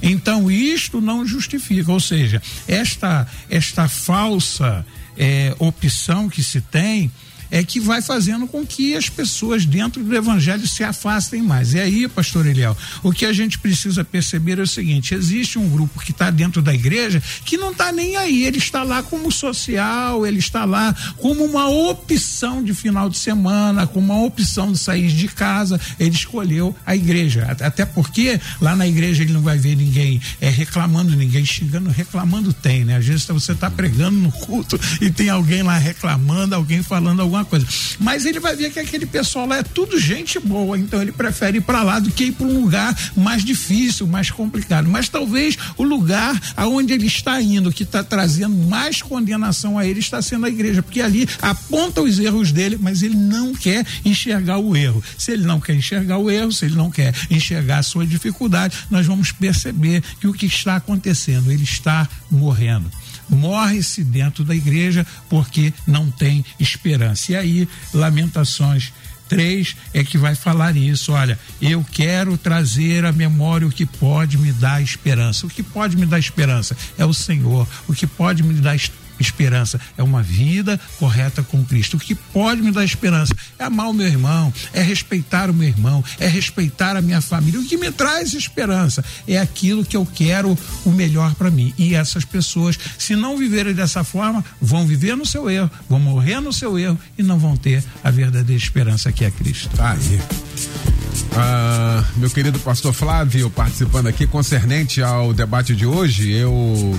Então, 0.00 0.48
isto 0.48 1.00
não 1.00 1.26
justifica, 1.26 1.90
ou 1.90 1.98
seja, 1.98 2.40
esta, 2.68 3.26
esta 3.50 3.88
falsa 3.88 4.86
é, 5.16 5.56
opção 5.58 6.28
que 6.28 6.44
se 6.44 6.60
tem 6.60 7.10
é 7.50 7.62
que 7.62 7.80
vai 7.80 8.02
fazendo 8.02 8.46
com 8.46 8.66
que 8.66 8.94
as 8.94 9.08
pessoas 9.08 9.64
dentro 9.64 10.02
do 10.02 10.14
evangelho 10.14 10.66
se 10.66 10.84
afastem 10.84 11.42
mais. 11.42 11.74
E 11.74 11.80
aí, 11.80 12.08
pastor 12.08 12.46
Eliel, 12.46 12.76
o 13.02 13.12
que 13.12 13.24
a 13.24 13.32
gente 13.32 13.58
precisa 13.58 14.04
perceber 14.04 14.58
é 14.58 14.62
o 14.62 14.66
seguinte: 14.66 15.14
existe 15.14 15.58
um 15.58 15.68
grupo 15.68 16.00
que 16.00 16.10
está 16.10 16.30
dentro 16.30 16.60
da 16.60 16.74
igreja 16.74 17.22
que 17.44 17.56
não 17.56 17.72
está 17.72 17.92
nem 17.92 18.16
aí, 18.16 18.44
ele 18.44 18.58
está 18.58 18.82
lá 18.82 19.02
como 19.02 19.30
social, 19.30 20.26
ele 20.26 20.38
está 20.38 20.64
lá 20.64 20.94
como 21.16 21.44
uma 21.44 21.68
opção 21.68 22.62
de 22.62 22.74
final 22.74 23.08
de 23.08 23.18
semana, 23.18 23.86
como 23.86 24.12
uma 24.12 24.24
opção 24.24 24.72
de 24.72 24.78
sair 24.78 25.08
de 25.08 25.28
casa, 25.28 25.80
ele 25.98 26.14
escolheu 26.14 26.74
a 26.84 26.94
igreja. 26.94 27.56
Até 27.60 27.84
porque 27.84 28.40
lá 28.60 28.76
na 28.76 28.86
igreja 28.86 29.22
ele 29.22 29.32
não 29.32 29.42
vai 29.42 29.58
ver 29.58 29.76
ninguém 29.76 30.20
é, 30.40 30.48
reclamando, 30.48 31.16
ninguém 31.16 31.44
xingando, 31.44 31.90
reclamando 31.90 32.52
tem, 32.52 32.84
né? 32.84 32.96
Às 32.96 33.06
vezes 33.06 33.26
você 33.26 33.52
está 33.52 33.70
pregando 33.70 34.18
no 34.18 34.32
culto 34.32 34.78
e 35.00 35.10
tem 35.10 35.28
alguém 35.28 35.62
lá 35.62 35.76
reclamando, 35.78 36.54
alguém 36.54 36.82
falando 36.82 37.20
alguma 37.20 37.37
alguma 37.38 37.44
coisa. 37.44 37.66
Mas 37.98 38.24
ele 38.24 38.40
vai 38.40 38.56
ver 38.56 38.70
que 38.70 38.80
aquele 38.80 39.06
pessoal 39.06 39.46
lá 39.46 39.58
é 39.58 39.62
tudo 39.62 39.98
gente 39.98 40.38
boa, 40.38 40.78
então 40.78 41.00
ele 41.00 41.12
prefere 41.12 41.58
ir 41.58 41.60
para 41.60 41.82
lá 41.82 41.98
do 41.98 42.10
que 42.10 42.24
ir 42.24 42.32
para 42.32 42.46
um 42.46 42.60
lugar 42.60 42.96
mais 43.16 43.44
difícil, 43.44 44.06
mais 44.06 44.30
complicado. 44.30 44.88
Mas 44.88 45.08
talvez 45.08 45.56
o 45.76 45.82
lugar 45.82 46.38
aonde 46.56 46.92
ele 46.92 47.06
está 47.06 47.40
indo, 47.40 47.72
que 47.72 47.82
está 47.82 48.02
trazendo 48.02 48.56
mais 48.68 49.02
condenação 49.02 49.78
a 49.78 49.86
ele, 49.86 50.00
está 50.00 50.20
sendo 50.20 50.46
a 50.46 50.48
igreja, 50.48 50.82
porque 50.82 51.00
ali 51.00 51.28
aponta 51.40 52.02
os 52.02 52.18
erros 52.18 52.52
dele, 52.52 52.78
mas 52.80 53.02
ele 53.02 53.16
não 53.16 53.54
quer 53.54 53.86
enxergar 54.04 54.58
o 54.58 54.76
erro. 54.76 55.02
Se 55.16 55.32
ele 55.32 55.44
não 55.44 55.60
quer 55.60 55.74
enxergar 55.74 56.18
o 56.18 56.30
erro, 56.30 56.52
se 56.52 56.64
ele 56.64 56.76
não 56.76 56.90
quer 56.90 57.14
enxergar 57.30 57.78
a 57.78 57.82
sua 57.82 58.06
dificuldade, 58.06 58.76
nós 58.90 59.06
vamos 59.06 59.32
perceber 59.32 60.02
que 60.20 60.26
o 60.26 60.32
que 60.32 60.46
está 60.46 60.76
acontecendo, 60.76 61.50
ele 61.50 61.64
está 61.64 62.08
morrendo 62.30 62.90
morre-se 63.28 64.02
dentro 64.04 64.44
da 64.44 64.54
igreja 64.54 65.06
porque 65.28 65.72
não 65.86 66.10
tem 66.10 66.44
esperança. 66.58 67.32
E 67.32 67.36
aí, 67.36 67.68
Lamentações 67.92 68.92
3 69.28 69.76
é 69.92 70.02
que 70.02 70.16
vai 70.18 70.34
falar 70.34 70.76
isso. 70.76 71.12
Olha, 71.12 71.38
eu 71.60 71.84
quero 71.84 72.36
trazer 72.36 73.04
à 73.04 73.12
memória 73.12 73.66
o 73.66 73.70
que 73.70 73.86
pode 73.86 74.38
me 74.38 74.52
dar 74.52 74.82
esperança. 74.82 75.46
O 75.46 75.50
que 75.50 75.62
pode 75.62 75.96
me 75.96 76.06
dar 76.06 76.18
esperança 76.18 76.76
é 76.96 77.04
o 77.04 77.12
Senhor. 77.12 77.68
O 77.86 77.92
que 77.92 78.06
pode 78.06 78.42
me 78.42 78.54
dar 78.54 78.74
esperança 78.74 79.07
esperança 79.22 79.80
é 79.96 80.02
uma 80.02 80.22
vida 80.22 80.78
correta 80.98 81.42
com 81.42 81.64
Cristo. 81.64 81.96
O 81.96 82.00
que 82.00 82.14
pode 82.14 82.62
me 82.62 82.70
dar 82.70 82.84
esperança 82.84 83.34
é 83.58 83.64
amar 83.64 83.88
o 83.88 83.94
meu 83.94 84.06
irmão, 84.06 84.52
é 84.72 84.82
respeitar 84.82 85.50
o 85.50 85.54
meu 85.54 85.68
irmão, 85.68 86.04
é 86.18 86.26
respeitar 86.26 86.96
a 86.96 87.02
minha 87.02 87.20
família. 87.20 87.60
O 87.60 87.64
que 87.64 87.76
me 87.76 87.90
traz 87.90 88.32
esperança 88.34 89.04
é 89.26 89.38
aquilo 89.38 89.84
que 89.84 89.96
eu 89.96 90.06
quero 90.06 90.56
o 90.84 90.90
melhor 90.90 91.34
para 91.34 91.50
mim. 91.50 91.72
E 91.78 91.94
essas 91.94 92.24
pessoas, 92.24 92.78
se 92.98 93.14
não 93.16 93.36
viverem 93.36 93.74
dessa 93.74 94.04
forma, 94.04 94.44
vão 94.60 94.86
viver 94.86 95.16
no 95.16 95.26
seu 95.26 95.50
erro, 95.50 95.70
vão 95.88 96.00
morrer 96.00 96.40
no 96.40 96.52
seu 96.52 96.78
erro 96.78 96.98
e 97.16 97.22
não 97.22 97.38
vão 97.38 97.56
ter 97.56 97.84
a 98.02 98.10
verdadeira 98.10 98.60
esperança 98.60 99.12
que 99.12 99.24
é 99.24 99.30
Cristo. 99.30 99.68
Tá 99.76 99.92
aí. 99.92 100.97
Ah, 101.36 102.04
meu 102.16 102.28
querido 102.30 102.58
pastor 102.58 102.92
Flávio, 102.92 103.50
participando 103.50 104.08
aqui 104.08 104.26
concernente 104.26 105.02
ao 105.02 105.32
debate 105.32 105.74
de 105.76 105.86
hoje, 105.86 106.32
eu 106.32 106.52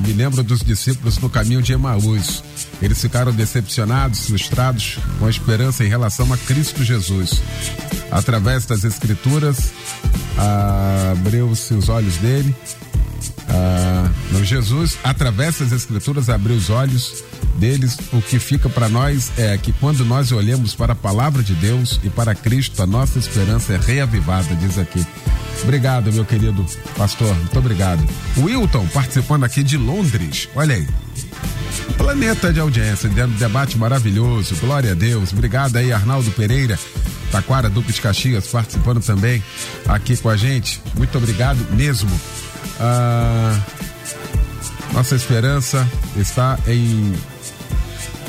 me 0.05 0.13
lembro 0.13 0.43
dos 0.43 0.61
discípulos 0.61 1.17
no 1.17 1.29
caminho 1.29 1.61
de 1.61 1.73
Emaús. 1.73 2.43
Eles 2.81 3.01
ficaram 3.01 3.31
decepcionados, 3.31 4.27
frustrados 4.27 4.97
com 5.19 5.25
a 5.25 5.29
esperança 5.29 5.83
em 5.83 5.87
relação 5.87 6.31
a 6.31 6.37
Cristo 6.37 6.83
Jesus. 6.83 7.41
Através 8.11 8.65
das 8.65 8.83
Escrituras, 8.83 9.71
abriu-se 11.11 11.73
os 11.73 11.89
olhos 11.89 12.15
dele. 12.17 12.55
Ah, 13.49 14.09
Jesus, 14.43 14.97
através 15.03 15.59
das 15.59 15.71
Escrituras, 15.71 16.29
abriu 16.29 16.55
os 16.55 16.69
olhos 16.69 17.23
deles, 17.57 17.97
o 18.13 18.21
que 18.21 18.39
fica 18.39 18.69
para 18.69 18.87
nós 18.87 19.31
é 19.37 19.57
que 19.57 19.71
quando 19.73 20.05
nós 20.05 20.31
olhamos 20.31 20.73
para 20.73 20.93
a 20.93 20.95
palavra 20.95 21.43
de 21.43 21.53
Deus 21.53 21.99
e 22.03 22.09
para 22.09 22.33
Cristo, 22.33 22.81
a 22.81 22.87
nossa 22.87 23.19
esperança 23.19 23.73
é 23.73 23.77
reavivada, 23.77 24.55
diz 24.55 24.77
aqui. 24.77 25.05
Obrigado, 25.61 26.11
meu 26.11 26.23
querido 26.23 26.65
pastor, 26.97 27.35
muito 27.35 27.59
obrigado. 27.59 28.01
Wilton, 28.37 28.87
participando 28.87 29.43
aqui 29.43 29.61
de 29.61 29.77
Londres, 29.77 30.47
olha 30.55 30.75
aí. 30.75 30.87
Planeta 31.97 32.53
de 32.53 32.59
audiência, 32.59 33.09
dentro 33.09 33.31
do 33.31 33.37
debate 33.37 33.77
maravilhoso, 33.77 34.55
glória 34.55 34.93
a 34.93 34.95
Deus. 34.95 35.33
Obrigado 35.33 35.75
aí, 35.75 35.91
Arnaldo 35.91 36.31
Pereira, 36.31 36.79
Taquara, 37.31 37.69
Duque 37.69 37.91
de 37.91 38.01
Caxias, 38.01 38.47
participando 38.47 39.01
também 39.01 39.43
aqui 39.87 40.15
com 40.15 40.29
a 40.29 40.37
gente. 40.37 40.81
Muito 40.95 41.17
obrigado 41.17 41.59
mesmo. 41.75 42.09
Ah, 42.79 43.59
nossa 44.93 45.15
esperança 45.15 45.87
está 46.15 46.57
em 46.67 47.13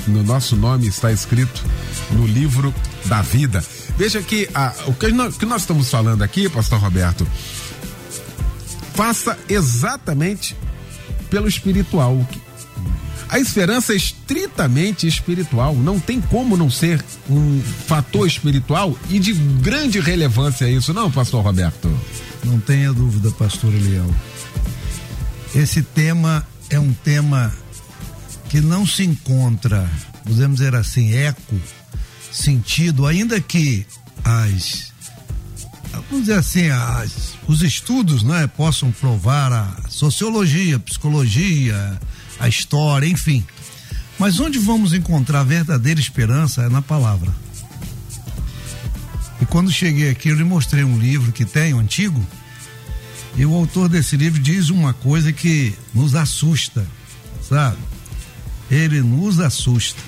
no 0.06 0.22
nosso 0.22 0.56
nome 0.56 0.88
está 0.88 1.12
escrito 1.12 1.64
no 2.12 2.26
livro 2.26 2.74
da 3.06 3.22
vida. 3.22 3.64
Veja 3.96 4.20
que 4.22 4.48
ah, 4.54 4.74
o 4.86 4.94
que 4.94 5.08
nós, 5.12 5.36
que 5.36 5.46
nós 5.46 5.62
estamos 5.62 5.90
falando 5.90 6.22
aqui, 6.22 6.48
Pastor 6.48 6.80
Roberto, 6.80 7.26
faça 8.94 9.38
exatamente 9.48 10.56
pelo 11.28 11.48
espiritual. 11.48 12.26
A 13.28 13.38
esperança 13.38 13.92
é 13.92 13.96
estritamente 13.96 15.06
espiritual, 15.06 15.74
não 15.76 16.00
tem 16.00 16.20
como 16.20 16.56
não 16.56 16.68
ser 16.68 17.04
um 17.28 17.62
fator 17.86 18.26
espiritual 18.26 18.96
e 19.08 19.20
de 19.20 19.32
grande 19.32 20.00
relevância 20.00 20.68
isso, 20.68 20.92
não, 20.92 21.10
Pastor 21.10 21.44
Roberto? 21.44 21.88
Não 22.42 22.58
tenha 22.58 22.92
dúvida, 22.92 23.30
Pastor 23.30 23.72
Eliel. 23.72 24.10
Esse 25.54 25.82
tema 25.82 26.46
é 26.68 26.78
um 26.78 26.92
tema 26.92 27.52
que 28.48 28.60
não 28.60 28.86
se 28.86 29.04
encontra, 29.04 29.88
podemos 30.24 30.58
dizer 30.58 30.74
assim, 30.74 31.12
eco, 31.12 31.60
sentido, 32.32 33.06
ainda 33.06 33.40
que 33.40 33.86
as 34.24 34.90
vamos 36.08 36.26
dizer 36.26 36.38
assim, 36.38 36.68
as, 36.68 37.34
os 37.48 37.62
estudos 37.62 38.22
né, 38.22 38.46
possam 38.46 38.92
provar 38.92 39.52
a 39.52 39.88
sociologia, 39.88 40.76
a 40.76 40.80
psicologia, 40.80 42.00
a 42.38 42.48
história, 42.48 43.06
enfim. 43.06 43.44
Mas 44.18 44.38
onde 44.38 44.58
vamos 44.58 44.92
encontrar 44.92 45.42
verdadeira 45.44 45.98
esperança 45.98 46.62
é 46.62 46.68
na 46.68 46.82
palavra. 46.82 47.32
E 49.40 49.46
quando 49.46 49.72
cheguei 49.72 50.10
aqui, 50.10 50.28
eu 50.28 50.36
lhe 50.36 50.44
mostrei 50.44 50.84
um 50.84 50.98
livro 50.98 51.32
que 51.32 51.44
tem, 51.44 51.72
um 51.72 51.80
antigo, 51.80 52.24
e 53.36 53.46
o 53.46 53.54
autor 53.54 53.88
desse 53.88 54.16
livro 54.16 54.40
diz 54.40 54.70
uma 54.70 54.92
coisa 54.92 55.32
que 55.32 55.74
nos 55.94 56.14
assusta, 56.14 56.86
sabe? 57.48 57.78
ele 58.70 59.02
nos 59.02 59.40
assusta. 59.40 60.00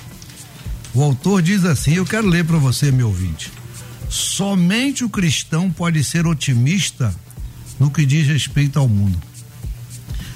O 0.93 1.03
autor 1.03 1.41
diz 1.41 1.65
assim: 1.65 1.93
eu 1.93 2.05
quero 2.05 2.27
ler 2.27 2.45
para 2.45 2.57
você, 2.57 2.91
meu 2.91 3.07
ouvinte. 3.07 3.51
Somente 4.09 5.03
o 5.03 5.09
cristão 5.09 5.71
pode 5.71 6.03
ser 6.03 6.25
otimista 6.25 7.13
no 7.79 7.89
que 7.89 8.05
diz 8.05 8.27
respeito 8.27 8.79
ao 8.79 8.87
mundo. 8.87 9.19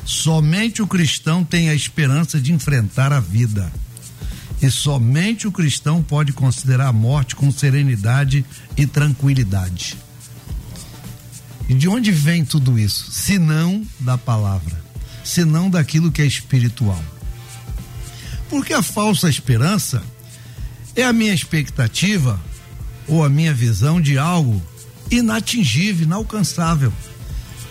Somente 0.03 0.81
o 0.81 0.87
cristão 0.87 1.43
tem 1.43 1.69
a 1.69 1.75
esperança 1.75 2.39
de 2.39 2.51
enfrentar 2.51 3.13
a 3.13 3.19
vida. 3.19 3.71
E 4.61 4.71
somente 4.71 5.47
o 5.47 5.51
cristão 5.51 6.01
pode 6.01 6.33
considerar 6.33 6.87
a 6.87 6.93
morte 6.93 7.35
com 7.35 7.51
serenidade 7.51 8.43
e 8.75 8.87
tranquilidade. 8.87 9.95
E 11.69 11.73
de 11.73 11.87
onde 11.87 12.11
vem 12.11 12.45
tudo 12.45 12.79
isso? 12.79 13.11
Se 13.11 13.37
não 13.37 13.85
da 13.99 14.17
palavra, 14.17 14.81
se 15.23 15.43
não 15.43 15.69
daquilo 15.69 16.11
que 16.11 16.21
é 16.21 16.25
espiritual. 16.25 17.03
Porque 18.49 18.73
a 18.73 18.81
falsa 18.81 19.29
esperança 19.29 20.01
é 20.95 21.03
a 21.03 21.11
minha 21.11 21.33
expectativa 21.33 22.39
ou 23.07 23.23
a 23.23 23.29
minha 23.29 23.53
visão 23.53 23.99
de 23.99 24.17
algo 24.17 24.61
inatingível, 25.11 26.05
inalcançável. 26.05 26.91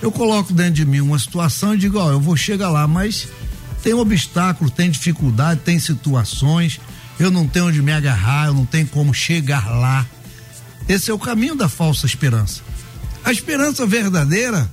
Eu 0.01 0.13
coloco 0.13 0.53
dentro 0.53 0.75
de 0.75 0.85
mim 0.85 1.01
uma 1.01 1.19
situação 1.19 1.75
e 1.75 1.79
digo, 1.79 1.99
ó, 1.99 2.11
eu 2.11 2.21
vou 2.21 2.37
chegar 2.37 2.69
lá, 2.69 2.87
mas 2.87 3.29
tem 3.83 3.95
obstáculos, 3.95 4.73
tem 4.73 4.91
dificuldade, 4.91 5.61
tem 5.61 5.79
situações, 5.79 6.79
eu 7.19 7.31
não 7.31 7.49
tenho 7.49 7.69
onde 7.69 7.81
me 7.81 7.93
agarrar, 7.93 8.49
eu 8.49 8.55
não 8.55 8.67
tenho 8.67 8.87
como 8.87 9.15
chegar 9.15 9.71
lá. 9.71 10.07
Esse 10.89 11.11
é 11.11 11.15
o 11.15 11.19
caminho 11.19 11.55
da 11.55 11.69
falsa 11.69 12.05
esperança. 12.05 12.63
A 13.27 13.33
esperança 13.33 13.85
verdadeira, 13.85 14.71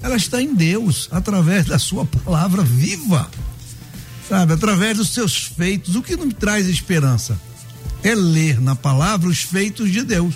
ela 0.00 0.14
está 0.14 0.40
em 0.40 0.54
Deus, 0.54 1.08
através 1.10 1.66
da 1.66 1.80
sua 1.80 2.06
palavra 2.06 2.62
viva. 2.62 3.28
Sabe, 4.28 4.52
através 4.52 4.98
dos 4.98 5.10
seus 5.12 5.36
feitos. 5.36 5.96
O 5.96 6.02
que 6.02 6.16
não 6.16 6.30
traz 6.30 6.68
esperança? 6.68 7.36
É 8.04 8.14
ler 8.14 8.60
na 8.60 8.76
palavra 8.76 9.28
os 9.28 9.40
feitos 9.40 9.90
de 9.90 10.04
Deus. 10.04 10.32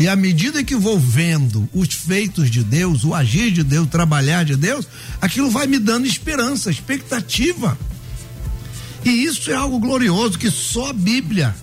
E 0.00 0.08
à 0.08 0.16
medida 0.16 0.64
que 0.64 0.74
vou 0.74 0.98
vendo 0.98 1.68
os 1.74 1.92
feitos 1.92 2.50
de 2.50 2.64
Deus, 2.64 3.04
o 3.04 3.12
agir 3.14 3.50
de 3.50 3.62
Deus, 3.62 3.86
o 3.86 3.90
trabalhar 3.90 4.46
de 4.46 4.56
Deus, 4.56 4.88
aquilo 5.20 5.50
vai 5.50 5.66
me 5.66 5.78
dando 5.78 6.06
esperança, 6.06 6.70
expectativa. 6.70 7.76
E 9.04 9.10
isso 9.10 9.50
é 9.50 9.54
algo 9.54 9.78
glorioso 9.78 10.38
que 10.38 10.50
só 10.50 10.88
a 10.88 10.94
Bíblia, 10.94 11.54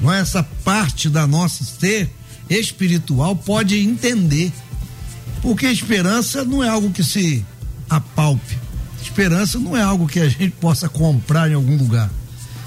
não 0.00 0.12
é 0.12 0.18
essa 0.18 0.42
parte 0.42 1.08
da 1.08 1.24
nossa 1.24 1.62
ser 1.62 2.17
espiritual 2.48 3.36
pode 3.36 3.78
entender. 3.78 4.52
Porque 5.42 5.66
esperança 5.66 6.44
não 6.44 6.62
é 6.62 6.68
algo 6.68 6.90
que 6.90 7.04
se 7.04 7.44
apalpe. 7.88 8.58
Esperança 9.02 9.58
não 9.58 9.76
é 9.76 9.82
algo 9.82 10.06
que 10.06 10.20
a 10.20 10.28
gente 10.28 10.50
possa 10.50 10.88
comprar 10.88 11.50
em 11.50 11.54
algum 11.54 11.76
lugar. 11.76 12.10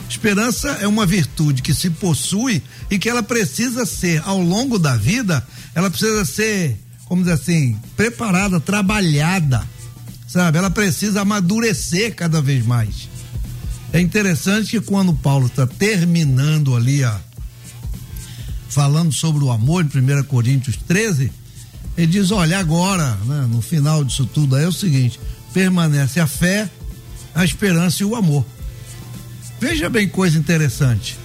Esperança 0.09 0.69
é 0.81 0.87
uma 0.87 1.05
virtude 1.05 1.61
que 1.61 1.73
se 1.73 1.89
possui 1.89 2.61
e 2.89 2.99
que 2.99 3.09
ela 3.09 3.23
precisa 3.23 3.85
ser, 3.85 4.21
ao 4.25 4.41
longo 4.41 4.77
da 4.77 4.97
vida, 4.97 5.45
ela 5.73 5.89
precisa 5.89 6.25
ser, 6.25 6.77
como 7.05 7.21
dizer 7.21 7.35
assim, 7.35 7.77
preparada, 7.95 8.59
trabalhada, 8.59 9.65
sabe? 10.27 10.57
Ela 10.57 10.69
precisa 10.69 11.21
amadurecer 11.21 12.13
cada 12.13 12.41
vez 12.41 12.65
mais. 12.65 13.09
É 13.93 14.01
interessante 14.01 14.71
que 14.71 14.81
quando 14.81 15.13
Paulo 15.13 15.47
está 15.47 15.65
terminando 15.65 16.75
ali, 16.75 17.03
a, 17.05 17.17
falando 18.71 19.11
sobre 19.13 19.43
o 19.43 19.51
amor, 19.51 19.85
em 19.85 20.19
1 20.19 20.23
Coríntios 20.23 20.77
13, 20.87 21.31
ele 21.97 22.07
diz: 22.07 22.31
olha, 22.31 22.57
agora, 22.57 23.17
né, 23.25 23.47
no 23.49 23.61
final 23.61 24.03
disso 24.03 24.25
tudo 24.25 24.55
aí 24.55 24.63
é 24.63 24.67
o 24.67 24.71
seguinte: 24.71 25.19
permanece 25.53 26.19
a 26.19 26.27
fé, 26.27 26.69
a 27.35 27.45
esperança 27.45 28.01
e 28.01 28.05
o 28.05 28.15
amor. 28.15 28.45
Veja 29.59 29.89
bem 29.89 30.07
coisa 30.07 30.39
interessante. 30.39 31.19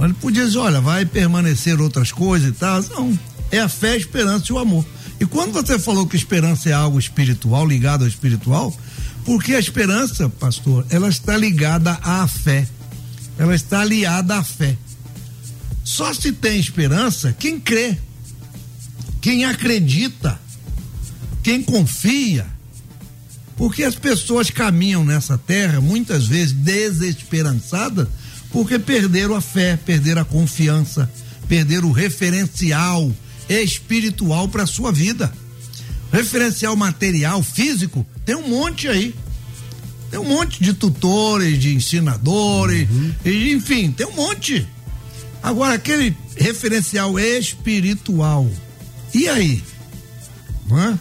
Ele 0.00 0.14
podia 0.14 0.46
dizer, 0.46 0.58
olha, 0.58 0.80
vai 0.80 1.04
permanecer 1.04 1.80
outras 1.80 2.12
coisas 2.12 2.48
e 2.48 2.52
tal. 2.52 2.80
Não, 2.84 3.18
é 3.50 3.58
a 3.58 3.68
fé, 3.68 3.92
a 3.92 3.96
esperança 3.96 4.46
e 4.48 4.52
o 4.52 4.58
amor. 4.58 4.86
E 5.20 5.26
quando 5.26 5.52
você 5.52 5.78
falou 5.78 6.06
que 6.06 6.16
esperança 6.16 6.70
é 6.70 6.72
algo 6.72 6.98
espiritual, 6.98 7.66
ligado 7.66 8.02
ao 8.02 8.08
espiritual, 8.08 8.74
porque 9.24 9.54
a 9.54 9.58
esperança, 9.58 10.28
pastor, 10.28 10.86
ela 10.88 11.08
está 11.08 11.36
ligada 11.36 11.98
à 12.00 12.26
fé. 12.28 12.66
Ela 13.36 13.54
está 13.54 13.80
aliada 13.80 14.36
à 14.36 14.44
fé. 14.44 14.76
Só 15.88 16.12
se 16.12 16.32
tem 16.32 16.60
esperança 16.60 17.32
quem 17.32 17.58
crê, 17.58 17.96
quem 19.22 19.46
acredita, 19.46 20.38
quem 21.42 21.62
confia 21.62 22.46
porque 23.56 23.82
as 23.82 23.94
pessoas 23.94 24.50
caminham 24.50 25.02
nessa 25.02 25.38
terra 25.38 25.80
muitas 25.80 26.26
vezes 26.26 26.52
desesperançadas 26.52 28.06
porque 28.52 28.78
perderam 28.78 29.34
a 29.34 29.40
fé, 29.40 29.78
perderam 29.78 30.20
a 30.20 30.26
confiança, 30.26 31.10
perderam 31.48 31.88
o 31.88 31.92
referencial 31.92 33.10
espiritual 33.48 34.46
para 34.46 34.66
sua 34.66 34.92
vida. 34.92 35.32
Referencial 36.12 36.76
material, 36.76 37.42
físico, 37.42 38.06
tem 38.26 38.36
um 38.36 38.46
monte 38.46 38.88
aí. 38.88 39.14
Tem 40.10 40.20
um 40.20 40.28
monte 40.28 40.62
de 40.62 40.74
tutores, 40.74 41.58
de 41.58 41.74
ensinadores, 41.74 42.88
uhum. 42.90 43.14
e, 43.24 43.52
enfim, 43.52 43.90
tem 43.90 44.06
um 44.06 44.14
monte. 44.14 44.68
Agora, 45.48 45.72
aquele 45.72 46.14
referencial 46.36 47.18
espiritual, 47.18 48.46
e 49.14 49.26
aí? 49.26 49.64
Não 50.68 50.78
é? 50.78 50.98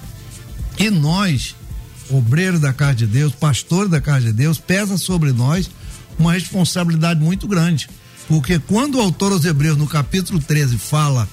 E 0.80 0.90
nós 0.90 1.54
obreiro 2.10 2.58
da 2.58 2.72
casa 2.72 2.96
de 2.96 3.08
Deus, 3.08 3.34
pastor 3.34 3.90
da 3.90 4.00
casa 4.00 4.28
de 4.28 4.32
Deus, 4.32 4.58
pesa 4.58 4.98
sobre 4.98 5.34
nós 5.34 5.70
uma 6.18 6.32
responsabilidade 6.32 7.20
muito 7.20 7.46
grande. 7.46 7.90
Porque 8.26 8.58
quando 8.58 8.96
o 8.96 9.02
autor 9.02 9.34
aos 9.34 9.44
Hebreus, 9.44 9.78
no 9.78 9.86
capítulo 9.86 10.40
13, 10.40 10.78
fala 10.78 11.28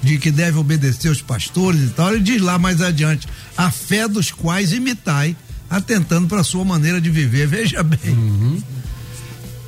de 0.00 0.16
que 0.18 0.30
deve 0.30 0.56
obedecer 0.56 1.08
os 1.08 1.20
pastores 1.20 1.82
e 1.82 1.88
tal, 1.88 2.14
ele 2.14 2.22
diz 2.22 2.40
lá 2.40 2.56
mais 2.56 2.80
adiante: 2.80 3.26
a 3.56 3.68
fé 3.68 4.06
dos 4.06 4.30
quais 4.30 4.72
imitai, 4.72 5.36
atentando 5.68 6.28
para 6.28 6.42
a 6.42 6.44
sua 6.44 6.64
maneira 6.64 7.00
de 7.00 7.10
viver. 7.10 7.48
Veja 7.50 7.82
bem. 7.82 7.98
Uhum. 8.10 8.62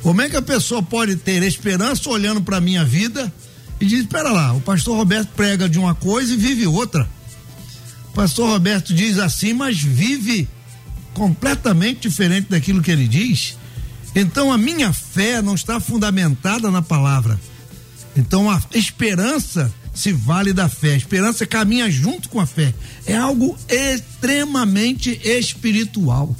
Como 0.01 0.21
é 0.21 0.29
que 0.29 0.37
a 0.37 0.41
pessoa 0.41 0.81
pode 0.81 1.15
ter 1.15 1.43
esperança 1.43 2.09
olhando 2.09 2.41
para 2.41 2.61
minha 2.61 2.83
vida 2.83 3.31
e 3.79 3.85
diz: 3.85 4.01
espera 4.01 4.31
lá, 4.31 4.53
o 4.53 4.61
pastor 4.61 4.95
Roberto 4.95 5.29
prega 5.35 5.67
de 5.67 5.77
uma 5.77 5.95
coisa 5.95 6.33
e 6.33 6.37
vive 6.37 6.67
outra 6.67 7.07
pastor 8.17 8.49
Roberto 8.49 8.95
diz 8.95 9.19
assim, 9.19 9.53
mas 9.53 9.79
vive 9.79 10.49
completamente 11.13 11.99
diferente 12.09 12.49
daquilo 12.49 12.81
que 12.81 12.89
ele 12.89 13.07
diz. 13.07 13.55
Então 14.15 14.51
a 14.51 14.57
minha 14.57 14.91
fé 14.91 15.39
não 15.39 15.53
está 15.53 15.79
fundamentada 15.79 16.71
na 16.71 16.81
palavra. 16.81 17.39
Então 18.15 18.49
a 18.49 18.59
esperança 18.73 19.71
se 19.93 20.11
vale 20.11 20.51
da 20.51 20.67
fé. 20.67 20.93
A 20.93 20.97
esperança 20.97 21.45
caminha 21.45 21.91
junto 21.91 22.27
com 22.27 22.39
a 22.39 22.47
fé. 22.47 22.73
É 23.05 23.15
algo 23.15 23.55
extremamente 23.69 25.21
espiritual. 25.23 26.35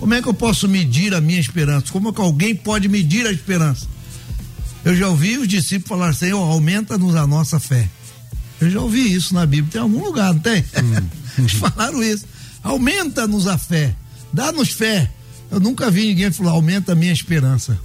Como 0.00 0.14
é 0.14 0.22
que 0.22 0.28
eu 0.28 0.32
posso 0.32 0.66
medir 0.66 1.14
a 1.14 1.20
minha 1.20 1.38
esperança? 1.38 1.92
Como 1.92 2.08
é 2.08 2.12
que 2.12 2.20
alguém 2.22 2.56
pode 2.56 2.88
medir 2.88 3.26
a 3.26 3.30
esperança? 3.30 3.86
Eu 4.82 4.96
já 4.96 5.06
ouvi 5.08 5.36
os 5.36 5.46
discípulos 5.46 5.88
falar 5.88 6.08
assim: 6.08 6.32
oh, 6.32 6.38
aumenta-nos 6.38 7.14
a 7.14 7.26
nossa 7.26 7.60
fé. 7.60 7.86
Eu 8.58 8.70
já 8.70 8.80
ouvi 8.80 9.12
isso 9.12 9.34
na 9.34 9.44
Bíblia, 9.44 9.72
tem 9.72 9.80
algum 9.82 10.02
lugar, 10.02 10.32
não 10.32 10.40
tem? 10.40 10.62
Hum. 10.62 11.06
Eles 11.38 11.52
falaram 11.52 12.02
isso. 12.02 12.24
Aumenta-nos 12.62 13.46
a 13.46 13.58
fé, 13.58 13.94
dá-nos 14.32 14.70
fé. 14.70 15.10
Eu 15.50 15.60
nunca 15.60 15.90
vi 15.90 16.06
ninguém 16.06 16.32
falar, 16.32 16.52
aumenta 16.52 16.92
a 16.92 16.94
minha 16.94 17.12
esperança. 17.12 17.78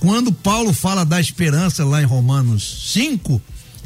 Quando 0.00 0.32
Paulo 0.32 0.72
fala 0.72 1.04
da 1.04 1.20
esperança 1.20 1.84
lá 1.84 2.00
em 2.00 2.06
Romanos 2.06 2.90
5, 2.92 3.40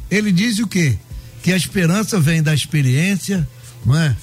ele 0.08 0.30
diz 0.30 0.60
o 0.60 0.66
quê? 0.66 0.96
Que 1.42 1.52
a 1.52 1.56
esperança 1.56 2.20
vem 2.20 2.40
da 2.40 2.54
experiência, 2.54 3.48
não 3.84 3.96
é? 3.96 4.16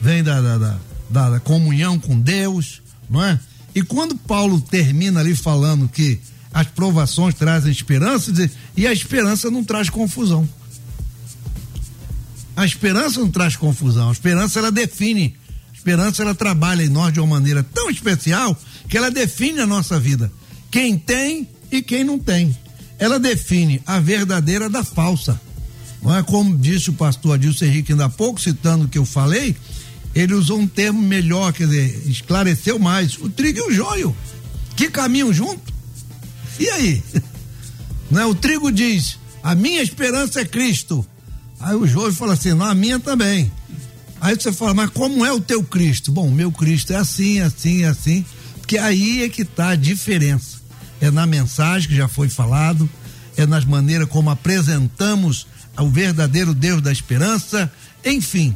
Vem 0.00 0.22
da, 0.22 0.40
da, 0.40 0.58
da, 0.58 0.78
da 1.10 1.40
comunhão 1.40 1.98
com 1.98 2.18
Deus, 2.18 2.80
não 3.08 3.22
é? 3.22 3.38
E 3.74 3.82
quando 3.82 4.16
Paulo 4.16 4.60
termina 4.60 5.20
ali 5.20 5.34
falando 5.34 5.88
que 5.88 6.20
as 6.52 6.66
provações 6.66 7.34
trazem 7.34 7.70
esperança, 7.70 8.32
diz, 8.32 8.50
e 8.76 8.86
a 8.86 8.92
esperança 8.92 9.50
não 9.50 9.62
traz 9.62 9.88
confusão. 9.88 10.48
A 12.56 12.64
esperança 12.64 13.20
não 13.20 13.30
traz 13.30 13.56
confusão. 13.56 14.08
A 14.08 14.12
esperança 14.12 14.58
ela 14.58 14.72
define. 14.72 15.36
A 15.72 15.76
esperança 15.76 16.22
ela 16.22 16.34
trabalha 16.34 16.82
em 16.82 16.88
nós 16.88 17.12
de 17.12 17.20
uma 17.20 17.28
maneira 17.38 17.62
tão 17.62 17.88
especial 17.88 18.58
que 18.88 18.96
ela 18.96 19.10
define 19.10 19.60
a 19.60 19.66
nossa 19.66 19.98
vida. 19.98 20.30
Quem 20.70 20.98
tem 20.98 21.48
e 21.70 21.80
quem 21.80 22.04
não 22.04 22.18
tem. 22.18 22.56
Ela 22.98 23.18
define 23.18 23.80
a 23.86 23.98
verdadeira 24.00 24.68
da 24.68 24.84
falsa. 24.84 25.40
Não 26.02 26.14
é 26.16 26.22
como 26.22 26.56
disse 26.56 26.90
o 26.90 26.94
pastor 26.94 27.34
Adilson 27.34 27.66
Henrique 27.66 27.92
ainda 27.92 28.06
há 28.06 28.08
pouco, 28.08 28.40
citando 28.40 28.84
o 28.84 28.88
que 28.88 28.98
eu 28.98 29.04
falei, 29.04 29.54
ele 30.14 30.34
usou 30.34 30.58
um 30.58 30.66
termo 30.66 31.00
melhor, 31.00 31.52
quer 31.52 31.66
dizer, 31.66 32.02
esclareceu 32.06 32.78
mais. 32.78 33.16
O 33.18 33.28
trigo 33.28 33.58
e 33.58 33.62
o 33.62 33.72
joio, 33.72 34.16
que 34.76 34.90
caminham 34.90 35.32
junto. 35.32 35.72
E 36.58 36.68
aí? 36.68 37.02
Não 38.10 38.20
é? 38.20 38.26
O 38.26 38.34
trigo 38.34 38.72
diz: 38.72 39.18
a 39.42 39.54
minha 39.54 39.82
esperança 39.82 40.40
é 40.40 40.44
Cristo. 40.44 41.06
Aí 41.60 41.76
o 41.76 41.86
Jorge 41.86 42.16
fala 42.16 42.34
assim: 42.34 42.54
não, 42.54 42.66
a 42.66 42.74
minha 42.74 42.98
também. 42.98 43.52
Aí 44.20 44.34
você 44.34 44.52
fala, 44.52 44.74
mas 44.74 44.90
como 44.90 45.24
é 45.24 45.32
o 45.32 45.40
teu 45.40 45.62
Cristo? 45.62 46.12
Bom, 46.12 46.30
meu 46.30 46.52
Cristo 46.52 46.92
é 46.92 46.96
assim, 46.96 47.40
assim, 47.40 47.84
assim. 47.84 48.24
Porque 48.58 48.76
aí 48.76 49.22
é 49.22 49.28
que 49.28 49.42
está 49.42 49.70
a 49.70 49.76
diferença. 49.76 50.58
É 51.00 51.10
na 51.10 51.26
mensagem 51.26 51.88
que 51.88 51.96
já 51.96 52.06
foi 52.06 52.28
falado, 52.28 52.88
é 53.36 53.46
nas 53.46 53.64
maneiras 53.64 54.08
como 54.08 54.28
apresentamos 54.28 55.46
o 55.78 55.88
verdadeiro 55.88 56.52
Deus 56.52 56.82
da 56.82 56.92
esperança, 56.92 57.72
enfim. 58.04 58.54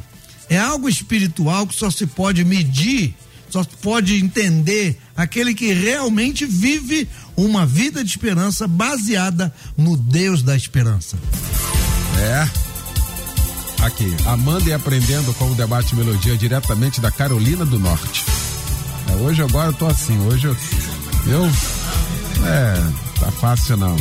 É 0.49 0.57
algo 0.57 0.87
espiritual 0.87 1.65
que 1.65 1.75
só 1.75 1.89
se 1.89 2.05
pode 2.05 2.43
medir, 2.43 3.15
só 3.49 3.63
se 3.63 3.69
pode 3.81 4.15
entender 4.15 4.99
aquele 5.15 5.53
que 5.53 5.73
realmente 5.73 6.45
vive 6.45 7.07
uma 7.35 7.65
vida 7.65 8.03
de 8.03 8.09
esperança 8.09 8.67
baseada 8.67 9.53
no 9.77 9.97
Deus 9.97 10.43
da 10.43 10.55
esperança. 10.55 11.17
É. 12.19 12.49
Aqui, 13.83 14.15
amando 14.25 14.69
e 14.69 14.73
aprendendo 14.73 15.33
com 15.35 15.51
o 15.51 15.55
debate 15.55 15.95
melodia 15.95 16.37
diretamente 16.37 17.01
da 17.01 17.11
Carolina 17.11 17.65
do 17.65 17.77
Norte. 17.77 18.23
É, 19.11 19.15
hoje 19.17 19.41
agora 19.43 19.69
eu 19.69 19.73
tô 19.73 19.85
assim, 19.85 20.17
hoje 20.25 20.47
eu, 20.47 20.57
eu 21.27 21.45
é, 22.45 23.19
tá 23.19 23.31
fácil 23.31 23.77
não. 23.77 23.95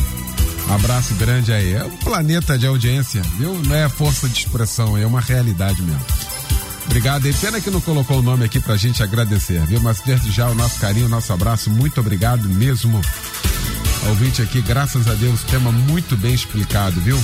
Abraço 0.69 1.15
grande 1.15 1.53
aí. 1.53 1.75
É 1.75 1.85
um 1.85 1.97
planeta 1.99 2.59
de 2.59 2.67
audiência, 2.67 3.23
viu? 3.37 3.55
Não 3.63 3.75
é 3.75 3.89
força 3.89 4.29
de 4.29 4.39
expressão, 4.39 4.97
é 4.97 5.07
uma 5.07 5.21
realidade 5.21 5.83
mesmo. 5.83 6.01
Obrigado. 6.87 7.27
E 7.27 7.33
pena 7.33 7.61
que 7.61 7.71
não 7.71 7.81
colocou 7.81 8.19
o 8.19 8.23
nome 8.23 8.45
aqui 8.45 8.61
pra 8.61 8.77
gente 8.77 9.03
agradecer, 9.03 9.61
viu? 9.67 9.81
Mas 9.81 10.01
desde 10.01 10.31
já 10.31 10.49
o 10.49 10.55
nosso 10.55 10.79
carinho, 10.79 11.07
o 11.07 11.09
nosso 11.09 11.33
abraço, 11.33 11.71
muito 11.71 12.01
obrigado 12.01 12.49
mesmo. 12.49 13.01
Ouvinte 14.09 14.43
aqui, 14.43 14.61
graças 14.61 15.09
a 15.09 15.15
Deus, 15.15 15.43
tema 15.45 15.73
muito 15.73 16.17
bem 16.17 16.35
explicado, 16.35 17.01
viu? 17.01 17.19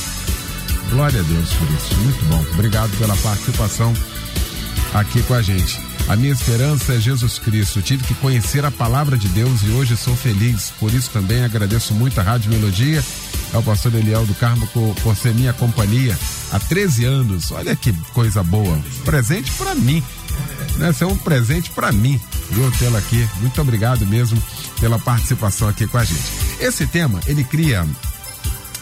Glória 0.90 1.20
a 1.20 1.22
Deus 1.22 1.52
por 1.52 1.70
isso. 1.70 1.94
Muito 1.96 2.24
bom. 2.24 2.44
Obrigado 2.54 2.90
pela 2.98 3.16
participação 3.18 3.92
aqui 4.94 5.22
com 5.22 5.34
a 5.34 5.42
gente. 5.42 5.89
A 6.11 6.16
minha 6.16 6.32
esperança 6.32 6.94
é 6.94 6.98
Jesus 6.98 7.38
Cristo. 7.38 7.80
tive 7.80 8.02
que 8.02 8.14
conhecer 8.14 8.64
a 8.64 8.70
palavra 8.72 9.16
de 9.16 9.28
Deus 9.28 9.62
e 9.62 9.70
hoje 9.70 9.96
sou 9.96 10.16
feliz. 10.16 10.72
Por 10.80 10.92
isso 10.92 11.08
também 11.11 11.44
agradeço 11.44 11.94
muito 11.94 12.18
a 12.18 12.22
Rádio 12.24 12.50
Melodia, 12.50 13.00
é 13.54 13.56
o 13.56 13.62
pastor 13.62 13.94
Eliel 13.94 14.26
do 14.26 14.34
Carmo 14.34 14.66
por, 14.74 14.92
por 15.04 15.14
ser 15.14 15.32
minha 15.36 15.52
companhia 15.52 16.18
há 16.50 16.58
13 16.58 17.04
anos. 17.04 17.52
Olha 17.52 17.76
que 17.76 17.92
coisa 18.12 18.42
boa. 18.42 18.76
Presente 19.04 19.52
para 19.52 19.72
mim. 19.76 20.02
Né? 20.78 20.92
Ser 20.92 21.04
um 21.04 21.16
presente 21.16 21.70
para 21.70 21.92
mim, 21.92 22.20
viu? 22.50 22.68
Tê-la 22.72 22.98
aqui. 22.98 23.28
Muito 23.36 23.61
obrigado 23.61 24.04
mesmo 24.04 24.42
pela 24.80 24.98
participação 24.98 25.68
aqui 25.68 25.86
com 25.86 25.96
a 25.96 26.02
gente. 26.02 26.24
Esse 26.58 26.88
tema, 26.88 27.20
ele 27.24 27.44
cria 27.44 27.86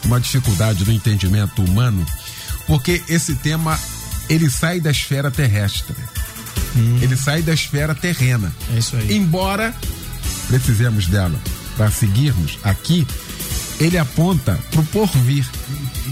uma 0.06 0.18
dificuldade 0.18 0.82
no 0.86 0.92
entendimento 0.92 1.62
humano, 1.62 2.06
porque 2.66 3.02
esse 3.06 3.34
tema 3.34 3.78
ele 4.30 4.48
sai 4.48 4.80
da 4.80 4.90
esfera 4.90 5.30
terrestre. 5.30 5.94
Hum. 6.76 6.98
Ele 7.00 7.16
sai 7.16 7.42
da 7.42 7.52
esfera 7.52 7.94
terrena. 7.94 8.52
É 8.74 8.78
isso 8.78 8.96
aí. 8.96 9.16
Embora 9.16 9.74
precisemos 10.48 11.06
dela 11.06 11.38
para 11.76 11.90
seguirmos 11.90 12.58
aqui, 12.62 13.06
ele 13.78 13.98
aponta 13.98 14.58
para 14.70 14.80
o 14.80 14.84
porvir. 14.86 15.46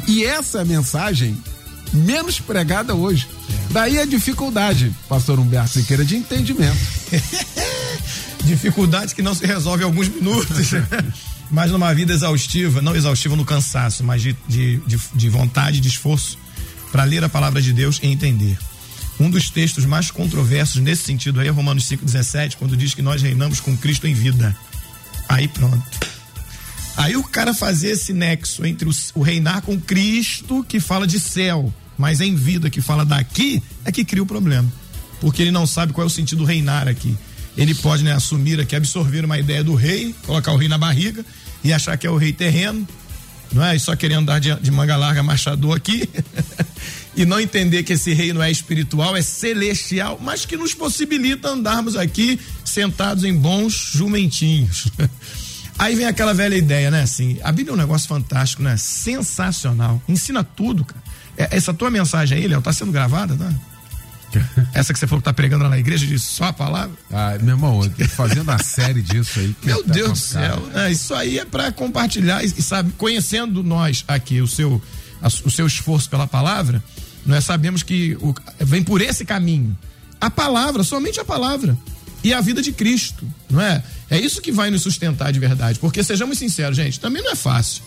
E 0.07 0.25
essa 0.25 0.59
é 0.59 0.63
a 0.63 0.65
mensagem 0.65 1.37
menos 1.93 2.39
pregada 2.39 2.95
hoje. 2.95 3.29
É. 3.51 3.73
Daí 3.73 3.99
a 3.99 4.05
dificuldade, 4.05 4.95
pastor 5.09 5.39
Humberto 5.39 5.71
Siqueira, 5.71 6.05
de 6.05 6.17
entendimento. 6.17 6.77
dificuldade 8.45 9.15
que 9.15 9.23
não 9.23 9.35
se 9.35 9.45
resolve 9.45 9.83
em 9.83 9.87
alguns 9.87 10.09
minutos. 10.09 10.71
mas 11.51 11.71
numa 11.71 11.93
vida 11.95 12.13
exaustiva, 12.13 12.81
não 12.81 12.95
exaustiva 12.95 13.37
no 13.37 13.45
cansaço, 13.45 14.05
mas 14.05 14.23
de, 14.23 14.37
de, 14.49 14.77
de, 14.87 14.99
de 15.15 15.29
vontade, 15.29 15.81
de 15.81 15.89
esforço 15.89 16.39
para 16.93 17.05
ler 17.05 17.23
a 17.25 17.29
palavra 17.29 17.61
de 17.61 17.73
Deus 17.73 18.01
e 18.03 18.07
entender. 18.07 18.59
Um 19.19 19.31
dos 19.31 19.49
textos 19.49 19.85
mais 19.87 20.11
controversos 20.11 20.81
nesse 20.83 21.05
sentido 21.05 21.41
aí 21.41 21.49
é 21.49 21.51
Romanos 21.51 21.85
5,17, 21.89 22.57
quando 22.57 22.77
diz 22.77 22.95
que 22.95 23.03
nós 23.03 23.23
reinamos 23.23 23.61
com 23.61 23.77
Cristo 23.77 24.07
em 24.07 24.13
vida. 24.13 24.55
Aí 25.29 25.49
pronto. 25.49 25.83
Aí 26.97 27.17
o 27.17 27.23
cara 27.23 27.53
fazer 27.53 27.91
esse 27.91 28.13
nexo 28.13 28.65
entre 28.65 28.89
o, 29.15 29.23
reinar 29.23 29.63
com 29.63 29.79
Cristo, 29.79 30.65
que 30.67 30.81
fala 30.81 31.07
de 31.07 31.21
céu, 31.21 31.73
mas 31.97 32.21
em 32.21 32.35
vida, 32.35 32.71
que 32.71 32.81
fala 32.81 33.05
daqui, 33.05 33.63
é 33.85 33.93
que 33.93 34.05
cria 34.05 34.23
o 34.23 34.27
problema. 34.27 34.71
Porque 35.21 35.43
ele 35.43 35.51
não 35.51 35.67
sabe 35.67 35.93
qual 35.93 36.05
é 36.05 36.07
o 36.07 36.11
sentido 36.11 36.45
reinar 36.45 36.89
aqui. 36.89 37.17
Ele 37.57 37.75
pode 37.75 38.05
né, 38.05 38.13
assumir 38.13 38.61
aqui, 38.61 38.77
absorver 38.77 39.25
uma 39.25 39.39
ideia 39.39 39.65
do 39.65 39.75
rei, 39.75 40.15
colocar 40.27 40.53
o 40.53 40.57
rei 40.57 40.69
na 40.69 40.77
barriga 40.77 41.25
e 41.65 41.73
achar 41.73 41.97
que 41.97 42.07
é 42.07 42.11
o 42.11 42.17
rei 42.17 42.33
terreno, 42.33 42.87
não 43.53 43.65
é? 43.65 43.75
E 43.75 43.81
só 43.81 43.97
querer 43.97 44.15
andar 44.15 44.39
de, 44.41 44.55
de 44.57 44.71
manga 44.71 44.97
larga, 44.97 45.23
machador 45.23 45.77
aqui. 45.77 46.09
e 47.17 47.25
não 47.25 47.41
entender 47.41 47.83
que 47.83 47.95
esse 47.95 48.13
reino 48.13 48.43
é 48.43 48.51
espiritual, 48.51 49.17
é 49.17 49.23
celestial, 49.23 50.19
mas 50.23 50.45
que 50.45 50.57
nos 50.57 50.75
possibilita 50.75 51.49
andarmos 51.49 51.97
aqui 51.97 52.39
sentados 52.65 53.25
em 53.25 53.35
bons 53.35 53.93
jumentinhos. 53.95 54.89
Aí 55.79 55.95
vem 55.95 56.07
aquela 56.07 56.33
velha 56.33 56.57
ideia, 56.57 56.91
né? 56.91 57.03
Assim, 57.03 57.39
a 57.43 57.53
Bíblia 57.53 57.73
é 57.73 57.75
um 57.75 57.79
negócio 57.79 58.09
fantástico, 58.09 58.63
né? 58.63 58.77
Sensacional. 58.77 60.03
Ensina 60.09 60.43
tudo, 60.43 60.85
cara. 60.85 61.03
É, 61.37 61.57
essa 61.57 61.75
tua 61.75 61.91
mensagem 61.91 62.39
aí, 62.39 62.49
Léo, 62.49 62.63
tá 62.63 62.73
sendo 62.73 62.93
gravada, 62.93 63.37
tá? 63.37 63.53
Essa 64.75 64.93
que 64.93 64.99
você 64.99 65.07
falou 65.07 65.21
que 65.21 65.25
tá 65.25 65.33
pregando 65.33 65.65
lá 65.65 65.71
na 65.71 65.79
igreja, 65.79 66.07
de 66.07 66.19
só 66.19 66.45
a 66.45 66.53
palavra? 66.53 66.97
Ah, 67.13 67.37
meu 67.41 67.55
irmão, 67.55 67.81
fazendo 68.09 68.51
a 68.51 68.59
série 68.59 69.01
disso 69.01 69.39
aí. 69.39 69.55
Meu 69.63 69.83
tá 69.85 69.93
Deus 69.93 70.11
do 70.11 70.17
céu. 70.17 70.71
É, 70.75 70.91
isso 70.91 71.15
aí 71.15 71.39
é 71.39 71.45
para 71.45 71.71
compartilhar 71.73 72.45
e, 72.45 72.49
sabe, 72.63 72.93
conhecendo 72.99 73.63
nós 73.63 74.05
aqui, 74.09 74.41
o 74.41 74.47
seu, 74.47 74.83
a, 75.23 75.29
o 75.29 75.51
seu 75.51 75.67
esforço 75.67 76.11
pela 76.11 76.27
palavra, 76.27 76.83
nós 77.27 77.45
sabemos 77.45 77.83
que 77.83 78.17
o, 78.21 78.35
vem 78.61 78.83
por 78.83 79.01
esse 79.01 79.25
caminho. 79.25 79.77
A 80.21 80.31
palavra, 80.31 80.83
somente 80.83 81.21
a 81.21 81.25
palavra. 81.25 81.77
E 82.25 82.33
a 82.33 82.41
vida 82.41 82.63
de 82.63 82.73
Cristo, 82.73 83.27
não 83.51 83.61
é? 83.61 83.83
É 84.11 84.19
isso 84.19 84.41
que 84.41 84.51
vai 84.51 84.71
nos 84.71 84.83
sustentar 84.83 85.33
de 85.33 85.39
verdade. 85.39 85.79
Porque 85.79 86.03
sejamos 86.03 86.39
sinceros, 86.39 86.77
gente, 86.77 86.99
também 86.99 87.23
não 87.23 87.33
é 87.33 87.37
fácil. 87.37 87.83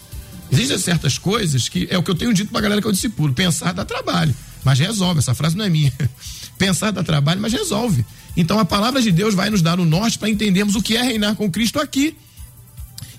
Existem 0.51 0.77
certas 0.77 1.17
coisas 1.17 1.69
que 1.69 1.87
é 1.89 1.97
o 1.97 2.03
que 2.03 2.11
eu 2.11 2.15
tenho 2.15 2.33
dito 2.33 2.51
pra 2.51 2.61
galera 2.61 2.81
que 2.81 2.87
eu 2.87 2.91
discipulo. 2.91 3.33
Pensar 3.33 3.73
dá 3.73 3.85
trabalho, 3.85 4.33
mas 4.63 4.79
resolve. 4.79 5.19
Essa 5.19 5.33
frase 5.33 5.55
não 5.55 5.65
é 5.65 5.69
minha. 5.69 5.93
Pensar 6.57 6.91
dá 6.91 7.03
trabalho, 7.03 7.41
mas 7.41 7.53
resolve. 7.53 8.05
Então 8.35 8.59
a 8.59 8.65
palavra 8.65 9.01
de 9.01 9.11
Deus 9.11 9.33
vai 9.33 9.49
nos 9.49 9.61
dar 9.61 9.79
o 9.79 9.85
norte 9.85 10.17
para 10.17 10.29
entendermos 10.29 10.75
o 10.75 10.81
que 10.81 10.95
é 10.95 11.01
reinar 11.01 11.35
com 11.35 11.49
Cristo 11.49 11.79
aqui. 11.79 12.15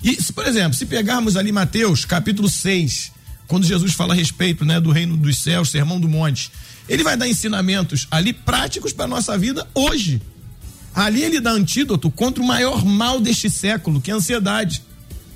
E, 0.03 0.17
por 0.33 0.47
exemplo, 0.47 0.73
se 0.73 0.85
pegarmos 0.85 1.37
ali 1.37 1.51
Mateus, 1.51 2.05
capítulo 2.05 2.49
6, 2.49 3.11
quando 3.51 3.65
Jesus 3.65 3.91
fala 3.91 4.13
a 4.13 4.15
respeito 4.15 4.63
né, 4.63 4.79
do 4.79 4.91
reino 4.91 5.17
dos 5.17 5.39
céus, 5.39 5.69
sermão 5.69 5.99
do 5.99 6.07
monte, 6.07 6.49
ele 6.87 7.03
vai 7.03 7.17
dar 7.17 7.27
ensinamentos 7.27 8.07
ali 8.09 8.31
práticos 8.31 8.93
para 8.93 9.03
a 9.03 9.07
nossa 9.09 9.37
vida 9.37 9.67
hoje. 9.75 10.21
Ali 10.95 11.21
ele 11.21 11.41
dá 11.41 11.51
antídoto 11.51 12.09
contra 12.09 12.41
o 12.41 12.47
maior 12.47 12.85
mal 12.85 13.19
deste 13.19 13.49
século, 13.49 13.99
que 13.99 14.09
é 14.09 14.13
a 14.13 14.17
ansiedade. 14.17 14.81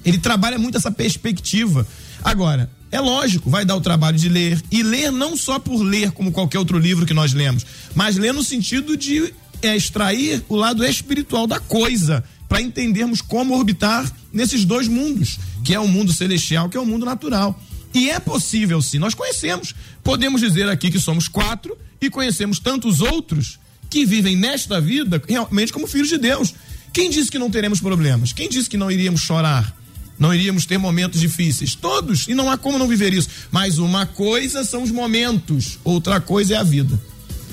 Ele 0.05 0.18
trabalha 0.18 0.57
muito 0.57 0.78
essa 0.78 0.89
perspectiva. 0.89 1.86
Agora, 2.24 2.72
é 2.89 3.01
lógico, 3.01 3.49
vai 3.49 3.66
dar 3.66 3.76
o 3.76 3.82
trabalho 3.82 4.18
de 4.18 4.30
ler. 4.30 4.63
E 4.72 4.82
ler 4.82 5.11
não 5.11 5.36
só 5.36 5.59
por 5.59 5.84
ler, 5.84 6.11
como 6.11 6.32
qualquer 6.32 6.59
outro 6.59 6.80
livro 6.80 7.05
que 7.05 7.13
nós 7.13 7.34
lemos, 7.34 7.66
mas 7.93 8.16
ler 8.16 8.34
no 8.34 8.43
sentido 8.43 8.95
de 8.95 9.34
é, 9.61 9.76
extrair 9.76 10.41
o 10.47 10.55
lado 10.55 10.86
espiritual 10.86 11.45
da 11.45 11.59
coisa, 11.59 12.24
para 12.47 12.61
entendermos 12.61 13.20
como 13.22 13.53
orbitar 13.53 14.09
nesses 14.32 14.63
dois 14.63 14.88
mundos, 14.88 15.38
que 15.66 15.74
é 15.76 15.80
o 15.82 15.88
mundo 15.88 16.13
celestial, 16.13 16.70
que 16.70 16.78
é 16.78 16.80
o 16.80 16.86
mundo 16.86 17.05
natural. 17.05 17.59
E 17.96 18.10
é 18.10 18.20
possível 18.20 18.82
sim, 18.82 19.00
nós 19.00 19.14
conhecemos. 19.14 19.74
Podemos 20.04 20.41
dizer 20.41 20.68
aqui 20.68 20.91
que 20.91 21.00
somos 21.00 21.30
quatro 21.30 21.78
e 22.02 22.10
conhecemos 22.10 22.60
tantos 22.60 23.00
outros 23.00 23.58
que 23.89 24.06
vivem 24.06 24.36
nesta 24.36 24.82
vida 24.82 25.22
realmente 25.26 25.72
como 25.72 25.88
filhos 25.88 26.10
de 26.10 26.18
Deus. 26.18 26.54
Quem 26.91 27.10
disse 27.10 27.32
que 27.32 27.39
não 27.39 27.50
teremos 27.50 27.80
problemas? 27.80 28.34
Quem 28.34 28.50
disse 28.50 28.70
que 28.70 28.76
não 28.76 28.91
iríamos 28.91 29.22
chorar? 29.22 29.74
Não 30.20 30.34
iríamos 30.34 30.66
ter 30.66 30.78
momentos 30.78 31.22
difíceis? 31.22 31.74
Todos, 31.74 32.28
e 32.28 32.36
não 32.36 32.52
há 32.52 32.58
como 32.58 32.78
não 32.78 32.88
viver 32.88 33.14
isso. 33.14 33.30
Mas 33.50 33.78
uma 33.78 34.06
coisa 34.06 34.66
são 34.66 34.84
os 34.84 34.91
momentos, 34.91 35.80
outra 35.82 36.20
coisa 36.20 36.56
é 36.56 36.58
a 36.58 36.64
vida. 36.64 37.02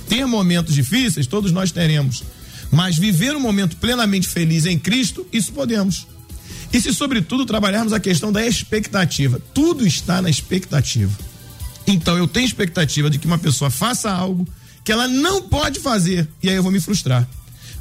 Ter 0.08 0.26
momentos 0.26 0.74
difíceis, 0.74 1.28
todos 1.28 1.52
nós 1.52 1.70
teremos. 1.70 2.24
Mas 2.68 2.98
viver 2.98 3.36
um 3.36 3.40
momento 3.40 3.76
plenamente 3.76 4.26
feliz 4.26 4.66
em 4.66 4.76
Cristo, 4.76 5.24
isso 5.32 5.52
podemos. 5.52 6.06
E 6.72 6.80
se, 6.80 6.92
sobretudo, 6.94 7.44
trabalharmos 7.44 7.92
a 7.92 8.00
questão 8.00 8.32
da 8.32 8.44
expectativa, 8.46 9.40
tudo 9.52 9.86
está 9.86 10.22
na 10.22 10.30
expectativa. 10.30 11.12
Então, 11.86 12.16
eu 12.16 12.26
tenho 12.26 12.46
expectativa 12.46 13.10
de 13.10 13.18
que 13.18 13.26
uma 13.26 13.38
pessoa 13.38 13.70
faça 13.70 14.10
algo 14.10 14.46
que 14.84 14.90
ela 14.90 15.06
não 15.06 15.42
pode 15.42 15.80
fazer, 15.80 16.28
e 16.42 16.48
aí 16.48 16.56
eu 16.56 16.62
vou 16.62 16.72
me 16.72 16.80
frustrar. 16.80 17.28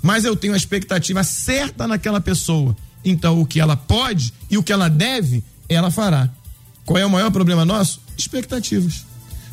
Mas 0.02 0.26
eu 0.26 0.36
tenho 0.36 0.54
a 0.54 0.58
expectativa 0.58 1.24
certa 1.24 1.88
naquela 1.88 2.20
pessoa. 2.20 2.76
Então, 3.04 3.40
o 3.40 3.46
que 3.46 3.60
ela 3.60 3.78
pode 3.78 4.34
e 4.50 4.58
o 4.58 4.64
que 4.64 4.74
ela 4.74 4.90
deve, 4.90 5.44
ela 5.70 5.90
fará. 5.90 6.30
Qual 6.86 6.98
é 6.98 7.06
o 7.06 7.10
maior 7.10 7.32
problema 7.32 7.64
nosso? 7.64 8.02
Expectativas. 8.18 9.06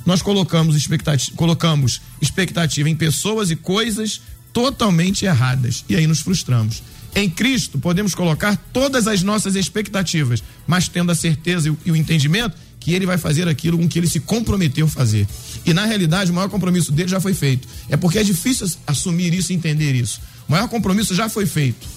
Nós 0.05 0.23
colocamos 0.23 0.75
expectativa, 0.75 1.37
colocamos 1.37 2.01
expectativa 2.21 2.89
em 2.89 2.97
pessoas 2.97 3.51
e 3.51 3.57
coisas 3.57 4.23
totalmente 4.53 5.25
erradas. 5.25 5.85
E 5.89 5.97
aí 5.97 6.07
nos 6.07 6.21
frustramos. 6.21 6.83
Em 7.19 7.29
Cristo, 7.29 7.81
podemos 7.81 8.15
colocar 8.15 8.57
todas 8.73 9.09
as 9.09 9.25
nossas 9.25 9.57
expectativas, 9.57 10.41
mas 10.69 10.87
tendo 10.87 11.11
a 11.11 11.17
certeza 11.17 11.69
e 11.85 11.91
o, 11.91 11.97
entendimento 11.97 12.57
que 12.79 12.93
ele 12.93 13.05
vai 13.05 13.19
fazer 13.19 13.49
aquilo 13.49 13.77
com 13.77 13.89
que 13.89 13.99
ele 13.99 14.07
se 14.07 14.21
comprometeu 14.21 14.87
a 14.87 14.89
fazer. 14.89 15.27
E 15.67 15.75
na 15.75 15.85
realidade, 15.85 16.31
o 16.31 16.35
maior 16.35 16.49
compromisso 16.49 16.93
dele 16.93 17.09
já 17.09 17.21
foi 17.21 17.35
feito. 17.35 17.67
É 17.89 17.97
porque 17.97 18.21
é 18.21 18.23
difícil 18.23 18.71
assumir 18.87 19.35
isso 19.35 19.53
e 19.53 19.57
entender 19.57 19.97
isso. 19.97 20.21
O 20.49 20.53
maior 20.53 20.69
compromisso 20.69 21.13
já 21.13 21.29
foi 21.29 21.45
feito, 21.45 21.89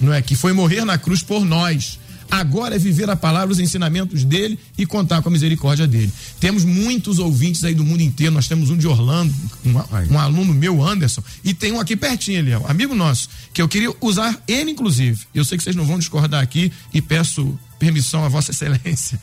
não 0.00 0.14
é? 0.14 0.22
Que 0.22 0.34
foi 0.34 0.54
morrer 0.54 0.82
na 0.86 0.96
cruz 0.96 1.22
por 1.22 1.44
nós. 1.44 1.99
Agora 2.30 2.76
é 2.76 2.78
viver 2.78 3.10
a 3.10 3.16
palavra, 3.16 3.52
os 3.52 3.58
ensinamentos 3.58 4.24
dele 4.24 4.58
e 4.78 4.86
contar 4.86 5.20
com 5.20 5.28
a 5.28 5.32
misericórdia 5.32 5.86
dele. 5.86 6.12
Temos 6.38 6.64
muitos 6.64 7.18
ouvintes 7.18 7.64
aí 7.64 7.74
do 7.74 7.84
mundo 7.84 8.02
inteiro. 8.02 8.32
Nós 8.32 8.46
temos 8.46 8.70
um 8.70 8.76
de 8.76 8.86
Orlando, 8.86 9.34
um, 9.64 10.14
um 10.14 10.18
aluno 10.18 10.54
meu, 10.54 10.82
Anderson, 10.82 11.22
e 11.42 11.52
tem 11.52 11.72
um 11.72 11.80
aqui 11.80 11.96
pertinho, 11.96 12.38
ele 12.38 12.52
é 12.52 12.60
amigo 12.66 12.94
nosso, 12.94 13.28
que 13.52 13.60
eu 13.60 13.68
queria 13.68 13.92
usar 14.00 14.40
ele, 14.46 14.70
inclusive. 14.70 15.20
Eu 15.34 15.44
sei 15.44 15.58
que 15.58 15.64
vocês 15.64 15.76
não 15.76 15.84
vão 15.84 15.98
discordar 15.98 16.42
aqui 16.42 16.72
e 16.94 17.02
peço 17.02 17.58
permissão 17.78 18.24
a 18.24 18.28
Vossa 18.28 18.52
Excelência. 18.52 19.20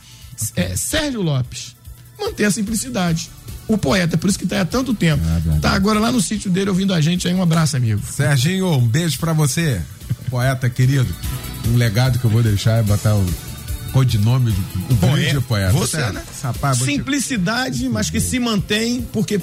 É, 0.54 0.76
Sérgio 0.76 1.22
Lopes. 1.22 1.74
Manter 2.18 2.44
a 2.44 2.50
simplicidade. 2.50 3.30
O 3.66 3.76
poeta, 3.76 4.16
por 4.16 4.28
isso 4.28 4.38
que 4.38 4.44
está 4.44 4.60
há 4.60 4.64
tanto 4.64 4.94
tempo. 4.94 5.22
É 5.24 5.58
tá 5.60 5.72
agora 5.72 6.00
lá 6.00 6.10
no 6.10 6.20
sítio 6.20 6.50
dele 6.50 6.70
ouvindo 6.70 6.94
a 6.94 7.00
gente 7.00 7.28
aí. 7.28 7.34
Um 7.34 7.42
abraço, 7.42 7.76
amigo. 7.76 8.00
Serginho, 8.10 8.72
um 8.72 8.88
beijo 8.88 9.18
para 9.18 9.32
você, 9.32 9.82
poeta 10.28 10.68
querido. 10.70 11.14
Um 11.68 11.76
legado 11.76 12.18
que 12.18 12.24
eu 12.24 12.30
vou 12.30 12.42
deixar 12.42 12.78
é 12.78 12.82
botar 12.82 13.14
o 13.14 13.26
codinome 13.92 14.52
de 14.52 14.60
um 14.94 14.96
grande 14.96 15.40
poeta. 15.40 15.72
Você, 15.72 15.96
Certo. 15.96 16.14
né? 16.14 16.22
Rapaz, 16.42 16.78
te- 16.78 16.84
Simplicidade, 16.84 17.88
mas 17.88 18.10
que 18.10 18.20
se 18.20 18.38
mantém 18.38 19.02
porque 19.12 19.40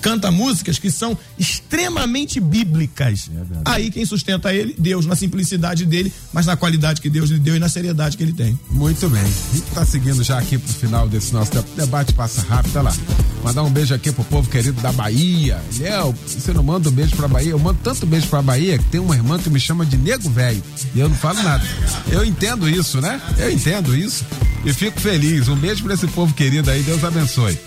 canta 0.00 0.30
músicas 0.30 0.78
que 0.78 0.90
são 0.90 1.16
extremamente 1.38 2.38
bíblicas. 2.40 3.30
Aí 3.64 3.90
quem 3.90 4.04
sustenta 4.04 4.52
ele, 4.52 4.74
Deus, 4.78 5.06
na 5.06 5.16
simplicidade 5.16 5.86
dele, 5.86 6.12
mas 6.32 6.44
na 6.46 6.56
qualidade 6.56 7.00
que 7.00 7.08
Deus 7.08 7.30
lhe 7.30 7.38
deu 7.38 7.56
e 7.56 7.58
na 7.58 7.68
seriedade 7.68 8.16
que 8.16 8.22
ele 8.22 8.32
tem. 8.32 8.58
Muito 8.70 9.08
bem. 9.08 9.22
A 9.22 9.54
gente 9.56 9.70
tá 9.74 9.84
seguindo 9.86 10.22
já 10.22 10.38
aqui 10.38 10.58
pro 10.58 10.72
final 10.74 11.08
desse 11.08 11.32
nosso 11.32 11.50
de- 11.52 11.62
debate, 11.76 12.12
passa 12.12 12.42
rápido, 12.42 12.76
olha 12.76 12.90
lá. 12.90 12.96
Mandar 13.42 13.62
um 13.62 13.70
beijo 13.70 13.94
aqui 13.94 14.10
pro 14.12 14.24
povo 14.24 14.48
querido 14.50 14.80
da 14.80 14.92
Bahia. 14.92 15.60
Léo, 15.78 16.14
você 16.26 16.52
não 16.52 16.62
manda 16.62 16.88
um 16.88 16.92
beijo 16.92 17.14
pra 17.16 17.28
Bahia? 17.28 17.50
Eu 17.50 17.58
mando 17.58 17.78
tanto 17.82 18.06
beijo 18.06 18.26
pra 18.28 18.40
Bahia 18.42 18.78
que 18.78 18.84
tem 18.84 19.00
uma 19.00 19.14
irmã 19.14 19.38
que 19.38 19.50
me 19.50 19.60
chama 19.60 19.84
de 19.84 19.96
nego 19.96 20.28
velho. 20.30 20.62
E 20.94 21.00
eu 21.00 21.08
não 21.08 21.16
falo 21.16 21.42
nada. 21.42 21.64
Eu 22.10 22.24
entendo 22.24 22.68
isso, 22.68 23.00
né? 23.00 23.20
Eu 23.38 23.50
entendo 23.50 23.83
isso. 23.92 24.24
E 24.64 24.72
fico 24.72 25.00
feliz. 25.00 25.48
Um 25.48 25.56
beijo 25.56 25.82
pra 25.82 25.94
esse 25.94 26.06
povo 26.06 26.32
querido 26.32 26.70
aí, 26.70 26.82
Deus 26.82 27.02
abençoe. 27.02 27.58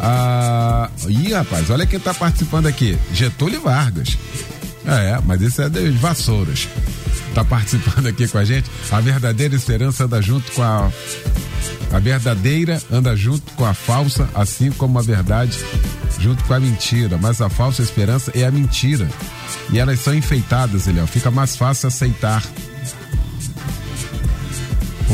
Ah, 0.00 0.90
ih, 1.08 1.32
rapaz, 1.32 1.70
olha 1.70 1.86
quem 1.86 2.00
tá 2.00 2.12
participando 2.12 2.66
aqui. 2.66 2.98
Getúlio 3.12 3.60
Vargas. 3.60 4.18
É, 4.84 5.18
mas 5.24 5.40
esse 5.40 5.62
é 5.62 5.68
de 5.68 5.90
Vassouras. 5.92 6.68
Tá 7.34 7.44
participando 7.44 8.06
aqui 8.06 8.28
com 8.28 8.38
a 8.38 8.44
gente. 8.44 8.70
A 8.90 9.00
verdadeira 9.00 9.54
esperança 9.54 10.04
anda 10.04 10.20
junto 10.20 10.50
com 10.52 10.62
a. 10.62 10.90
A 11.92 11.98
verdadeira 11.98 12.82
anda 12.90 13.14
junto 13.16 13.52
com 13.52 13.64
a 13.64 13.72
falsa, 13.72 14.28
assim 14.34 14.70
como 14.72 14.98
a 14.98 15.02
verdade 15.02 15.58
junto 16.18 16.42
com 16.44 16.54
a 16.54 16.60
mentira. 16.60 17.18
Mas 17.20 17.40
a 17.40 17.48
falsa 17.48 17.82
esperança 17.82 18.32
é 18.34 18.44
a 18.44 18.50
mentira. 18.50 19.08
E 19.70 19.78
elas 19.78 20.00
são 20.00 20.14
enfeitadas, 20.14 20.86
Eliel. 20.86 21.06
Fica 21.06 21.30
mais 21.30 21.56
fácil 21.56 21.88
aceitar. 21.88 22.42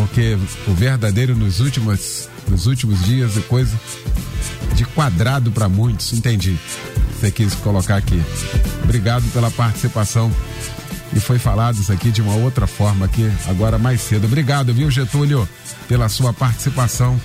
Porque 0.07 0.37
o 0.67 0.73
verdadeiro 0.73 1.37
nos 1.37 1.61
últimos, 1.61 2.29
nos 2.49 2.67
últimos 2.67 3.05
dias 3.05 3.37
é 3.37 3.41
coisa 3.43 3.79
de 4.75 4.85
quadrado 4.87 5.53
para 5.53 5.69
muitos. 5.69 6.13
Entendi. 6.15 6.59
Você 7.19 7.31
quis 7.31 7.55
colocar 7.57 7.97
aqui. 7.97 8.21
Obrigado 8.83 9.31
pela 9.33 9.51
participação. 9.51 10.33
E 11.13 11.21
foi 11.21 11.39
falado 11.39 11.79
isso 11.79 11.93
aqui 11.93 12.11
de 12.11 12.23
uma 12.23 12.35
outra 12.35 12.67
forma 12.67 13.05
aqui, 13.05 13.31
agora 13.47 13.79
mais 13.79 14.01
cedo. 14.01 14.27
Obrigado, 14.27 14.73
viu, 14.73 14.91
Getúlio, 14.91 15.47
pela 15.89 16.09
sua 16.09 16.33
participação 16.33 17.21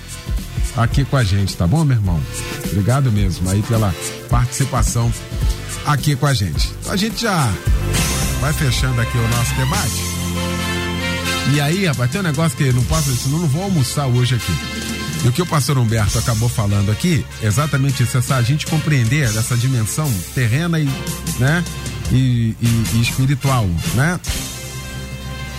aqui 0.76 1.04
com 1.04 1.16
a 1.16 1.24
gente, 1.24 1.56
tá 1.56 1.66
bom, 1.66 1.84
meu 1.84 1.96
irmão? 1.96 2.20
Obrigado 2.66 3.10
mesmo 3.10 3.48
aí 3.48 3.62
pela 3.62 3.94
participação 4.28 5.10
aqui 5.86 6.16
com 6.16 6.26
a 6.26 6.34
gente. 6.34 6.74
Então 6.80 6.92
a 6.92 6.96
gente 6.96 7.22
já 7.22 7.48
vai 8.40 8.52
fechando 8.52 9.00
aqui 9.00 9.16
o 9.16 9.28
nosso 9.28 9.54
debate. 9.54 10.15
E 11.54 11.60
aí, 11.60 11.86
rapaz, 11.86 12.10
tem 12.10 12.20
um 12.20 12.24
negócio 12.24 12.56
que 12.56 12.72
não 12.72 12.82
posso, 12.84 13.14
senão 13.16 13.38
não 13.38 13.46
vou 13.48 13.62
almoçar 13.62 14.06
hoje 14.06 14.34
aqui. 14.34 14.52
E 15.24 15.28
o 15.28 15.32
que 15.32 15.40
o 15.40 15.46
pastor 15.46 15.78
Humberto 15.78 16.18
acabou 16.18 16.48
falando 16.48 16.90
aqui, 16.90 17.24
exatamente 17.42 18.02
isso, 18.02 18.18
essa 18.18 18.36
a 18.36 18.42
gente 18.42 18.66
compreender 18.66 19.24
essa 19.24 19.56
dimensão 19.56 20.12
terrena 20.34 20.78
e, 20.78 20.84
né, 21.38 21.64
e, 22.12 22.54
e- 22.60 22.84
e 22.94 23.00
espiritual, 23.00 23.66
né? 23.94 24.20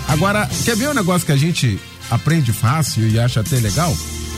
Agora, 0.07 0.49
quer 0.63 0.75
ver 0.75 0.89
um 0.89 0.93
negócio 0.93 1.25
que 1.25 1.31
a 1.31 1.37
gente 1.37 1.79
aprende 2.09 2.53
fácil 2.53 3.07
e 3.09 3.19
acha 3.19 3.39
até 3.41 3.57
legal? 3.57 3.95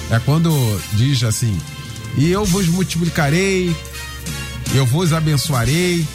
É 0.10 0.18
quando 0.20 0.50
diz 0.93 1.22
assim, 1.24 1.56
e 2.18 2.32
eu 2.32 2.45
vos 2.45 2.68
multiplicarei, 2.68 3.76
eu 4.74 4.86
vos 4.86 5.14
abençoarei, 5.14 6.08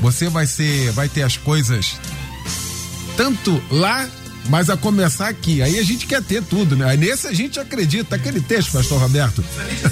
você 0.00 0.28
vai 0.28 0.46
ser, 0.46 0.92
vai 0.92 1.08
ter 1.08 1.22
as 1.22 1.36
coisas 1.36 1.94
tanto 3.16 3.60
lá, 3.70 4.08
mas 4.48 4.70
a 4.70 4.76
começar 4.76 5.28
aqui. 5.28 5.62
Aí 5.62 5.78
a 5.78 5.82
gente 5.82 6.06
quer 6.06 6.22
ter 6.22 6.42
tudo, 6.42 6.76
né? 6.76 6.86
Aí 6.86 6.96
nesse 6.96 7.26
a 7.26 7.32
gente 7.32 7.58
acredita. 7.60 8.16
Aquele 8.16 8.40
texto, 8.40 8.72
pastor 8.72 9.00
Roberto, 9.00 9.44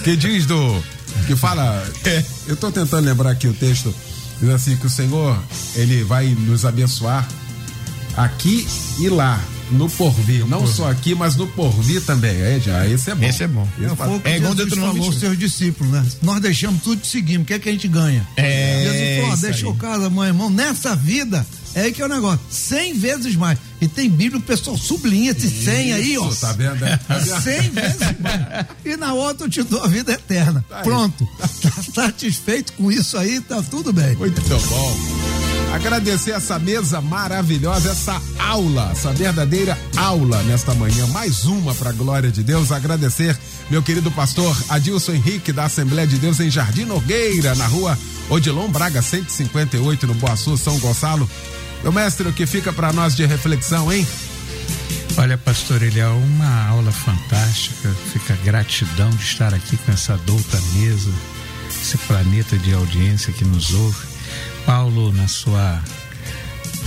que 0.02 0.16
diz 0.16 0.46
do. 0.46 0.82
que 1.26 1.36
fala. 1.36 1.86
Eu 2.46 2.56
tô 2.56 2.70
tentando 2.70 3.04
lembrar 3.04 3.30
aqui 3.30 3.46
o 3.46 3.54
texto. 3.54 3.94
Diz 4.40 4.50
assim: 4.50 4.76
que 4.76 4.86
o 4.86 4.90
Senhor, 4.90 5.40
ele 5.74 6.02
vai 6.04 6.26
nos 6.28 6.64
abençoar 6.64 7.28
aqui 8.16 8.66
e 8.98 9.08
lá. 9.08 9.40
No 9.70 9.86
porvir, 9.90 10.46
não 10.46 10.66
só 10.66 10.90
aqui, 10.90 11.14
mas 11.14 11.36
no 11.36 11.46
porvir 11.46 12.00
também. 12.00 12.30
É, 12.30 12.58
já, 12.58 12.86
esse 12.86 13.10
é 13.10 13.14
bom. 13.14 13.26
Esse 13.26 13.42
é 13.42 13.46
bom. 13.46 13.68
Esse 13.78 13.92
o 13.92 14.20
que 14.20 14.28
É 14.28 14.36
igual 14.38 14.56
Jesus 14.56 14.74
falou 14.74 14.88
aos 14.88 14.96
28. 14.96 15.20
seus 15.20 15.38
discípulos, 15.38 15.92
né? 15.92 16.06
Nós 16.22 16.40
deixamos 16.40 16.82
tudo 16.82 17.02
e 17.04 17.06
seguimos. 17.06 17.42
O 17.42 17.46
que 17.46 17.52
é 17.52 17.58
que 17.58 17.68
a 17.68 17.72
gente 17.72 17.86
ganha? 17.86 18.26
É, 18.34 18.82
Jesus 18.82 19.20
falou, 19.20 19.36
deixou 19.36 19.72
aí. 19.72 19.78
casa, 19.78 20.08
mãe, 20.08 20.28
irmão. 20.28 20.48
Nessa 20.48 20.96
vida, 20.96 21.46
é 21.74 21.82
aí 21.82 21.92
que 21.92 22.00
é 22.00 22.06
o 22.06 22.08
negócio. 22.08 22.40
Cem 22.48 22.94
vezes 22.94 23.36
mais. 23.36 23.58
E 23.80 23.86
tem 23.86 24.10
Bíblia, 24.10 24.38
o 24.38 24.42
pessoal 24.42 24.76
sublinha 24.76 25.30
esse 25.30 25.48
cem 25.48 25.92
aí, 25.92 26.18
ó. 26.18 26.28
Isso, 26.28 26.40
tá 26.40 26.52
vendo? 26.52 26.84
É, 26.84 26.96
tá 26.96 27.18
vendo? 27.18 27.42
Cem 27.42 27.70
vezes 27.70 27.98
mais. 28.18 28.66
E 28.84 28.96
na 28.96 29.12
outra 29.12 29.46
eu 29.46 29.50
te 29.50 29.62
dou 29.62 29.82
a 29.82 29.86
vida 29.86 30.12
eterna. 30.12 30.64
Tá. 30.68 30.82
Pronto. 30.82 31.28
Tá 31.38 31.70
satisfeito 31.94 32.72
com 32.72 32.90
isso 32.90 33.16
aí, 33.16 33.40
tá 33.40 33.62
tudo 33.62 33.92
bem. 33.92 34.16
Muito 34.16 34.40
bom. 34.40 34.96
Agradecer 35.72 36.32
essa 36.32 36.58
mesa 36.58 37.00
maravilhosa, 37.00 37.90
essa 37.90 38.20
aula, 38.38 38.90
essa 38.90 39.12
verdadeira 39.12 39.78
aula 39.96 40.42
nesta 40.44 40.74
manhã. 40.74 41.06
Mais 41.08 41.44
uma 41.44 41.74
para 41.74 41.90
a 41.90 41.92
glória 41.92 42.32
de 42.32 42.42
Deus. 42.42 42.72
Agradecer 42.72 43.38
meu 43.70 43.82
querido 43.82 44.10
pastor 44.10 44.56
Adilson 44.68 45.12
Henrique, 45.12 45.52
da 45.52 45.66
Assembleia 45.66 46.06
de 46.06 46.16
Deus 46.16 46.40
em 46.40 46.50
Jardim 46.50 46.84
Nogueira, 46.84 47.54
na 47.54 47.66
rua 47.66 47.98
Odilon 48.30 48.68
Braga, 48.68 49.02
158, 49.02 50.06
no 50.06 50.14
Boa 50.14 50.36
Sul, 50.36 50.56
São 50.56 50.78
Gonçalo. 50.78 51.28
Meu 51.82 51.92
mestre, 51.92 52.28
o 52.28 52.32
que 52.32 52.46
fica 52.46 52.72
para 52.72 52.92
nós 52.92 53.14
de 53.14 53.24
reflexão, 53.24 53.92
hein? 53.92 54.06
Olha, 55.16 55.38
pastor 55.38 55.82
Eliel, 55.82 56.16
uma 56.16 56.68
aula 56.68 56.92
fantástica. 56.92 57.88
Fica 58.12 58.36
gratidão 58.44 59.10
de 59.10 59.22
estar 59.22 59.54
aqui 59.54 59.76
com 59.76 59.92
essa 59.92 60.16
douta 60.18 60.60
mesa, 60.74 61.12
esse 61.68 61.96
planeta 61.98 62.56
de 62.58 62.72
audiência 62.72 63.32
que 63.32 63.44
nos 63.44 63.72
ouve. 63.74 64.06
Paulo, 64.66 65.12
na 65.12 65.26
sua 65.26 65.82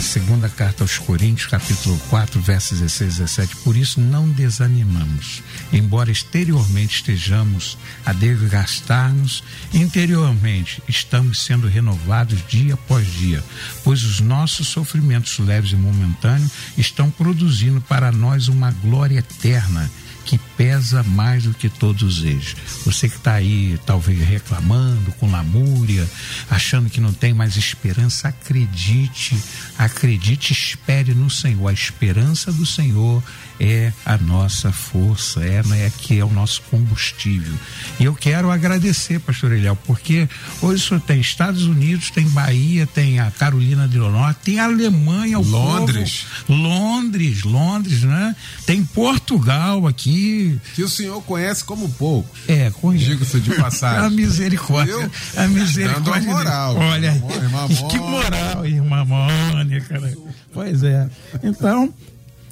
segunda 0.02 0.50
carta 0.50 0.84
aos 0.84 0.98
Coríntios, 0.98 1.50
capítulo 1.50 2.00
4, 2.10 2.42
versos 2.42 2.80
16 2.80 3.14
e 3.14 3.18
17. 3.20 3.56
Por 3.58 3.76
isso 3.76 4.02
não 4.02 4.28
desanimamos, 4.30 5.44
embora 5.72 6.12
exteriormente 6.12 6.96
estejamos 6.96 7.78
a 8.06 8.12
desgastar-nos, 8.12 9.44
interiormente 9.74 10.82
estamos 10.88 11.44
sendo 11.44 11.68
renovados 11.68 12.40
dia 12.48 12.74
após 12.74 13.06
dia, 13.08 13.44
pois 13.84 14.04
os 14.04 14.20
nossos 14.20 14.68
sofrimentos 14.68 15.38
leves 15.40 15.72
e 15.72 15.76
momentâneos 15.76 16.52
estão 16.78 17.12
produzindo 17.12 17.80
para 17.82 18.12
nós 18.12 18.48
uma 18.48 18.72
glória 18.72 19.20
eterna 19.20 19.90
que 20.26 20.38
pesa 20.62 21.02
mais 21.02 21.44
do 21.46 21.56
que 21.56 21.68
todos 21.70 22.24
eles. 22.24 22.56
Você 22.86 23.10
que 23.10 23.16
está 23.16 23.34
aí, 23.34 23.80
talvez 23.84 24.20
reclamando, 24.20 25.12
com 25.14 25.32
lamúria, 25.32 26.08
achando 26.52 26.88
que 26.88 27.02
não 27.02 27.12
tem 27.12 27.34
mais 27.34 27.56
esperança, 27.58 28.28
acredite, 28.28 29.36
acredite, 29.76 30.54
espere 30.54 31.16
no 31.16 31.32
Senhor. 31.32 31.68
A 31.68 31.74
esperança 31.74 32.52
do 32.52 32.64
Senhor 32.64 33.24
é 33.60 33.92
a 34.06 34.18
nossa 34.20 34.72
força, 34.72 35.44
é, 35.44 35.62
é 35.86 35.92
que 35.98 36.20
é 36.20 36.24
o 36.24 36.30
nosso 36.32 36.62
combustível. 36.70 37.54
E 38.00 38.04
eu 38.04 38.14
quero 38.14 38.52
agradecer, 38.52 39.20
pastor 39.20 39.52
Eliel, 39.54 39.76
porque 39.76 40.30
hoje 40.62 40.84
só 40.84 41.00
tem 41.00 41.20
Estados 41.20 41.64
Unidos, 41.64 42.12
tem 42.12 42.28
Bahia, 42.30 42.86
tem 42.86 43.20
a 43.20 43.32
Carolina 43.32 43.88
do 43.88 43.98
Norte, 44.12 44.40
tem 44.44 44.60
a 44.60 44.66
Alemanha, 44.66 45.40
o 45.40 45.44
Londres. 45.44 46.24
povo- 46.46 46.60
Londres, 46.62 47.44
Londres, 47.44 48.04
né? 48.04 48.36
Tem 48.68 48.84
Portugal 48.86 49.88
aqui. 49.88 50.51
Que 50.76 50.84
o 50.84 50.90
senhor 50.90 51.22
conhece 51.24 51.64
como 51.64 51.88
pouco. 51.90 52.30
É, 52.48 52.70
conheço. 52.72 53.06
Diga-se 53.06 53.40
de 53.40 53.56
passagem. 53.62 54.06
A 54.06 54.10
misericórdia. 54.10 54.98
Viu? 54.98 55.12
A 55.38 55.48
misericórdia. 55.48 56.12
Dando 56.22 56.26
moral. 56.28 56.76
Olha, 56.78 57.08
Irmã- 57.14 57.34
irmã 57.36 57.68
que 57.90 57.98
moral, 58.00 58.66
irmã 58.66 59.06
Mônica. 59.06 60.00
né? 60.00 60.14
Pois 60.54 60.84
é. 60.84 61.10
Então, 61.44 61.94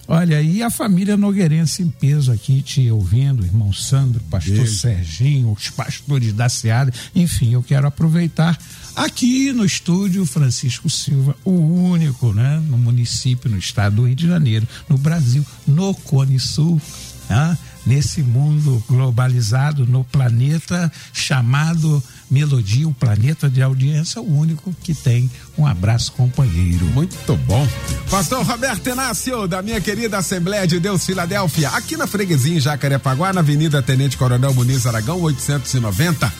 olha, 0.07 0.41
e 0.41 0.61
a 0.63 0.69
família 0.69 1.15
Nogueirense 1.17 1.83
em 1.83 1.89
peso 1.89 2.31
aqui 2.31 2.61
te 2.61 2.89
ouvindo, 2.91 3.45
irmão 3.45 3.71
Sandro, 3.73 4.21
pastor 4.29 4.55
Dele. 4.55 4.67
Serginho, 4.67 5.51
os 5.51 5.69
pastores 5.69 6.33
da 6.33 6.47
Seada. 6.49 6.91
Enfim, 7.15 7.53
eu 7.53 7.61
quero 7.63 7.87
aproveitar 7.87 8.57
aqui 8.95 9.51
no 9.53 9.63
estúdio 9.63 10.25
Francisco 10.25 10.89
Silva, 10.89 11.35
o 11.45 11.51
único, 11.51 12.33
né, 12.33 12.61
no 12.67 12.77
município, 12.77 13.49
no 13.49 13.57
estado 13.57 13.97
do 13.97 14.05
Rio 14.07 14.15
de 14.15 14.27
Janeiro, 14.27 14.67
no 14.89 14.97
Brasil, 14.97 15.45
no 15.67 15.93
Cone 15.93 16.39
Sul. 16.39 16.81
né, 17.29 17.57
nesse 17.85 18.21
mundo 18.21 18.83
globalizado, 18.87 19.85
no 19.85 20.03
planeta 20.03 20.91
chamado 21.13 22.01
Melodia, 22.29 22.87
o 22.87 22.93
planeta 22.93 23.49
de 23.49 23.61
audiência, 23.61 24.21
o 24.21 24.37
único 24.37 24.73
que 24.83 24.93
tem 24.93 25.29
um 25.57 25.65
abraço 25.65 26.11
companheiro. 26.11 26.85
Muito 26.87 27.35
bom. 27.37 27.67
Pastor 28.09 28.45
Roberto 28.45 28.87
Inácio, 28.87 29.47
da 29.47 29.61
minha 29.61 29.81
querida 29.81 30.17
Assembleia 30.17 30.67
de 30.67 30.79
Deus 30.79 31.05
Filadélfia, 31.05 31.69
aqui 31.69 31.97
na 31.97 32.05
Freguesia 32.05 32.57
em 32.57 32.59
Jacarepaguá, 32.59 33.33
na 33.33 33.41
Avenida 33.41 33.81
Tenente 33.81 34.17
Coronel 34.17 34.53
Muniz 34.53 34.85
Aragão, 34.85 35.21
890. 35.21 36.31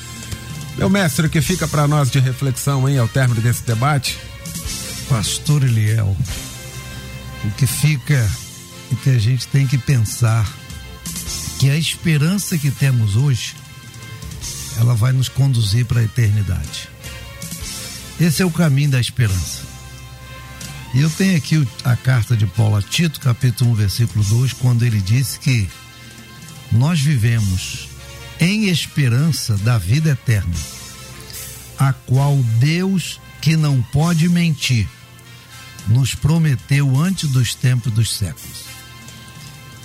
Meu 0.77 0.89
mestre, 0.89 1.27
o 1.27 1.29
que 1.29 1.41
fica 1.41 1.67
para 1.67 1.87
nós 1.87 2.09
de 2.09 2.19
reflexão, 2.19 2.87
hein, 2.87 2.99
ao 2.99 3.07
término 3.07 3.41
desse 3.41 3.63
debate? 3.63 4.17
Pastor 5.09 5.63
Eliel, 5.63 6.15
o 7.43 7.51
que 7.51 7.65
fica 7.65 8.13
é 8.91 8.95
que 9.03 9.09
a 9.09 9.17
gente 9.17 9.47
tem 9.47 9.65
que 9.65 9.77
pensar 9.77 10.47
que 11.59 11.69
a 11.69 11.77
esperança 11.77 12.57
que 12.57 12.71
temos 12.71 13.17
hoje, 13.17 13.53
ela 14.79 14.95
vai 14.95 15.11
nos 15.11 15.27
conduzir 15.27 15.85
para 15.85 15.99
a 15.99 16.03
eternidade. 16.05 16.87
Esse 18.17 18.41
é 18.41 18.45
o 18.45 18.51
caminho 18.51 18.91
da 18.91 18.99
esperança. 18.99 19.61
E 20.93 21.01
eu 21.01 21.09
tenho 21.09 21.35
aqui 21.35 21.67
a 21.83 21.97
carta 21.97 22.35
de 22.37 22.47
Paulo 22.47 22.77
a 22.77 22.81
Tito, 22.81 23.19
capítulo 23.19 23.71
1, 23.71 23.75
versículo 23.75 24.23
2, 24.23 24.53
quando 24.53 24.85
ele 24.85 25.01
disse 25.01 25.37
que 25.37 25.69
nós 26.71 27.01
vivemos 27.01 27.89
em 28.39 28.69
esperança 28.69 29.57
da 29.57 29.77
vida 29.77 30.11
eterna, 30.11 30.55
a 31.77 31.91
qual 31.91 32.37
Deus, 32.59 33.19
que 33.41 33.57
não 33.57 33.81
pode 33.81 34.29
mentir, 34.29 34.87
nos 35.89 36.15
prometeu 36.15 36.97
antes 36.97 37.29
dos 37.29 37.53
tempos 37.53 37.91
dos 37.91 38.15
séculos. 38.15 38.68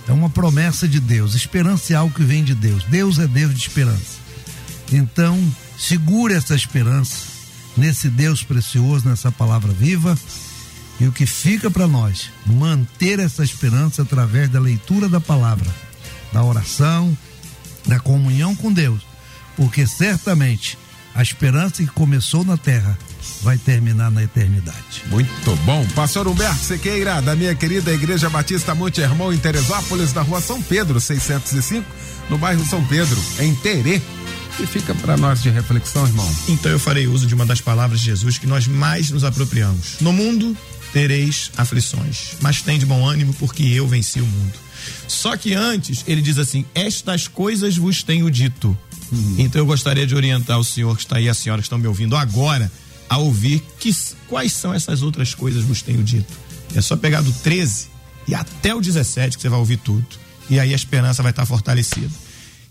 É 0.07 0.13
uma 0.13 0.29
promessa 0.29 0.87
de 0.87 1.01
Deus. 1.01 1.35
Esperança 1.35 1.93
é 1.93 1.97
algo 1.97 2.15
que 2.15 2.23
vem 2.23 2.45
de 2.45 2.55
Deus. 2.55 2.85
Deus 2.85 3.19
é 3.19 3.27
Deus 3.27 3.55
de 3.55 3.61
esperança. 3.61 4.19
Então, 4.93 5.41
segure 5.79 6.35
essa 6.35 6.55
esperança 6.55 7.27
nesse 7.77 8.09
Deus 8.09 8.43
precioso, 8.43 9.09
nessa 9.09 9.33
palavra 9.33 9.73
viva. 9.73 10.17
E 11.01 11.07
o 11.07 11.13
que 11.13 11.27
fica 11.27 11.71
para 11.71 11.89
nós, 11.89 12.31
manter 12.47 13.19
essa 13.19 13.43
esperança 13.43 14.03
através 14.03 14.49
da 14.49 14.61
leitura 14.61 15.09
da 15.09 15.21
palavra, 15.21 15.69
da 16.33 16.43
oração, 16.45 17.17
da 17.87 17.99
comunhão 17.99 18.55
com 18.55 18.73
Deus. 18.73 19.03
Porque 19.57 19.87
certamente 19.87 20.79
a 21.15 21.23
esperança 21.23 21.83
que 21.83 21.91
começou 21.91 22.45
na 22.45 22.57
terra 22.57 22.97
vai 23.43 23.59
terminar 23.59 24.11
na 24.11 24.23
eternidade. 24.23 25.03
Muito 25.07 25.57
bom. 25.65 25.87
Pastor 25.95 26.27
Humberto 26.27 26.65
Sequeira, 26.65 27.21
da 27.21 27.35
minha 27.37 27.55
querida 27.55 27.93
Igreja 27.93 28.31
Batista 28.31 28.75
Monte 28.75 29.01
Hermão, 29.01 29.33
em 29.33 29.39
Teresópolis, 29.39 30.13
da 30.13 30.23
rua 30.23 30.41
São 30.41 30.63
Pedro, 30.63 31.01
605, 31.01 31.85
no 32.31 32.39
bairro 32.39 32.65
São 32.65 32.85
Pedro, 32.87 33.21
em 33.39 33.55
Terê. 33.57 34.01
Que 34.57 34.67
fica 34.67 34.95
para 34.95 35.17
nós 35.17 35.43
de 35.43 35.51
reflexão, 35.51 36.07
irmão. 36.07 36.31
Então 36.49 36.71
eu 36.71 36.79
farei 36.79 37.09
uso 37.09 37.27
de 37.27 37.35
uma 37.35 37.45
das 37.45 37.61
palavras 37.61 37.99
de 37.99 38.07
Jesus 38.07 38.39
que 38.39 38.47
nós 38.47 38.69
mais 38.69 39.11
nos 39.11 39.25
apropriamos. 39.25 39.97
No 40.01 40.13
mundo 40.13 40.57
tereis 40.93 41.51
aflições, 41.57 42.37
mas 42.41 42.63
tem 42.63 42.79
de 42.79 42.87
bom 42.87 43.05
ânimo 43.05 43.35
porque 43.35 43.65
eu 43.65 43.89
venci 43.89 44.21
o 44.21 44.27
mundo. 44.27 44.55
Só 45.09 45.37
que 45.37 45.55
antes 45.55 46.05
ele 46.07 46.23
diz 46.23 46.39
assim: 46.39 46.65
Estas 46.75 47.27
coisas 47.27 47.77
vos 47.77 48.03
tenho 48.05 48.31
dito. 48.31 48.77
Uhum. 49.11 49.37
Então 49.39 49.61
eu 49.61 49.67
gostaria 49.67 50.07
de 50.07 50.15
orientar 50.15 50.59
o 50.59 50.65
senhor 50.65 50.97
que 50.97 51.03
está 51.03 51.17
aí, 51.17 51.29
a 51.29 51.35
senhora 51.35 51.61
que 51.61 51.67
estão 51.67 51.79
me 51.79 51.87
ouvindo 51.87 52.17
agora, 52.17 52.71
a 53.09 53.19
ouvir 53.19 53.63
que, 53.79 53.91
quais 54.29 54.53
são 54.53 54.73
essas 54.73 55.03
outras 55.03 55.35
coisas 55.35 55.65
vos 55.65 55.83
tenho 55.83 56.03
dito. 56.03 56.33
É 56.75 56.81
só 56.81 56.97
pegar 56.97 57.21
do 57.21 57.33
13 57.33 57.89
e 58.27 58.35
até 58.35 58.75
o 58.75 58.81
17 58.81 59.37
que 59.37 59.43
você 59.43 59.49
vai 59.49 59.59
ouvir 59.59 59.77
tudo. 59.79 60.05
E 60.49 60.59
aí 60.59 60.73
a 60.73 60.77
esperança 60.77 61.23
vai 61.23 61.31
estar 61.31 61.47
fortalecida. 61.47 62.11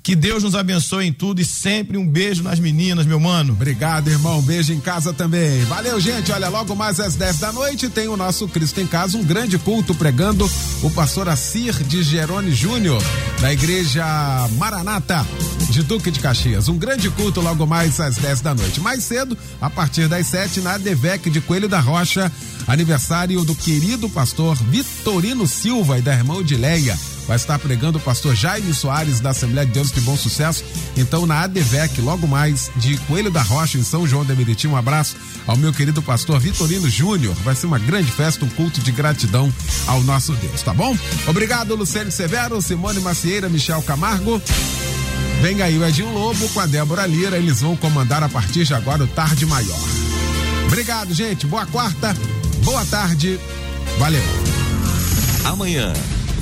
Que 0.04 0.18
Deus 0.18 0.44
nos 0.44 0.54
abençoe 0.54 1.08
em 1.08 1.14
tudo 1.14 1.40
e 1.40 1.46
sempre 1.46 1.98
um 1.98 2.06
beijo 2.06 2.44
nas 2.44 2.60
meninas, 2.60 3.06
meu 3.06 3.22
mano. 3.22 3.54
Obrigado, 3.54 4.10
irmão. 4.10 4.42
Beijo 4.42 4.74
em 4.74 4.80
casa 4.82 5.14
também. 5.14 5.64
Valeu, 5.64 5.98
gente. 5.98 6.30
Olha, 6.30 6.50
logo 6.50 6.76
mais 6.76 7.00
às 7.00 7.16
10 7.16 7.40
da 7.40 7.54
noite 7.54 7.88
tem 7.88 8.10
o 8.10 8.18
nosso 8.18 8.46
Cristo 8.50 8.82
em 8.82 8.86
Casa, 8.86 9.18
um 9.18 9.24
grande 9.24 9.58
culto 9.58 9.96
pregando 9.96 10.50
o 10.82 10.90
pastor 10.90 11.30
Assir 11.30 11.82
de 11.84 12.04
Gerone 12.04 12.52
Júnior, 12.52 13.02
da 13.40 13.54
igreja 13.54 14.06
Maranata 14.58 15.26
de 15.70 15.82
Duque 15.84 16.12
de 16.12 16.20
Caxias. 16.20 16.68
Um 16.68 16.78
grande 16.78 17.10
culto 17.10 17.40
logo 17.40 17.66
mais 17.66 17.98
às 18.02 18.18
10 18.18 18.42
da 18.42 18.54
noite. 18.54 18.82
Mais 18.82 19.06
cedo, 19.06 19.38
a 19.62 19.70
partir 19.70 20.10
das 20.10 20.28
7, 20.28 20.60
na 20.60 20.78
Devec 20.78 21.30
de 21.30 21.40
Coelho 21.40 21.70
da 21.70 21.80
Rocha, 21.80 22.30
aniversário 22.68 23.46
do 23.46 23.56
querido 23.56 24.10
pastor 24.10 24.58
Vitorino 24.70 25.48
Silva 25.48 25.98
e 25.98 26.02
da 26.02 26.14
irmã 26.14 26.34
Odileia 26.34 27.00
vai 27.28 27.36
estar 27.36 27.58
pregando 27.60 27.98
o 27.98 28.02
pastor 28.02 28.36
Jaime 28.36 28.74
Soares 28.74 29.20
da 29.20 29.30
Assembleia 29.30 29.66
de 29.66 29.74
Deus 29.74 29.92
de 29.92 30.02
Bom 30.02 30.18
Sucesso. 30.18 30.64
Então, 30.98 31.26
na 31.26 31.42
ADVEC, 31.42 32.02
logo 32.02 32.28
mais 32.28 32.70
de 32.76 32.98
Coelho 33.00 33.32
da 33.32 33.42
Rocha, 33.42 33.78
em 33.78 33.84
São 33.84 34.08
João 34.08 34.26
de 34.26 34.36
Meriti. 34.36 34.68
Um 34.68 34.76
abraço 34.76 35.16
ao 35.48 35.56
meu 35.56 35.74
querido 35.74 36.02
pastor 36.02 36.40
Vitorino 36.40 36.90
Júnior. 36.90 37.34
Vai 37.44 37.56
ser 37.56 37.68
uma 37.68 37.80
grande 37.80 38.12
festa, 38.12 38.46
um 38.46 38.50
culto 38.50 38.82
de 38.82 38.92
gratidão 38.92 39.54
ao 39.88 40.02
nosso 40.04 40.34
Deus, 40.34 40.62
tá 40.62 40.74
bom? 40.74 40.98
Obrigado, 41.28 41.76
Luciano 41.76 42.12
Severo, 42.12 42.62
Simone 42.62 43.00
Macieira, 43.00 43.50
Michel 43.50 43.82
Camargo. 43.84 44.42
Vem 45.42 45.62
aí 45.62 45.78
o 45.78 45.86
Edinho 45.86 46.14
Lobo 46.14 46.48
com 46.50 46.60
a 46.60 46.66
Débora 46.66 47.06
Lira. 47.06 47.38
Eles 47.38 47.62
vão 47.62 47.76
comandar 47.76 48.24
a 48.24 48.30
partir 48.30 48.64
de 48.64 48.74
agora 48.74 49.04
o 49.04 49.08
Tarde 49.08 49.46
Maior. 49.46 49.80
Obrigado, 50.68 51.14
gente. 51.14 51.46
Boa 51.46 51.66
quarta, 51.66 52.16
boa 52.64 52.86
tarde. 52.86 53.40
Valeu. 54.00 54.24
Amanhã 55.44 55.94